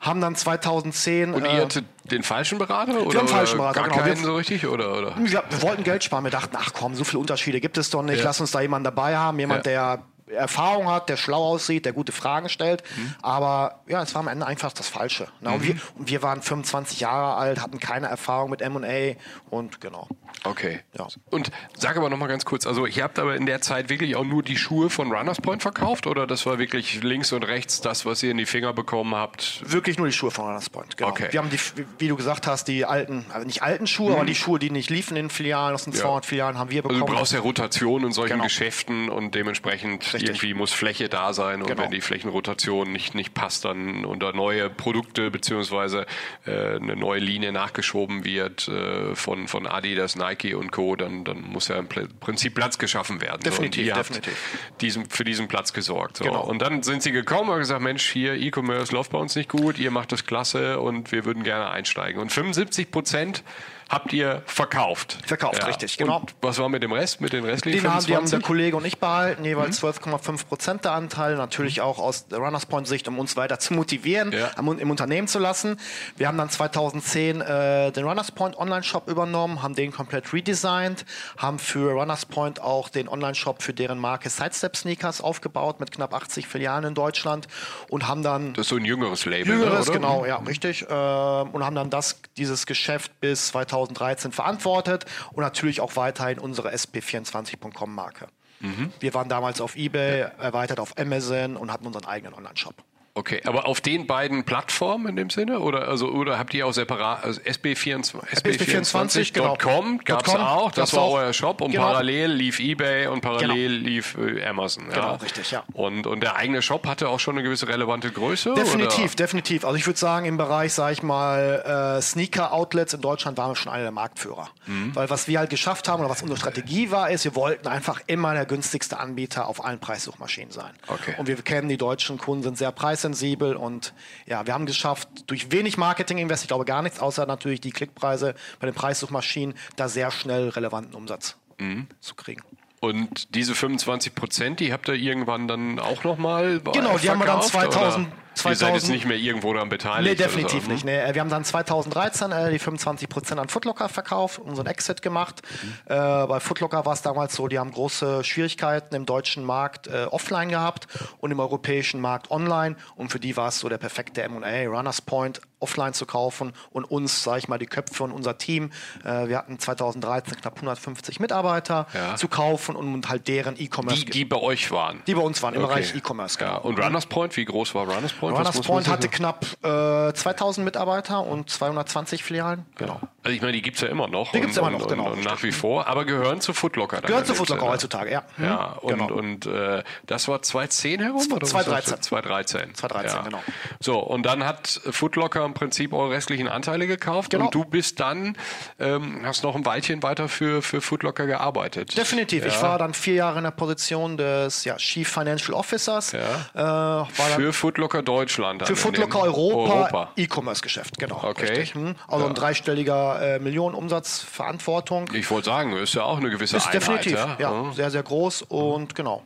Haben 0.00 0.20
dann 0.20 0.34
2010... 0.34 1.32
Und 1.32 1.44
äh, 1.44 1.56
ihr 1.56 1.62
hattet 1.62 1.84
den 2.10 2.24
falschen 2.24 2.58
Berater? 2.58 3.00
Oder, 3.00 3.20
haben 3.20 3.26
einen 3.26 3.28
falschen 3.28 3.54
oder 3.60 3.72
Berater, 3.72 3.80
gar 3.80 3.88
genau. 3.90 4.02
keinen 4.02 4.16
Wir- 4.18 4.24
so 4.24 4.34
richtig? 4.34 4.66
Oder, 4.66 4.98
oder? 4.98 5.16
ja, 5.26 5.44
wir 5.48 5.62
wollten 5.62 5.84
Geld 5.84 6.02
sparen. 6.02 6.24
Wir 6.24 6.32
dachten, 6.32 6.56
ach 6.58 6.72
komm, 6.72 6.96
so 6.96 7.04
viele 7.04 7.20
Unterschiede 7.20 7.60
gibt 7.60 7.78
es 7.78 7.90
doch 7.90 8.02
nicht. 8.02 8.18
Ja. 8.18 8.24
Lass 8.24 8.40
uns 8.40 8.50
da 8.50 8.60
jemanden 8.60 8.84
dabei 8.84 9.16
haben, 9.16 9.38
jemand, 9.38 9.64
der 9.64 10.02
Erfahrung 10.30 10.88
hat, 10.88 11.08
der 11.08 11.16
schlau 11.16 11.42
aussieht, 11.44 11.84
der 11.84 11.92
gute 11.92 12.12
Fragen 12.12 12.48
stellt. 12.48 12.82
Mhm. 12.96 13.14
Aber 13.22 13.80
ja, 13.86 14.02
es 14.02 14.14
war 14.14 14.20
am 14.20 14.28
Ende 14.28 14.46
einfach 14.46 14.72
das 14.72 14.88
Falsche. 14.88 15.28
Na, 15.40 15.52
und, 15.52 15.62
wir, 15.62 15.76
und 15.96 16.08
wir 16.10 16.22
waren 16.22 16.42
25 16.42 17.00
Jahre 17.00 17.34
alt, 17.36 17.60
hatten 17.62 17.78
keine 17.80 18.06
Erfahrung 18.08 18.50
mit 18.50 18.62
M&A 18.62 19.14
und 19.50 19.80
genau. 19.80 20.08
Okay. 20.44 20.80
Ja. 20.96 21.06
Und 21.30 21.50
sag 21.76 21.96
aber 21.96 22.08
noch 22.10 22.16
mal 22.16 22.28
ganz 22.28 22.44
kurz, 22.44 22.66
also 22.66 22.86
ihr 22.86 23.02
habt 23.02 23.18
aber 23.18 23.34
in 23.36 23.46
der 23.46 23.60
Zeit 23.60 23.88
wirklich 23.90 24.14
auch 24.16 24.24
nur 24.24 24.42
die 24.42 24.56
Schuhe 24.56 24.88
von 24.88 25.10
Runners 25.12 25.40
Point 25.40 25.62
verkauft 25.62 26.06
oder 26.06 26.26
das 26.26 26.46
war 26.46 26.58
wirklich 26.58 27.02
links 27.02 27.32
und 27.32 27.42
rechts 27.42 27.80
das, 27.80 28.06
was 28.06 28.22
ihr 28.22 28.30
in 28.30 28.38
die 28.38 28.46
Finger 28.46 28.72
bekommen 28.72 29.14
habt? 29.14 29.62
Wirklich 29.70 29.98
nur 29.98 30.06
die 30.06 30.12
Schuhe 30.12 30.30
von 30.30 30.44
Runners 30.46 30.70
Point. 30.70 30.96
Genau. 30.96 31.10
Okay. 31.10 31.28
Wir 31.30 31.40
haben 31.40 31.50
die, 31.50 31.58
wie 31.98 32.08
du 32.08 32.16
gesagt 32.16 32.46
hast, 32.46 32.68
die 32.68 32.84
alten, 32.84 33.26
also 33.32 33.46
nicht 33.46 33.62
alten 33.62 33.86
Schuhe, 33.88 34.14
aber 34.14 34.24
die 34.24 34.34
Schuhe, 34.36 34.58
die 34.58 34.70
nicht 34.70 34.90
liefen 34.90 35.16
in 35.16 35.24
den 35.26 35.30
Filialen, 35.30 35.74
aus 35.74 35.84
den 35.84 35.92
Ja. 35.92 36.00
200 36.02 36.26
Filialen 36.26 36.58
haben 36.58 36.70
wir 36.70 36.84
Also 36.84 36.88
bekommen. 36.94 37.10
du 37.10 37.16
brauchst 37.18 37.32
ja 37.32 37.40
Rotation 37.40 38.04
in 38.04 38.12
solchen 38.12 38.34
Genau. 38.34 38.44
Geschäften 38.44 39.08
und 39.08 39.34
dementsprechend 39.34 40.04
Richtig. 40.22 40.28
irgendwie 40.42 40.54
muss 40.54 40.72
Fläche 40.72 41.08
da 41.08 41.32
sein 41.32 41.60
und 41.62 41.68
Genau. 41.68 41.82
wenn 41.82 41.90
die 41.90 42.00
Flächenrotation 42.00 42.92
nicht, 42.92 43.14
nicht 43.14 43.34
passt, 43.34 43.64
dann 43.64 44.04
unter 44.04 44.32
neue 44.32 44.70
Produkte 44.70 45.30
beziehungsweise 45.30 46.06
äh, 46.46 46.76
eine 46.76 46.96
neue 46.96 47.20
Linie 47.20 47.52
nachgeschoben 47.52 48.24
wird 48.24 48.68
äh, 48.68 49.14
von, 49.14 49.48
von 49.48 49.66
Adidas, 49.66 50.16
Nike 50.16 50.54
und 50.54 50.72
Co., 50.72 50.96
dann, 50.96 51.24
dann 51.24 51.42
muss 51.42 51.68
ja 51.68 51.76
im 51.76 51.88
Prinzip 51.88 52.54
Platz 52.54 52.78
geschaffen 52.78 53.20
werden. 53.20 53.40
Definitiv, 53.42 53.82
und 53.82 53.86
ihr 53.88 53.94
definitiv. 53.94 54.68
diesen, 54.80 55.08
für 55.10 55.24
diesen 55.24 55.48
Platz 55.48 55.72
gesorgt. 55.72 56.18
So. 56.18 56.24
Genau. 56.24 56.44
Und 56.44 56.60
dann 56.62 56.82
sind 56.82 57.02
sie 57.02 57.12
gekommen 57.12 57.50
und 57.50 57.58
gesagt, 57.58 57.82
Mensch, 57.82 58.08
hier 58.08 58.34
E-Commerce 58.34 58.92
läuft 58.94 59.12
bei 59.12 59.18
uns 59.18 59.36
nicht 59.36 59.48
gut, 59.48 59.78
ihr 59.78 59.90
macht 59.90 60.12
das 60.12 60.26
klasse 60.26 60.80
und 60.80 61.12
wir 61.12 61.24
würden 61.24 61.42
gerne 61.44 61.70
einsteigen. 61.70 62.20
Und 62.20 62.32
75 62.32 62.90
Prozent 62.90 63.42
habt 63.88 64.12
ihr 64.12 64.42
verkauft. 64.46 65.18
Verkauft, 65.26 65.66
richtig, 65.66 65.96
genau. 65.96 66.18
Und 66.20 66.34
was 66.40 66.58
war 66.58 66.68
mit 66.68 66.82
dem 66.82 66.92
Rest, 66.92 67.20
mit 67.20 67.32
den 67.32 67.44
restlichen 67.44 67.82
Den 67.82 67.92
haben, 67.92 68.04
die 68.06 68.14
haben 68.16 68.24
der 68.24 68.40
25? 68.40 68.42
Kollege 68.46 68.76
und 68.76 68.84
ich 68.84 68.98
behalten, 68.98 69.44
jeweils 69.44 69.82
Mhm. 69.82 69.88
12,5 69.88 70.46
Prozent 70.46 70.84
der 70.84 70.92
Anteile. 70.92 71.36
Natürlich 71.36 71.80
auch 71.80 71.98
aus 71.98 72.28
der 72.28 72.38
Runners 72.38 72.66
Point 72.66 72.86
Sicht, 72.86 73.08
um 73.08 73.18
uns 73.18 73.36
weiter 73.36 73.58
zu 73.58 73.74
motivieren, 73.74 74.32
Ja. 74.32 74.50
im 74.58 74.90
Unternehmen 74.90 75.28
zu 75.28 75.38
lassen. 75.38 75.78
Wir 76.16 76.28
haben 76.28 76.38
dann 76.38 76.50
2010 76.50 77.40
äh, 77.40 77.90
den 77.92 78.04
Runners 78.04 78.30
Point 78.32 78.56
Online-Shop 78.58 79.08
übernommen, 79.08 79.62
haben 79.62 79.74
den 79.74 79.92
komplett 79.92 80.32
redesigned, 80.32 81.04
haben 81.36 81.58
für 81.58 81.92
Runners 81.92 82.26
Point 82.26 82.60
auch 82.60 82.88
den 82.88 83.08
Online-Shop 83.08 83.62
für 83.62 83.72
deren 83.72 83.98
Marke 83.98 84.28
Sidestep 84.30 84.76
Sneakers 84.76 85.20
aufgebaut 85.20 85.80
mit 85.80 85.92
knapp 85.92 86.14
80 86.14 86.46
Filialen 86.46 86.84
in 86.84 86.94
Deutschland 86.94 87.48
und 87.88 88.06
haben 88.08 88.22
dann 88.22 88.54
Das 88.54 88.66
ist 88.66 88.70
so 88.70 88.76
ein 88.76 88.84
jüngeres 88.84 89.24
Label, 89.24 89.54
Jüngeres, 89.54 89.86
ne, 89.86 89.92
oder? 89.92 89.92
genau, 89.92 90.24
ja, 90.26 90.36
richtig. 90.36 90.86
Ähm, 90.88 91.50
und 91.50 91.64
haben 91.64 91.74
dann 91.74 91.90
das, 91.90 92.20
dieses 92.36 92.66
Geschäft 92.66 93.20
bis 93.20 93.54
2013 93.86 94.32
verantwortet 94.32 95.06
und 95.32 95.42
natürlich 95.42 95.80
auch 95.80 95.96
weiterhin 95.96 96.38
unsere 96.38 96.70
sp24.com-Marke. 96.70 98.28
Mhm. 98.60 98.92
Wir 99.00 99.14
waren 99.14 99.28
damals 99.28 99.60
auf 99.60 99.76
Ebay, 99.76 100.26
erweitert 100.38 100.80
auf 100.80 100.98
Amazon 100.98 101.56
und 101.56 101.72
hatten 101.72 101.86
unseren 101.86 102.04
eigenen 102.04 102.34
Online-Shop. 102.34 102.74
Okay, 103.14 103.40
aber 103.44 103.66
auf 103.66 103.80
den 103.80 104.06
beiden 104.06 104.44
Plattformen 104.44 105.08
in 105.08 105.16
dem 105.16 105.30
Sinne? 105.30 105.58
Oder, 105.60 105.88
also, 105.88 106.08
oder 106.08 106.38
habt 106.38 106.54
ihr 106.54 106.66
auch 106.66 106.72
separat, 106.72 107.24
also 107.24 107.40
SB24, 107.40 108.14
SB24, 108.32 109.32
genau. 109.32 109.54
SB24.com 109.54 109.98
gab 110.04 110.26
es 110.26 110.34
auch, 110.34 110.70
das 110.70 110.94
war 110.94 111.02
auch. 111.02 111.14
euer 111.14 111.32
Shop 111.32 111.60
und 111.60 111.72
Genau. 111.72 111.84
parallel 111.84 112.30
lief 112.32 112.60
Ebay 112.60 113.08
und 113.08 113.20
parallel 113.20 113.72
lief 113.72 114.16
äh, 114.16 114.44
Amazon. 114.46 114.88
Genau, 114.88 115.00
ja. 115.02 115.14
richtig, 115.14 115.50
ja. 115.50 115.64
Und, 115.72 116.06
und 116.06 116.20
der 116.20 116.36
eigene 116.36 116.62
Shop 116.62 116.86
hatte 116.86 117.08
auch 117.08 117.18
schon 117.18 117.34
eine 117.34 117.42
gewisse 117.42 117.66
relevante 117.66 118.10
Größe? 118.12 118.54
Definitiv, 118.54 119.12
Oder? 119.12 119.16
definitiv. 119.16 119.64
Also 119.64 119.76
ich 119.76 119.86
würde 119.86 119.98
sagen, 119.98 120.26
im 120.26 120.36
Bereich, 120.36 120.72
sage 120.72 120.92
ich 120.92 121.02
mal, 121.02 121.96
äh, 121.98 122.02
Sneaker-Outlets 122.02 122.94
in 122.94 123.00
Deutschland 123.00 123.36
waren 123.38 123.50
wir 123.50 123.56
schon 123.56 123.72
einer 123.72 123.82
der 123.82 123.92
Marktführer. 123.92 124.48
Mhm. 124.66 124.94
Weil 124.94 125.10
was 125.10 125.26
wir 125.26 125.40
halt 125.40 125.50
geschafft 125.50 125.88
haben 125.88 126.00
oder 126.00 126.10
was 126.10 126.22
unsere 126.22 126.38
Strategie 126.38 126.90
war, 126.90 127.10
ist, 127.10 127.24
wir 127.24 127.34
wollten 127.34 127.66
einfach 127.66 128.00
immer 128.06 128.34
der 128.34 128.46
günstigste 128.46 128.98
Anbieter 129.00 129.48
auf 129.48 129.64
allen 129.64 129.80
Preissuchmaschinen 129.80 130.52
sein. 130.52 130.70
Okay. 130.86 131.14
Und 131.18 131.26
wir 131.26 131.36
kennen 131.36 131.68
die 131.68 131.76
deutschen 131.78 132.18
Kunden, 132.18 132.44
sind 132.44 132.58
sehr 132.58 132.70
preissensibel 133.08 133.56
und 133.56 133.94
ja, 134.26 134.46
wir 134.46 134.54
haben 134.54 134.66
geschafft, 134.66 135.08
durch 135.26 135.50
wenig 135.50 135.76
Marketing-Invest, 135.76 136.44
ich 136.44 136.48
glaube 136.48 136.64
gar 136.64 136.82
nichts, 136.82 137.00
außer 137.00 137.26
natürlich 137.26 137.60
die 137.60 137.70
Klickpreise 137.70 138.34
bei 138.60 138.66
den 138.66 138.74
Preissuchmaschinen, 138.74 139.54
da 139.76 139.88
sehr 139.88 140.10
schnell 140.10 140.48
relevanten 140.50 140.94
Umsatz 140.94 141.36
Mhm. 141.60 141.88
zu 142.00 142.14
kriegen. 142.14 142.42
Und 142.80 143.34
diese 143.34 143.56
25 143.56 144.14
Prozent, 144.14 144.60
die 144.60 144.72
habt 144.72 144.86
ihr 144.88 144.94
irgendwann 144.94 145.48
dann 145.48 145.80
auch 145.80 146.04
nochmal 146.04 146.60
Genau, 146.72 146.96
die 146.98 147.10
haben 147.10 147.18
wir 147.18 147.26
dann 147.26 147.42
2000 147.42 148.06
Ihr 148.44 148.54
seid 148.56 148.74
jetzt 148.74 148.86
2000 148.86 148.92
nicht 148.92 149.06
mehr 149.06 149.16
irgendwo 149.16 149.52
daran 149.52 149.68
beteiligt? 149.68 150.18
Nee, 150.18 150.24
definitiv 150.24 150.64
so, 150.64 150.70
nicht. 150.70 150.84
Nee, 150.84 150.98
äh, 150.98 151.14
wir 151.14 151.20
haben 151.20 151.30
dann 151.30 151.44
2013 151.44 152.32
äh, 152.32 152.50
die 152.50 152.60
25% 152.60 153.36
an 153.36 153.48
Footlocker 153.48 153.88
verkauft, 153.88 154.38
unseren 154.38 154.66
Exit 154.66 155.02
gemacht. 155.02 155.42
Äh, 155.86 155.94
bei 156.26 156.40
Footlocker 156.40 156.84
war 156.86 156.92
es 156.92 157.02
damals 157.02 157.34
so, 157.34 157.48
die 157.48 157.58
haben 157.58 157.70
große 157.72 158.24
Schwierigkeiten 158.24 158.94
im 158.94 159.06
deutschen 159.06 159.44
Markt 159.44 159.86
äh, 159.86 160.04
offline 160.10 160.48
gehabt 160.48 160.86
und 161.18 161.30
im 161.30 161.40
europäischen 161.40 162.00
Markt 162.00 162.30
online. 162.30 162.76
Und 162.96 163.10
für 163.10 163.20
die 163.20 163.36
war 163.36 163.48
es 163.48 163.58
so 163.60 163.68
der 163.68 163.78
perfekte 163.78 164.22
M&A, 164.22 164.66
Runners 164.68 165.00
Point, 165.02 165.40
offline 165.60 165.92
zu 165.92 166.06
kaufen 166.06 166.52
und 166.70 166.84
uns, 166.84 167.24
sage 167.24 167.38
ich 167.40 167.48
mal, 167.48 167.58
die 167.58 167.66
Köpfe 167.66 168.04
und 168.04 168.12
unser 168.12 168.38
Team. 168.38 168.70
Äh, 169.04 169.26
wir 169.28 169.38
hatten 169.38 169.58
2013 169.58 170.36
knapp 170.40 170.54
150 170.56 171.18
Mitarbeiter 171.18 171.86
Ja. 171.92 172.14
zu 172.16 172.28
kaufen 172.28 172.76
und 172.76 173.08
halt 173.08 173.26
deren 173.26 173.56
E-Commerce, 173.58 174.04
Die, 174.04 174.10
die 174.10 174.24
bei 174.24 174.36
euch 174.36 174.70
waren? 174.70 175.02
die 175.08 175.14
bei 175.14 175.20
uns 175.20 175.42
waren 175.42 175.54
im 175.54 175.64
Okay. 175.64 175.72
Bereich 175.74 175.94
E-Commerce. 175.96 176.38
Ja. 176.40 176.58
genau. 176.58 176.60
Und 176.62 176.78
Runners 176.78 177.06
Point, 177.06 177.36
wie 177.36 177.44
groß 177.44 177.74
war 177.74 177.86
Runners 177.92 178.12
Point? 178.12 178.27
Was 178.32 178.38
Runners 178.38 178.60
Point 178.66 178.88
hatte 178.88 179.08
knapp 179.08 179.44
äh, 179.62 180.12
2000 180.12 180.64
Mitarbeiter 180.64 181.20
und 181.26 181.50
220 181.50 182.22
Filialen. 182.22 182.64
Genau. 182.76 183.00
Also 183.22 183.34
ich 183.34 183.40
meine, 183.40 183.52
die 183.52 183.62
gibt's 183.62 183.80
ja 183.80 183.88
immer 183.88 184.08
noch. 184.08 184.32
Die 184.32 184.40
gibt's 184.40 184.58
und, 184.58 184.66
immer 184.66 184.78
noch, 184.78 184.82
und, 184.82 184.88
genau. 184.88 185.10
Und, 185.10 185.24
nach 185.24 185.42
wie 185.42 185.52
vor, 185.52 185.86
aber 185.86 186.04
gehören 186.04 186.40
zu 186.40 186.52
Footlocker. 186.52 187.06
in 187.06 187.24
zu 187.24 187.34
Footlocker 187.34 187.68
heutzutage, 187.68 188.10
ja. 188.10 188.22
Mhm. 188.36 188.44
Ja, 188.44 188.64
und, 188.80 188.98
Genau. 188.98 189.12
und 189.12 189.46
äh, 189.46 189.82
das 190.06 190.28
war 190.28 190.40
2010 190.42 191.00
herum? 191.00 191.16
oder 191.32 191.42
was 191.42 191.50
2013. 191.50 191.90
sagst 191.90 192.04
du? 192.06 192.08
2013. 192.08 192.74
2013, 192.74 193.24
genau. 193.24 193.42
So, 193.80 193.98
und 193.98 194.24
dann 194.24 194.44
hat 194.44 194.80
Footlocker 194.90 195.44
im 195.44 195.54
Prinzip 195.54 195.92
eure 195.92 196.10
restlichen 196.10 196.48
Anteile 196.48 196.86
gekauft 196.86 197.30
Genau. 197.30 197.46
und 197.46 197.54
du 197.54 197.64
bist 197.64 198.00
dann, 198.00 198.36
ähm, 198.78 199.20
hast 199.24 199.42
noch 199.44 199.54
ein 199.54 199.66
Weilchen 199.66 200.02
weiter 200.02 200.28
für, 200.28 200.62
für 200.62 200.80
Footlocker 200.80 201.26
gearbeitet. 201.26 201.96
Definitiv. 201.96 202.44
Ja. 202.44 202.48
Ich 202.48 202.62
war 202.62 202.78
dann 202.78 202.94
vier 202.94 203.14
Jahre 203.14 203.38
in 203.38 203.44
der 203.44 203.50
Position 203.50 204.16
des 204.16 204.64
ja, 204.64 204.76
Chief 204.76 205.08
Financial 205.08 205.54
Officers. 205.54 206.12
Ja. 206.12 207.02
Äh, 207.02 207.04
Für 207.36 207.52
Footlocker 207.52 208.02
Deutschland. 208.02 208.17
Dann 208.26 208.66
für 208.66 208.76
Footlocker 208.76 209.20
Europa, 209.22 209.72
Europa. 209.72 210.08
E-Commerce-Geschäft, 210.16 210.98
genau. 210.98 211.22
Okay. 211.22 211.46
Richtig. 211.46 211.74
Hm. 211.74 211.94
Also 212.06 212.26
ein 212.26 212.34
dreistelliger 212.34 213.36
äh, 213.36 213.38
Millionenumsatzverantwortung. 213.38 215.10
Ich 215.14 215.30
wollte 215.30 215.46
sagen, 215.46 215.72
ist 215.76 215.94
ja 215.94 216.02
auch 216.02 216.18
eine 216.18 216.30
gewisse 216.30 216.56
Ist 216.56 216.66
Einheit. 216.66 216.82
definitiv, 216.82 217.12
ja. 217.12 217.36
ja, 217.38 217.50
Mhm. 217.52 217.72
sehr, 217.72 217.90
sehr 217.90 218.02
groß 218.02 218.42
und 218.42 218.94
genau. 218.94 219.22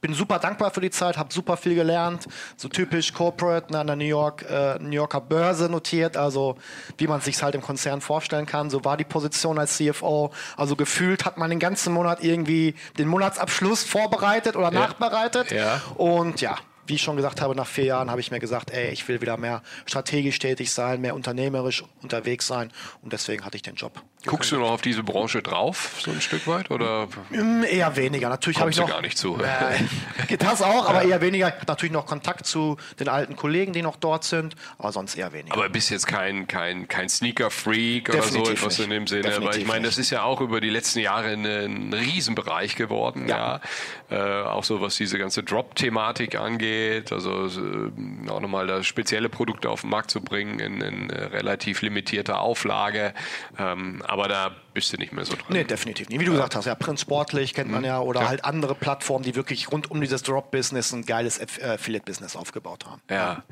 Bin 0.00 0.14
super 0.14 0.38
dankbar 0.38 0.70
für 0.70 0.80
die 0.80 0.88
Zeit, 0.90 1.18
habe 1.18 1.30
super 1.30 1.58
viel 1.58 1.74
gelernt. 1.74 2.26
So 2.56 2.68
typisch 2.68 3.12
Corporate, 3.12 3.70
ne, 3.70 3.80
an 3.80 3.86
der 3.86 3.96
New, 3.96 4.06
York, 4.06 4.46
äh, 4.48 4.78
New 4.78 4.92
Yorker 4.92 5.20
Börse 5.20 5.68
notiert, 5.68 6.16
also 6.16 6.56
wie 6.96 7.06
man 7.06 7.20
sich 7.20 7.42
halt 7.42 7.54
im 7.54 7.60
Konzern 7.60 8.00
vorstellen 8.00 8.46
kann. 8.46 8.70
So 8.70 8.82
war 8.82 8.96
die 8.96 9.04
Position 9.04 9.58
als 9.58 9.76
CFO. 9.76 10.30
Also 10.56 10.74
gefühlt 10.74 11.26
hat 11.26 11.36
man 11.36 11.50
den 11.50 11.58
ganzen 11.58 11.92
Monat 11.92 12.24
irgendwie 12.24 12.74
den 12.96 13.08
Monatsabschluss 13.08 13.84
vorbereitet 13.84 14.56
oder 14.56 14.70
nachbereitet. 14.70 15.50
Ja. 15.50 15.82
Und 15.96 16.40
ja, 16.40 16.56
wie 16.86 16.94
ich 16.94 17.02
schon 17.02 17.16
gesagt 17.16 17.40
habe, 17.40 17.54
nach 17.54 17.66
vier 17.66 17.84
Jahren 17.84 18.10
habe 18.10 18.20
ich 18.20 18.30
mir 18.30 18.40
gesagt, 18.40 18.70
ey, 18.70 18.90
ich 18.90 19.06
will 19.08 19.20
wieder 19.20 19.36
mehr 19.36 19.62
strategisch 19.86 20.38
tätig 20.38 20.72
sein, 20.72 21.00
mehr 21.00 21.14
unternehmerisch 21.14 21.84
unterwegs 22.02 22.46
sein. 22.46 22.72
Und 23.02 23.12
deswegen 23.12 23.44
hatte 23.44 23.56
ich 23.56 23.62
den 23.62 23.76
Job. 23.76 24.02
Guckst 24.26 24.52
du 24.52 24.58
noch 24.58 24.70
auf 24.70 24.82
diese 24.82 25.02
Branche 25.02 25.40
drauf, 25.40 25.96
so 26.00 26.10
ein 26.10 26.20
Stück 26.20 26.46
weit? 26.46 26.70
Oder 26.70 27.08
Mm, 27.30 27.62
Eher 27.64 27.96
weniger. 27.96 28.28
Natürlich 28.28 28.60
habe 28.60 28.70
ich 28.70 28.76
noch. 28.76 28.88
gar 28.88 29.00
nicht 29.00 29.16
zu? 29.16 29.38
Äh, 29.40 29.78
geht 30.28 30.42
das 30.42 30.60
auch, 30.62 30.88
aber 30.88 31.02
eher 31.02 31.20
weniger. 31.20 31.48
Ich 31.48 31.54
habe 31.54 31.66
natürlich 31.66 31.92
noch 31.92 32.06
Kontakt 32.06 32.44
zu 32.46 32.76
den 32.98 33.08
alten 33.08 33.36
Kollegen, 33.36 33.72
die 33.72 33.82
noch 33.82 33.96
dort 33.96 34.24
sind, 34.24 34.56
aber 34.78 34.92
sonst 34.92 35.16
eher 35.16 35.32
weniger. 35.32 35.54
Aber 35.54 35.68
bist 35.68 35.90
jetzt 35.90 36.06
kein, 36.06 36.46
kein, 36.48 36.86
kein 36.88 37.08
Sneaker-Freak 37.08 38.08
oder 38.10 38.22
so 38.22 38.28
Definitiv 38.28 38.60
etwas 38.60 38.78
in 38.80 38.90
dem 38.90 39.06
Sinne. 39.06 39.22
Weil 39.24 39.30
ich 39.30 39.36
Definitiv 39.38 39.68
meine, 39.68 39.86
das 39.86 39.96
ist 39.96 40.10
ja 40.10 40.22
auch 40.24 40.40
über 40.40 40.60
die 40.60 40.70
letzten 40.70 40.98
Jahre 40.98 41.28
ein, 41.28 41.46
ein 41.46 41.92
Riesenbereich 41.94 42.74
geworden. 42.76 43.26
Ja. 43.28 43.60
Ja. 44.10 44.42
Äh, 44.42 44.44
auch 44.48 44.64
so 44.64 44.80
was 44.80 44.96
diese 44.96 45.18
ganze 45.18 45.42
Drop-Thematik 45.42 46.34
angeht. 46.36 46.70
Also 47.12 47.46
äh, 47.46 48.30
auch 48.30 48.40
nochmal 48.40 48.66
da 48.66 48.82
spezielle 48.82 49.28
Produkte 49.28 49.70
auf 49.70 49.82
den 49.82 49.90
Markt 49.90 50.10
zu 50.10 50.20
bringen 50.20 50.58
in, 50.58 50.80
in 50.80 51.10
äh, 51.10 51.24
relativ 51.24 51.82
limitierter 51.82 52.40
Auflage. 52.40 53.14
Ähm, 53.58 54.02
aber 54.06 54.28
da 54.28 54.56
bist 54.72 54.92
du 54.92 54.96
nicht 54.96 55.12
mehr 55.12 55.24
so 55.24 55.34
dran. 55.34 55.46
Nee, 55.48 55.64
definitiv 55.64 56.08
nicht. 56.08 56.20
Wie 56.20 56.24
du 56.24 56.32
gesagt 56.32 56.54
hast, 56.56 56.64
ja, 56.66 56.74
Prinz 56.74 57.00
Sportlich 57.02 57.54
kennt 57.54 57.70
man 57.70 57.84
ja 57.84 58.00
oder 58.00 58.20
Mhm. 58.20 58.24
Ja. 58.24 58.28
halt 58.30 58.44
andere 58.44 58.74
Plattformen, 58.74 59.24
die 59.24 59.34
wirklich 59.34 59.70
rund 59.72 59.90
um 59.90 60.00
dieses 60.00 60.22
Drop-Business 60.22 60.92
ein 60.92 61.06
geiles 61.06 61.38
äh, 61.38 61.46
Affiliate-Business 61.74 62.36
aufgebaut 62.36 62.84
haben. 62.86 63.00
Ja. 63.10 63.42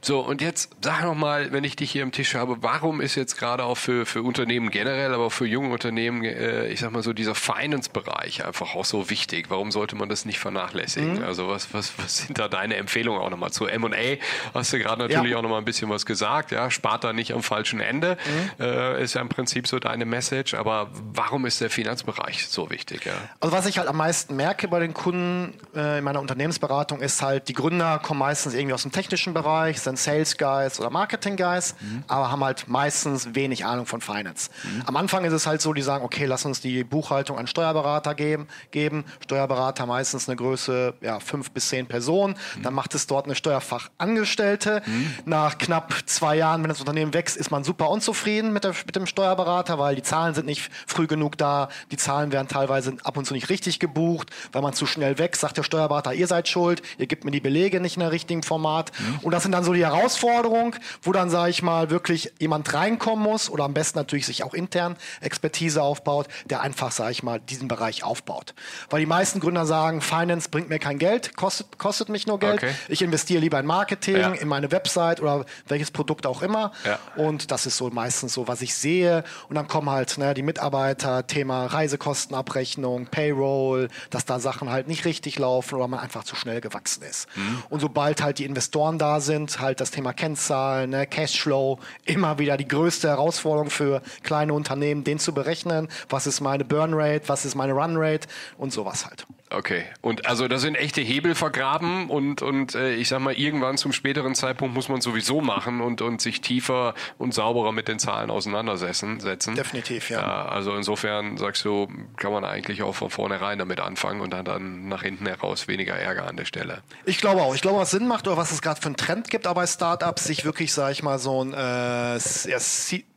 So, 0.00 0.20
und 0.20 0.40
jetzt 0.40 0.70
sag 0.82 1.02
noch 1.04 1.14
mal, 1.14 1.52
wenn 1.52 1.64
ich 1.64 1.76
dich 1.76 1.90
hier 1.92 2.02
am 2.02 2.12
Tisch 2.12 2.34
habe, 2.34 2.56
warum 2.62 3.00
ist 3.00 3.14
jetzt 3.14 3.36
gerade 3.38 3.64
auch 3.64 3.76
für, 3.76 4.06
für 4.06 4.22
Unternehmen 4.22 4.70
generell, 4.70 5.14
aber 5.14 5.24
auch 5.26 5.32
für 5.32 5.46
junge 5.46 5.70
Unternehmen, 5.72 6.24
äh, 6.24 6.66
ich 6.68 6.80
sag 6.80 6.90
mal 6.92 7.02
so, 7.02 7.12
dieser 7.12 7.34
Finance-Bereich 7.34 8.44
einfach 8.44 8.74
auch 8.74 8.84
so 8.84 9.10
wichtig? 9.10 9.46
Warum 9.50 9.70
sollte 9.70 9.96
man 9.96 10.08
das 10.08 10.24
nicht 10.24 10.38
vernachlässigen? 10.38 11.22
Also 11.22 11.48
was, 11.48 11.72
was, 11.74 11.92
was 11.98 12.18
sind 12.18 12.38
da 12.38 12.48
deine 12.48 12.76
Empfehlungen 12.76 13.20
auch 13.20 13.30
nochmal 13.30 13.50
zu 13.52 13.66
M&A? 13.66 14.16
Hast 14.54 14.72
du 14.72 14.78
gerade 14.78 15.02
natürlich 15.02 15.32
Ja. 15.32 15.38
auch 15.38 15.42
nochmal 15.42 15.58
ein 15.60 15.64
bisschen 15.64 15.88
was 15.90 16.06
gesagt, 16.06 16.50
ja, 16.50 16.70
spart 16.70 17.04
da 17.04 17.12
nicht 17.12 17.32
am 17.32 17.42
falschen 17.42 17.80
Ende, 17.80 18.16
äh, 18.58 19.02
ist 19.02 19.14
ja 19.14 19.20
im 19.20 19.28
Prinzip 19.28 19.66
so 19.68 19.78
deine 19.78 20.04
Message, 20.04 20.54
aber 20.54 20.65
warum 20.66 21.46
ist 21.46 21.60
der 21.60 21.70
Finanzbereich 21.70 22.48
so 22.48 22.70
wichtig? 22.70 23.04
Ja? 23.04 23.12
Also 23.40 23.56
was 23.56 23.66
ich 23.66 23.78
halt 23.78 23.88
am 23.88 23.96
meisten 23.96 24.36
merke 24.36 24.68
bei 24.68 24.80
den 24.80 24.94
Kunden 24.94 25.54
äh, 25.74 25.98
in 25.98 26.04
meiner 26.04 26.20
Unternehmensberatung 26.20 27.00
ist 27.00 27.22
halt, 27.22 27.48
die 27.48 27.54
Gründer 27.54 27.98
kommen 27.98 28.20
meistens 28.20 28.54
irgendwie 28.54 28.74
aus 28.74 28.82
dem 28.82 28.92
technischen 28.92 29.34
Bereich, 29.34 29.80
sind 29.80 29.98
Sales 29.98 30.36
Guys 30.36 30.80
oder 30.80 30.90
Marketing 30.90 31.36
Guys, 31.36 31.74
aber 32.08 32.30
haben 32.30 32.44
halt 32.44 32.68
meistens 32.68 33.34
wenig 33.34 33.64
Ahnung 33.64 33.86
von 33.86 34.00
Finance. 34.00 34.50
Am 34.86 34.96
Anfang 34.96 35.24
ist 35.24 35.32
es 35.32 35.46
halt 35.46 35.60
so, 35.60 35.72
die 35.72 35.82
sagen, 35.82 36.04
okay, 36.04 36.26
lass 36.26 36.44
uns 36.44 36.60
die 36.60 36.84
Buchhaltung 36.84 37.38
an 37.38 37.46
Steuerberater 37.46 38.14
geben, 38.14 38.48
geben. 38.70 39.04
Steuerberater 39.20 39.86
meistens 39.86 40.28
eine 40.28 40.36
Größe, 40.36 40.94
ja, 41.00 41.20
fünf 41.20 41.50
bis 41.50 41.68
zehn 41.68 41.86
Personen. 41.86 42.36
Dann 42.62 42.74
macht 42.74 42.94
es 42.94 43.06
dort 43.06 43.26
eine 43.26 43.34
Steuerfachangestellte. 43.34 44.82
Nach 45.24 45.58
knapp 45.58 45.94
zwei 46.06 46.36
Jahren, 46.36 46.62
wenn 46.62 46.68
das 46.68 46.80
Unternehmen 46.80 47.14
wächst, 47.14 47.36
ist 47.36 47.50
man 47.50 47.64
super 47.64 47.90
unzufrieden 47.90 48.52
mit, 48.52 48.64
der, 48.64 48.74
mit 48.86 48.96
dem 48.96 49.06
Steuerberater, 49.06 49.78
weil 49.78 49.94
die 49.94 50.02
Zahlen 50.02 50.34
sind 50.34 50.46
nicht 50.46 50.55
früh 50.86 51.06
genug 51.06 51.38
da. 51.38 51.68
Die 51.90 51.96
Zahlen 51.96 52.32
werden 52.32 52.48
teilweise 52.48 52.96
ab 53.04 53.16
und 53.16 53.24
zu 53.26 53.34
nicht 53.34 53.48
richtig 53.48 53.78
gebucht, 53.80 54.30
weil 54.52 54.62
man 54.62 54.72
zu 54.74 54.86
schnell 54.86 55.18
wächst, 55.18 55.40
sagt 55.40 55.56
der 55.56 55.62
Steuerberater, 55.62 56.14
ihr 56.14 56.26
seid 56.26 56.48
schuld, 56.48 56.82
ihr 56.98 57.06
gebt 57.06 57.24
mir 57.24 57.30
die 57.30 57.40
Belege 57.40 57.80
nicht 57.80 57.96
in 57.96 58.00
der 58.00 58.12
richtigen 58.12 58.42
Format. 58.42 58.92
Und 59.22 59.32
das 59.32 59.42
sind 59.42 59.52
dann 59.52 59.64
so 59.64 59.72
die 59.72 59.84
Herausforderungen, 59.84 60.74
wo 61.02 61.12
dann, 61.12 61.30
sage 61.30 61.50
ich 61.50 61.62
mal, 61.62 61.90
wirklich 61.90 62.32
jemand 62.38 62.72
reinkommen 62.72 63.22
muss 63.24 63.50
oder 63.50 63.64
am 63.64 63.74
besten 63.74 63.98
natürlich 63.98 64.26
sich 64.26 64.42
auch 64.44 64.54
intern 64.54 64.96
Expertise 65.20 65.82
aufbaut, 65.82 66.28
der 66.46 66.60
einfach, 66.60 66.92
sage 66.92 67.12
ich 67.12 67.22
mal, 67.22 67.40
diesen 67.40 67.68
Bereich 67.68 68.04
aufbaut. 68.04 68.54
Weil 68.90 69.00
die 69.00 69.06
meisten 69.06 69.40
Gründer 69.40 69.66
sagen, 69.66 70.00
Finance 70.00 70.48
bringt 70.50 70.68
mir 70.68 70.78
kein 70.78 70.98
Geld, 70.98 71.36
kostet, 71.36 71.78
kostet 71.78 72.08
mich 72.08 72.26
nur 72.26 72.38
Geld. 72.38 72.54
Okay. 72.62 72.72
Ich 72.88 73.02
investiere 73.02 73.40
lieber 73.40 73.58
in 73.58 73.66
Marketing, 73.66 74.16
Ja. 74.16 74.32
in 74.32 74.48
meine 74.48 74.70
Website 74.72 75.20
oder 75.20 75.44
welches 75.68 75.90
Produkt 75.90 76.26
auch 76.26 76.42
immer. 76.42 76.72
Ja. 76.84 76.98
Und 77.16 77.50
das 77.50 77.66
ist 77.66 77.76
so 77.76 77.90
meistens 77.90 78.32
so, 78.34 78.48
was 78.48 78.62
ich 78.62 78.74
sehe. 78.74 79.24
Und 79.48 79.56
dann 79.56 79.68
kommen 79.68 79.90
halt 79.90 80.16
ne, 80.18 80.34
die 80.34 80.42
Mitarbeiter, 80.46 81.26
Thema 81.26 81.66
Reisekostenabrechnung, 81.66 83.06
Payroll, 83.06 83.88
dass 84.10 84.24
da 84.24 84.38
Sachen 84.38 84.70
halt 84.70 84.88
nicht 84.88 85.04
richtig 85.04 85.38
laufen 85.38 85.74
oder 85.74 85.88
man 85.88 86.00
einfach 86.00 86.24
zu 86.24 86.36
schnell 86.36 86.60
gewachsen 86.60 87.02
ist. 87.02 87.28
Mhm. 87.36 87.62
Und 87.68 87.80
sobald 87.80 88.22
halt 88.22 88.38
die 88.38 88.44
Investoren 88.44 88.98
da 88.98 89.20
sind, 89.20 89.60
halt 89.60 89.80
das 89.80 89.90
Thema 89.90 90.12
Kennzahlen, 90.12 90.90
ne, 90.90 91.06
Cashflow, 91.06 91.78
immer 92.04 92.38
wieder 92.38 92.56
die 92.56 92.68
größte 92.68 93.08
Herausforderung 93.08 93.70
für 93.70 94.00
kleine 94.22 94.54
Unternehmen, 94.54 95.04
den 95.04 95.18
zu 95.18 95.34
berechnen. 95.34 95.88
Was 96.08 96.26
ist 96.26 96.40
meine 96.40 96.64
Burn 96.64 96.94
Rate, 96.94 97.28
was 97.28 97.44
ist 97.44 97.54
meine 97.54 97.72
Run 97.72 97.96
Rate 97.96 98.28
und 98.56 98.72
sowas 98.72 99.04
halt. 99.04 99.26
Okay. 99.50 99.84
Und 100.00 100.26
also 100.26 100.48
da 100.48 100.58
sind 100.58 100.76
echte 100.76 101.00
Hebel 101.00 101.34
vergraben 101.34 102.10
und, 102.10 102.42
und 102.42 102.74
äh, 102.74 102.94
ich 102.94 103.08
sag 103.08 103.20
mal, 103.20 103.34
irgendwann 103.34 103.76
zum 103.76 103.92
späteren 103.92 104.34
Zeitpunkt 104.34 104.74
muss 104.74 104.88
man 104.88 105.00
sowieso 105.00 105.40
machen 105.40 105.80
und, 105.80 106.02
und 106.02 106.20
sich 106.20 106.40
tiefer 106.40 106.94
und 107.18 107.34
sauberer 107.34 107.72
mit 107.72 107.88
den 107.88 107.98
Zahlen 107.98 108.30
auseinandersetzen. 108.30 109.20
Setzen. 109.20 109.54
Definitiv, 109.54 110.10
ja. 110.10 110.46
Also 110.46 110.74
insofern 110.74 111.36
sagst 111.36 111.64
du, 111.64 111.88
kann 112.16 112.32
man 112.32 112.44
eigentlich 112.44 112.82
auch 112.82 112.94
von 112.94 113.10
vornherein 113.10 113.58
damit 113.58 113.80
anfangen 113.80 114.20
und 114.20 114.30
dann, 114.30 114.44
dann 114.44 114.88
nach 114.88 115.02
hinten 115.02 115.26
heraus 115.26 115.68
weniger 115.68 115.94
Ärger 115.94 116.26
an 116.26 116.36
der 116.36 116.44
Stelle. 116.44 116.82
Ich 117.04 117.18
glaube 117.18 117.42
auch. 117.42 117.54
Ich 117.54 117.62
glaube, 117.62 117.78
was 117.78 117.90
Sinn 117.90 118.06
macht 118.06 118.26
oder 118.26 118.36
was 118.36 118.52
es 118.52 118.62
gerade 118.62 118.80
für 118.80 118.86
einen 118.86 118.96
Trend 118.96 119.30
gibt, 119.30 119.46
aber 119.46 119.56
bei 119.56 119.66
Startups, 119.66 120.24
sich 120.24 120.44
wirklich, 120.44 120.72
sage 120.74 120.92
ich 120.92 121.02
mal, 121.02 121.18
so 121.18 121.42
ein 121.42 121.54
äh, 121.54 121.56
ja, 121.56 122.58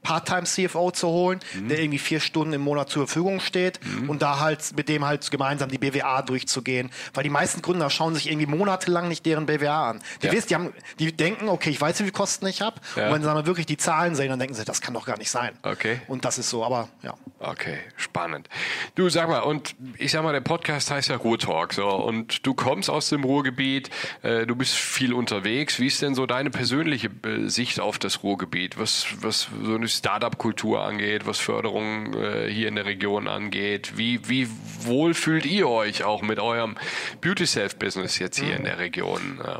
Part-Time-CFO 0.09 0.89
zu 0.89 1.07
holen, 1.07 1.39
mhm. 1.53 1.69
der 1.69 1.79
irgendwie 1.79 1.99
vier 1.99 2.19
Stunden 2.19 2.53
im 2.53 2.61
Monat 2.61 2.89
zur 2.89 3.05
Verfügung 3.05 3.39
steht 3.39 3.79
mhm. 3.85 4.09
und 4.09 4.23
da 4.23 4.39
halt 4.39 4.75
mit 4.75 4.89
dem 4.89 5.05
halt 5.05 5.29
gemeinsam 5.29 5.69
die 5.69 5.77
BWA 5.77 6.23
durchzugehen. 6.23 6.89
Weil 7.13 7.23
die 7.23 7.29
meisten 7.29 7.61
Gründer 7.61 7.91
schauen 7.91 8.15
sich 8.15 8.27
irgendwie 8.27 8.47
monatelang 8.47 9.07
nicht 9.07 9.23
deren 9.27 9.45
BWA 9.45 9.91
an. 9.91 9.99
Die, 10.23 10.27
ja. 10.27 10.33
wissen, 10.33 10.47
die, 10.47 10.55
haben, 10.55 10.73
die 10.97 11.15
denken, 11.15 11.47
okay, 11.47 11.69
ich 11.69 11.79
weiß, 11.79 11.99
wie 11.99 12.05
viel 12.05 12.11
Kosten 12.11 12.47
ich 12.47 12.61
habe. 12.61 12.81
Ja. 12.95 13.07
Und 13.07 13.13
wenn 13.13 13.21
sie 13.21 13.27
dann 13.27 13.45
wirklich 13.45 13.67
die 13.67 13.77
Zahlen 13.77 14.15
sehen, 14.15 14.29
dann 14.29 14.39
denken 14.39 14.55
sie, 14.55 14.65
das 14.65 14.81
kann 14.81 14.95
doch 14.95 15.05
gar 15.05 15.19
nicht 15.19 15.29
sein. 15.29 15.51
Okay. 15.61 16.01
Und 16.07 16.25
das 16.25 16.39
ist 16.39 16.49
so, 16.49 16.65
aber 16.65 16.89
ja. 17.03 17.13
Okay, 17.37 17.77
spannend. 17.95 18.49
Du 18.95 19.09
sag 19.09 19.29
mal, 19.29 19.41
und 19.41 19.75
ich 19.97 20.11
sag 20.11 20.23
mal, 20.23 20.33
der 20.33 20.41
Podcast 20.41 20.89
heißt 20.89 21.09
ja 21.09 21.17
Ruhrtalk, 21.17 21.73
so, 21.73 21.87
und 21.87 22.45
du 22.47 22.55
kommst 22.55 22.89
aus 22.89 23.09
dem 23.09 23.23
Ruhrgebiet, 23.23 23.91
äh, 24.23 24.47
du 24.47 24.55
bist 24.55 24.73
viel 24.73 25.13
unterwegs. 25.13 25.79
Wie 25.79 25.87
ist 25.87 26.01
denn 26.01 26.15
so 26.15 26.25
deine 26.25 26.49
persönliche 26.49 27.09
äh, 27.23 27.47
Sicht 27.47 27.79
auf 27.79 27.99
das 27.99 28.23
Ruhrgebiet? 28.23 28.79
Was, 28.79 29.05
was 29.21 29.49
so 29.63 29.75
eine 29.75 29.87
Startup-Kultur 29.99 30.81
angeht, 30.81 31.27
was 31.27 31.39
Förderung 31.39 32.13
äh, 32.13 32.49
hier 32.49 32.67
in 32.67 32.75
der 32.75 32.85
Region 32.85 33.27
angeht? 33.27 33.97
Wie, 33.97 34.27
wie 34.27 34.47
wohl 34.81 35.13
fühlt 35.13 35.45
ihr 35.45 35.67
euch 35.67 36.03
auch 36.03 36.21
mit 36.21 36.39
eurem 36.39 36.77
Beauty-Self-Business 37.21 38.17
jetzt 38.19 38.39
hier 38.39 38.53
mhm. 38.53 38.57
in 38.57 38.63
der 38.63 38.79
Region? 38.79 39.41
Ja, 39.43 39.59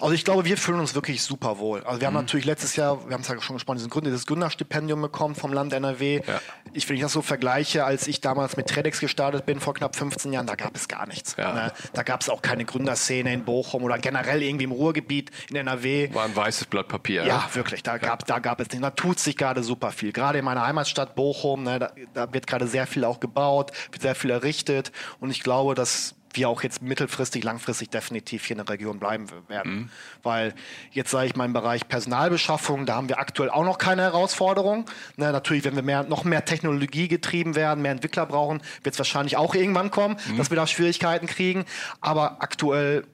also 0.00 0.12
ich 0.12 0.24
glaube, 0.24 0.44
wir 0.44 0.56
fühlen 0.56 0.80
uns 0.80 0.94
wirklich 0.94 1.22
super 1.22 1.58
wohl. 1.58 1.82
Also 1.84 2.00
wir 2.00 2.06
haben 2.06 2.14
mhm. 2.14 2.20
natürlich 2.20 2.46
letztes 2.46 2.76
Jahr, 2.76 3.06
wir 3.08 3.14
haben 3.14 3.22
es 3.22 3.28
ja 3.28 3.40
schon 3.40 3.56
gesprochen, 3.56 3.76
diesen 3.76 3.90
Gründer, 3.90 4.10
dieses 4.10 4.26
Gründerstipendium 4.26 5.00
bekommen 5.00 5.34
vom 5.34 5.52
Land 5.52 5.72
NRW. 5.72 6.20
Ja. 6.26 6.40
Ich, 6.72 6.88
wenn 6.88 6.96
ich 6.96 7.02
das 7.02 7.12
so 7.12 7.22
vergleiche, 7.22 7.84
als 7.84 8.06
ich 8.06 8.20
damals 8.20 8.56
mit 8.56 8.66
TEDx 8.66 9.00
gestartet 9.00 9.46
bin 9.46 9.60
vor 9.60 9.74
knapp 9.74 9.96
15 9.96 10.32
Jahren, 10.32 10.46
da 10.46 10.54
gab 10.54 10.76
es 10.76 10.88
gar 10.88 11.06
nichts. 11.06 11.36
Ja. 11.38 11.52
Ne? 11.52 11.72
Da 11.92 12.02
gab 12.02 12.20
es 12.20 12.28
auch 12.28 12.42
keine 12.42 12.64
Gründerszene 12.64 13.32
in 13.32 13.44
Bochum 13.44 13.82
oder 13.82 13.98
generell 13.98 14.42
irgendwie 14.42 14.64
im 14.64 14.72
Ruhrgebiet 14.72 15.30
in 15.50 15.56
NRW. 15.56 16.12
War 16.12 16.24
ein 16.24 16.36
weißes 16.36 16.66
Blatt 16.66 16.88
Papier. 16.88 17.22
Ja, 17.22 17.26
ja. 17.26 17.54
wirklich. 17.54 17.82
Da, 17.82 17.92
ja. 17.92 17.98
Gab, 17.98 18.26
da 18.26 18.38
gab 18.38 18.60
es 18.60 18.70
nicht. 18.70 18.82
Da 18.82 18.90
tut 18.90 19.18
sich 19.18 19.36
gerade 19.36 19.62
super 19.62 19.92
viel. 19.92 20.12
Gerade 20.12 20.38
in 20.38 20.44
meiner 20.44 20.66
Heimatstadt 20.66 21.14
Bochum, 21.14 21.62
ne, 21.62 21.78
da, 21.78 21.92
da 22.12 22.32
wird 22.32 22.46
gerade 22.46 22.66
sehr 22.66 22.86
viel 22.86 23.04
auch 23.04 23.20
gebaut, 23.20 23.72
wird 23.90 24.02
sehr 24.02 24.14
viel 24.14 24.30
errichtet. 24.30 24.92
Und 25.20 25.30
ich 25.30 25.42
glaube, 25.42 25.74
dass 25.74 26.14
wir 26.36 26.48
auch 26.48 26.62
jetzt 26.62 26.82
mittelfristig, 26.82 27.44
langfristig 27.44 27.90
definitiv 27.90 28.44
hier 28.44 28.58
in 28.58 28.64
der 28.64 28.72
Region 28.72 28.98
bleiben 28.98 29.26
werden. 29.48 29.74
Mhm. 29.74 29.90
Weil 30.22 30.54
jetzt 30.90 31.10
sage 31.10 31.26
ich 31.26 31.36
mal 31.36 31.44
im 31.44 31.52
Bereich 31.52 31.88
Personalbeschaffung, 31.88 32.86
da 32.86 32.96
haben 32.96 33.08
wir 33.08 33.18
aktuell 33.18 33.50
auch 33.50 33.64
noch 33.64 33.78
keine 33.78 34.02
Herausforderung. 34.02 34.86
Ne, 35.16 35.32
natürlich, 35.32 35.64
wenn 35.64 35.76
wir 35.76 35.82
mehr, 35.82 36.02
noch 36.04 36.24
mehr 36.24 36.44
Technologie 36.44 37.08
getrieben 37.08 37.54
werden, 37.54 37.82
mehr 37.82 37.92
Entwickler 37.92 38.26
brauchen, 38.26 38.62
wird 38.82 38.94
es 38.94 38.98
wahrscheinlich 38.98 39.36
auch 39.36 39.54
irgendwann 39.54 39.90
kommen, 39.90 40.16
mhm. 40.28 40.36
dass 40.36 40.50
wir 40.50 40.56
da 40.56 40.66
Schwierigkeiten 40.66 41.26
kriegen. 41.26 41.64
Aber 42.00 42.42
aktuell 42.42 43.04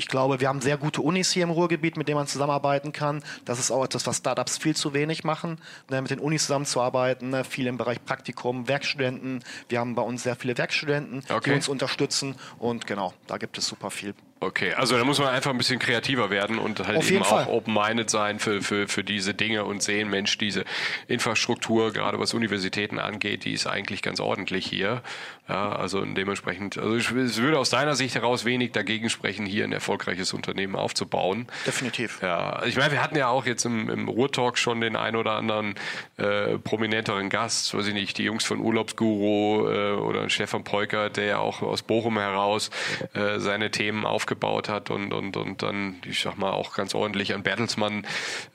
ich 0.00 0.08
glaube, 0.08 0.40
wir 0.40 0.48
haben 0.48 0.62
sehr 0.62 0.78
gute 0.78 1.02
Unis 1.02 1.30
hier 1.30 1.42
im 1.42 1.50
Ruhrgebiet, 1.50 1.98
mit 1.98 2.08
denen 2.08 2.16
man 2.16 2.26
zusammenarbeiten 2.26 2.90
kann. 2.90 3.22
Das 3.44 3.58
ist 3.58 3.70
auch 3.70 3.84
etwas, 3.84 4.06
was 4.06 4.16
Startups 4.16 4.56
viel 4.56 4.74
zu 4.74 4.94
wenig 4.94 5.24
machen, 5.24 5.60
ne, 5.90 6.00
mit 6.00 6.10
den 6.10 6.20
Unis 6.20 6.46
zusammenzuarbeiten, 6.46 7.28
ne, 7.28 7.44
viel 7.44 7.66
im 7.66 7.76
Bereich 7.76 8.02
Praktikum, 8.02 8.66
Werkstudenten. 8.66 9.44
Wir 9.68 9.78
haben 9.78 9.94
bei 9.94 10.00
uns 10.00 10.22
sehr 10.22 10.36
viele 10.36 10.56
Werkstudenten, 10.56 11.22
okay. 11.28 11.50
die 11.50 11.52
uns 11.52 11.68
unterstützen 11.68 12.34
und 12.58 12.86
genau, 12.86 13.12
da 13.26 13.36
gibt 13.36 13.58
es 13.58 13.66
super 13.66 13.90
viel 13.90 14.14
Okay, 14.42 14.72
also 14.72 14.96
da 14.96 15.04
muss 15.04 15.18
man 15.18 15.28
einfach 15.28 15.50
ein 15.50 15.58
bisschen 15.58 15.78
kreativer 15.78 16.30
werden 16.30 16.58
und 16.58 16.80
halt 16.86 17.10
eben 17.10 17.22
auch 17.22 17.46
open-minded 17.46 18.08
sein 18.08 18.38
für, 18.38 18.62
für, 18.62 18.88
für 18.88 19.04
diese 19.04 19.34
Dinge 19.34 19.66
und 19.66 19.82
sehen, 19.82 20.08
Mensch, 20.08 20.38
diese 20.38 20.64
Infrastruktur, 21.08 21.92
gerade 21.92 22.18
was 22.18 22.32
Universitäten 22.32 22.98
angeht, 22.98 23.44
die 23.44 23.52
ist 23.52 23.66
eigentlich 23.66 24.00
ganz 24.00 24.18
ordentlich 24.18 24.66
hier. 24.66 25.02
Ja, 25.46 25.72
also 25.72 26.02
dementsprechend, 26.04 26.78
also 26.78 26.96
ich, 26.96 27.10
es 27.10 27.42
würde 27.42 27.58
aus 27.58 27.68
deiner 27.68 27.96
Sicht 27.96 28.14
heraus 28.14 28.46
wenig 28.46 28.72
dagegen 28.72 29.10
sprechen, 29.10 29.44
hier 29.44 29.64
ein 29.64 29.72
erfolgreiches 29.72 30.32
Unternehmen 30.32 30.74
aufzubauen. 30.74 31.46
Definitiv. 31.66 32.22
Ja, 32.22 32.62
ich 32.64 32.76
meine, 32.76 32.92
wir 32.92 33.02
hatten 33.02 33.16
ja 33.16 33.28
auch 33.28 33.44
jetzt 33.44 33.66
im, 33.66 33.90
im 33.90 34.08
Ruhrtalk 34.08 34.56
schon 34.56 34.80
den 34.80 34.96
ein 34.96 35.16
oder 35.16 35.32
anderen 35.32 35.74
äh, 36.16 36.56
prominenteren 36.56 37.28
Gast, 37.28 37.76
weiß 37.76 37.88
ich 37.88 37.94
nicht, 37.94 38.16
die 38.16 38.22
Jungs 38.22 38.44
von 38.44 38.60
Urlaubsguru 38.60 39.68
äh, 39.68 39.92
oder 39.96 40.30
Stefan 40.30 40.64
Peuker, 40.64 41.10
der 41.10 41.24
ja 41.24 41.38
auch 41.38 41.60
aus 41.60 41.82
Bochum 41.82 42.16
heraus 42.16 42.70
äh, 43.12 43.38
seine 43.38 43.70
Themen 43.70 44.06
aufgebaut 44.06 44.29
aufgebaut 44.30 44.68
hat 44.68 44.90
und, 44.90 45.12
und, 45.12 45.36
und 45.36 45.62
dann, 45.62 45.96
ich 46.06 46.20
sag 46.20 46.38
mal, 46.38 46.50
auch 46.50 46.74
ganz 46.74 46.94
ordentlich 46.94 47.34
an 47.34 47.42
Bertelsmann 47.42 48.04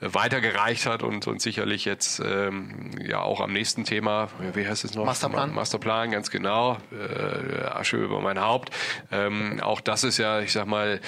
äh, 0.00 0.08
weitergereicht 0.12 0.86
hat 0.86 1.02
und, 1.02 1.26
und 1.26 1.42
sicherlich 1.42 1.84
jetzt 1.84 2.20
ähm, 2.20 2.90
ja 3.06 3.20
auch 3.20 3.40
am 3.40 3.52
nächsten 3.52 3.84
Thema, 3.84 4.28
wie 4.54 4.66
heißt 4.66 4.84
es 4.84 4.94
noch? 4.94 5.04
Masterplan. 5.04 5.52
Masterplan, 5.52 6.10
ganz 6.10 6.30
genau. 6.30 6.78
Äh, 6.92 7.64
Asche 7.66 7.98
über 7.98 8.20
mein 8.20 8.40
Haupt. 8.40 8.70
Ähm, 9.12 9.60
auch 9.60 9.80
das 9.80 10.04
ist 10.04 10.18
ja, 10.18 10.40
ich 10.40 10.52
sag 10.52 10.66
mal, 10.66 11.00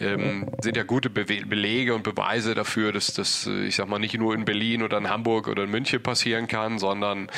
ähm, 0.00 0.50
sind 0.60 0.76
ja 0.76 0.82
gute 0.82 1.10
Be 1.10 1.24
Belege 1.24 1.94
und 1.94 2.02
Beweise 2.02 2.54
dafür, 2.54 2.92
dass 2.92 3.12
das, 3.12 3.46
äh, 3.46 3.66
ich 3.66 3.76
sag 3.76 3.88
mal, 3.88 3.98
nicht 3.98 4.18
nur 4.18 4.34
in 4.34 4.44
Berlin 4.44 4.82
oder 4.82 4.98
in 4.98 5.08
Hamburg 5.08 5.48
oder 5.48 5.64
in 5.64 5.70
München 5.70 6.02
passieren 6.02 6.48
kann, 6.48 6.78
sondern 6.78 7.28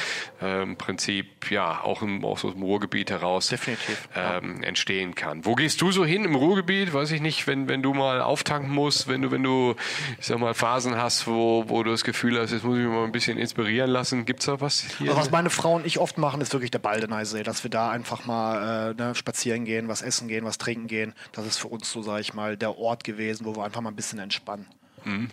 äh, 0.40 0.62
im 0.62 0.76
Prinzip 0.76 1.50
ja 1.50 1.82
auch, 1.82 2.02
im, 2.02 2.24
auch 2.24 2.38
so 2.38 2.50
im 2.50 2.62
Ruhrgebiet 2.62 3.10
heraus 3.10 3.48
Definitiv, 3.48 4.08
ähm, 4.14 4.60
ja. 4.62 4.68
entstehen 4.68 5.14
kann. 5.14 5.44
Wo 5.44 5.54
gehst 5.54 5.80
du 5.80 5.90
so 5.90 6.04
hin 6.04 6.24
im 6.24 6.34
Ruhrgebiet? 6.34 6.77
Ruhrgebiet, 6.78 6.94
weiß 6.94 7.10
ich 7.12 7.20
nicht, 7.20 7.46
wenn, 7.46 7.68
wenn 7.68 7.82
du 7.82 7.94
mal 7.94 8.20
auftanken 8.20 8.70
musst, 8.70 9.08
wenn 9.08 9.22
du, 9.22 9.30
wenn 9.30 9.42
du, 9.42 9.74
ich 10.18 10.26
sag 10.26 10.38
mal, 10.38 10.54
Phasen 10.54 10.96
hast, 10.96 11.26
wo, 11.26 11.64
wo 11.68 11.82
du 11.82 11.90
das 11.90 12.04
Gefühl 12.04 12.38
hast, 12.38 12.52
jetzt 12.52 12.64
muss 12.64 12.78
ich 12.78 12.84
mich 12.84 12.92
mal 12.92 13.04
ein 13.04 13.12
bisschen 13.12 13.38
inspirieren 13.38 13.90
lassen. 13.90 14.24
Gibt's 14.24 14.46
da 14.46 14.60
was 14.60 14.80
hier? 14.98 15.10
Also 15.10 15.20
was 15.20 15.30
meine 15.30 15.50
Frau 15.50 15.74
und 15.74 15.86
ich 15.86 15.98
oft 15.98 16.18
machen, 16.18 16.40
ist 16.40 16.52
wirklich 16.52 16.70
der 16.70 16.78
Baldeneysee, 16.78 17.42
dass 17.42 17.62
wir 17.62 17.70
da 17.70 17.90
einfach 17.90 18.24
mal 18.26 18.90
äh, 18.90 18.94
ne, 18.94 19.14
spazieren 19.14 19.64
gehen, 19.64 19.88
was 19.88 20.02
essen 20.02 20.28
gehen, 20.28 20.44
was 20.44 20.58
trinken 20.58 20.86
gehen. 20.86 21.14
Das 21.32 21.46
ist 21.46 21.58
für 21.58 21.68
uns 21.68 21.90
so, 21.90 22.02
sage 22.02 22.20
ich 22.20 22.34
mal, 22.34 22.56
der 22.56 22.78
Ort 22.78 23.04
gewesen, 23.04 23.44
wo 23.44 23.56
wir 23.56 23.64
einfach 23.64 23.80
mal 23.80 23.90
ein 23.90 23.96
bisschen 23.96 24.18
entspannen. 24.18 24.66
Mhm. 25.04 25.30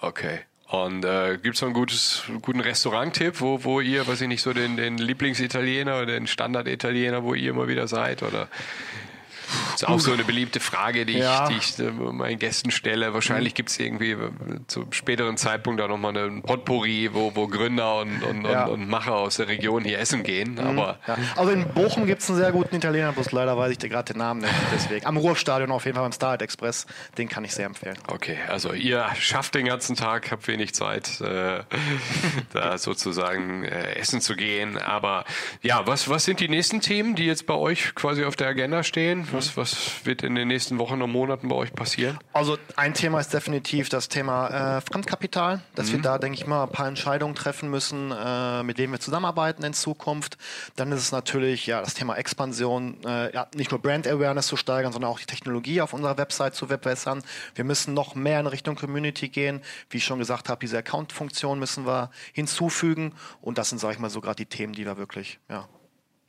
Okay. 0.00 0.40
Und 0.70 1.02
äh, 1.06 1.38
gibt 1.42 1.56
es 1.56 1.62
noch 1.62 1.68
einen 1.68 1.74
gutes, 1.74 2.24
guten 2.42 2.60
Restaurant-Tipp, 2.60 3.40
wo, 3.40 3.64
wo 3.64 3.80
ihr, 3.80 4.06
weiß 4.06 4.20
ich 4.20 4.28
nicht, 4.28 4.42
so 4.42 4.52
den, 4.52 4.76
den 4.76 4.98
Lieblingsitaliener 4.98 5.96
oder 5.96 6.06
den 6.06 6.26
Standard-Italiener, 6.26 7.24
wo 7.24 7.32
ihr 7.32 7.50
immer 7.52 7.68
wieder 7.68 7.88
seid? 7.88 8.22
Oder 8.22 8.48
das 9.72 9.82
ist 9.82 9.88
auch 9.88 10.00
so 10.00 10.12
eine 10.12 10.24
beliebte 10.24 10.60
Frage, 10.60 11.06
die 11.06 11.18
ja. 11.18 11.48
ich, 11.50 11.76
die 11.76 11.82
ich 11.82 11.88
äh, 11.88 11.90
meinen 11.90 12.38
Gästen 12.38 12.70
stelle. 12.70 13.14
Wahrscheinlich 13.14 13.54
gibt 13.54 13.70
es 13.70 13.78
irgendwie 13.78 14.12
äh, 14.12 14.30
zum 14.66 14.92
späteren 14.92 15.36
Zeitpunkt 15.36 15.80
da 15.80 15.88
nochmal 15.88 16.16
einen 16.16 16.42
Potpourri, 16.42 17.10
wo, 17.12 17.34
wo 17.34 17.48
Gründer 17.48 18.00
und, 18.00 18.22
und, 18.22 18.44
ja. 18.44 18.66
und, 18.66 18.82
und, 18.82 18.88
Macher 18.88 19.14
aus 19.14 19.36
der 19.36 19.48
Region 19.48 19.84
hier 19.84 19.98
essen 19.98 20.22
gehen. 20.22 20.52
Mhm. 20.54 20.60
Aber 20.60 20.98
ja. 21.06 21.16
Also 21.36 21.52
in 21.52 21.68
Bochum 21.68 22.06
gibt 22.06 22.22
es 22.22 22.28
einen 22.28 22.38
sehr 22.38 22.52
guten 22.52 22.76
Italiener, 22.76 23.12
bloß 23.12 23.32
leider 23.32 23.56
weiß 23.56 23.72
ich 23.72 23.78
dir 23.78 23.88
gerade 23.88 24.12
den 24.12 24.18
Namen 24.18 24.40
nicht. 24.40 24.54
Deswegen. 24.74 25.06
Am 25.06 25.16
Ruhrstadion 25.16 25.70
auf 25.70 25.84
jeden 25.84 25.94
Fall 25.94 26.04
beim 26.04 26.12
Starlight 26.12 26.42
Express, 26.42 26.86
den 27.16 27.28
kann 27.28 27.44
ich 27.44 27.54
sehr 27.54 27.66
empfehlen. 27.66 27.96
Okay, 28.08 28.38
also 28.48 28.72
ihr 28.72 29.06
schafft 29.18 29.54
den 29.54 29.66
ganzen 29.66 29.96
Tag, 29.96 30.30
habt 30.30 30.46
wenig 30.48 30.74
Zeit, 30.74 31.20
äh, 31.20 31.60
da 32.52 32.78
sozusagen 32.78 33.64
äh, 33.64 33.94
essen 33.94 34.20
zu 34.20 34.36
gehen. 34.36 34.78
Aber 34.78 35.24
ja, 35.62 35.86
was, 35.86 36.08
was 36.08 36.24
sind 36.24 36.40
die 36.40 36.48
nächsten 36.48 36.80
Themen, 36.80 37.14
die 37.14 37.26
jetzt 37.26 37.46
bei 37.46 37.54
euch 37.54 37.94
quasi 37.94 38.24
auf 38.24 38.36
der 38.36 38.48
Agenda 38.48 38.82
stehen? 38.82 39.26
Was, 39.38 39.56
was 39.56 40.04
wird 40.04 40.22
in 40.22 40.34
den 40.34 40.48
nächsten 40.48 40.78
Wochen 40.78 41.00
und 41.00 41.10
Monaten 41.10 41.48
bei 41.48 41.56
euch 41.56 41.72
passieren? 41.72 42.18
Also 42.32 42.58
ein 42.76 42.94
Thema 42.94 43.20
ist 43.20 43.32
definitiv 43.32 43.88
das 43.88 44.08
Thema 44.08 44.78
äh, 44.78 44.80
Fremdkapital, 44.80 45.62
dass 45.74 45.88
mhm. 45.88 45.92
wir 45.92 46.02
da, 46.02 46.18
denke 46.18 46.38
ich 46.38 46.46
mal, 46.46 46.64
ein 46.64 46.70
paar 46.70 46.88
Entscheidungen 46.88 47.34
treffen 47.34 47.70
müssen, 47.70 48.12
äh, 48.12 48.62
mit 48.62 48.78
denen 48.78 48.92
wir 48.92 49.00
zusammenarbeiten 49.00 49.62
in 49.64 49.72
Zukunft. 49.72 50.38
Dann 50.76 50.92
ist 50.92 51.00
es 51.00 51.12
natürlich 51.12 51.66
ja 51.66 51.80
das 51.80 51.94
Thema 51.94 52.16
Expansion, 52.16 52.98
äh, 53.04 53.32
ja, 53.32 53.46
nicht 53.54 53.70
nur 53.70 53.80
Brand 53.80 54.06
Awareness 54.06 54.48
zu 54.48 54.56
steigern, 54.56 54.92
sondern 54.92 55.10
auch 55.10 55.20
die 55.20 55.26
Technologie 55.26 55.80
auf 55.80 55.92
unserer 55.92 56.18
Website 56.18 56.54
zu 56.54 56.66
verbessern. 56.66 57.22
Wir 57.54 57.64
müssen 57.64 57.94
noch 57.94 58.14
mehr 58.14 58.40
in 58.40 58.46
Richtung 58.46 58.76
Community 58.76 59.28
gehen. 59.28 59.60
Wie 59.90 59.98
ich 59.98 60.04
schon 60.04 60.18
gesagt 60.18 60.48
habe, 60.48 60.60
diese 60.60 60.78
Account-Funktion 60.78 61.58
müssen 61.58 61.86
wir 61.86 62.10
hinzufügen. 62.32 63.14
Und 63.40 63.58
das 63.58 63.68
sind, 63.70 63.78
sage 63.78 63.94
ich 63.94 64.00
mal, 64.00 64.10
so 64.10 64.20
gerade 64.20 64.36
die 64.36 64.46
Themen, 64.46 64.72
die 64.72 64.84
wir 64.84 64.96
wirklich 64.96 65.38
ja, 65.48 65.68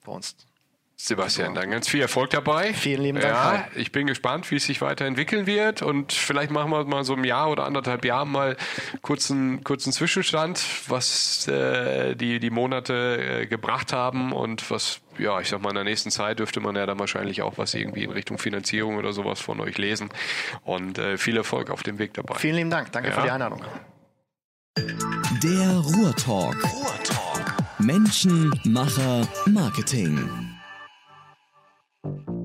bei 0.05 0.11
uns 0.11 0.35
Sebastian, 1.01 1.55
dann 1.55 1.71
ganz 1.71 1.87
viel 1.87 2.01
Erfolg 2.01 2.31
dabei. 2.31 2.73
Vielen 2.73 3.01
lieben 3.01 3.21
Dank. 3.21 3.33
Ja, 3.33 3.67
ich 3.73 3.93
bin 3.93 4.05
gespannt, 4.05 4.51
wie 4.51 4.57
es 4.57 4.65
sich 4.65 4.81
weiterentwickeln 4.81 5.47
wird 5.47 5.81
und 5.81 6.11
vielleicht 6.11 6.51
machen 6.51 6.71
wir 6.71 6.83
mal 6.83 7.05
so 7.05 7.13
im 7.13 7.23
Jahr 7.23 7.49
oder 7.49 7.65
anderthalb 7.65 8.03
Jahren 8.03 8.29
mal 8.29 8.57
kurzen 9.01 9.63
kurzen 9.63 9.93
Zwischenstand, 9.93 10.61
was 10.89 11.47
äh, 11.47 12.15
die 12.15 12.41
die 12.41 12.49
Monate 12.49 13.43
äh, 13.43 13.45
gebracht 13.45 13.93
haben 13.93 14.33
und 14.33 14.69
was 14.71 14.99
ja, 15.17 15.39
ich 15.39 15.47
sag 15.47 15.61
mal 15.61 15.69
in 15.69 15.75
der 15.75 15.85
nächsten 15.85 16.11
Zeit 16.11 16.39
dürfte 16.39 16.59
man 16.59 16.75
ja 16.75 16.85
dann 16.85 16.99
wahrscheinlich 16.99 17.43
auch 17.43 17.57
was 17.57 17.73
irgendwie 17.75 18.03
in 18.03 18.11
Richtung 18.11 18.37
Finanzierung 18.37 18.97
oder 18.97 19.13
sowas 19.13 19.39
von 19.39 19.61
euch 19.61 19.77
lesen 19.77 20.09
und 20.65 20.97
äh, 20.97 21.17
viel 21.17 21.37
Erfolg 21.37 21.69
auf 21.69 21.81
dem 21.81 21.97
Weg 21.97 22.13
dabei. 22.13 22.35
Vielen 22.35 22.55
lieben 22.55 22.69
Dank. 22.69 22.91
Danke 22.91 23.09
ja. 23.09 23.15
für 23.15 23.21
die 23.21 23.31
Einladung. 23.31 23.63
Der 24.77 25.77
Ruhrtalk. 25.77 26.61
Ruhrtalk. 26.73 27.53
Menschen, 27.79 28.51
Macher, 28.65 29.25
Marketing. 29.45 30.48
Thank 32.03 32.27
you. 32.27 32.38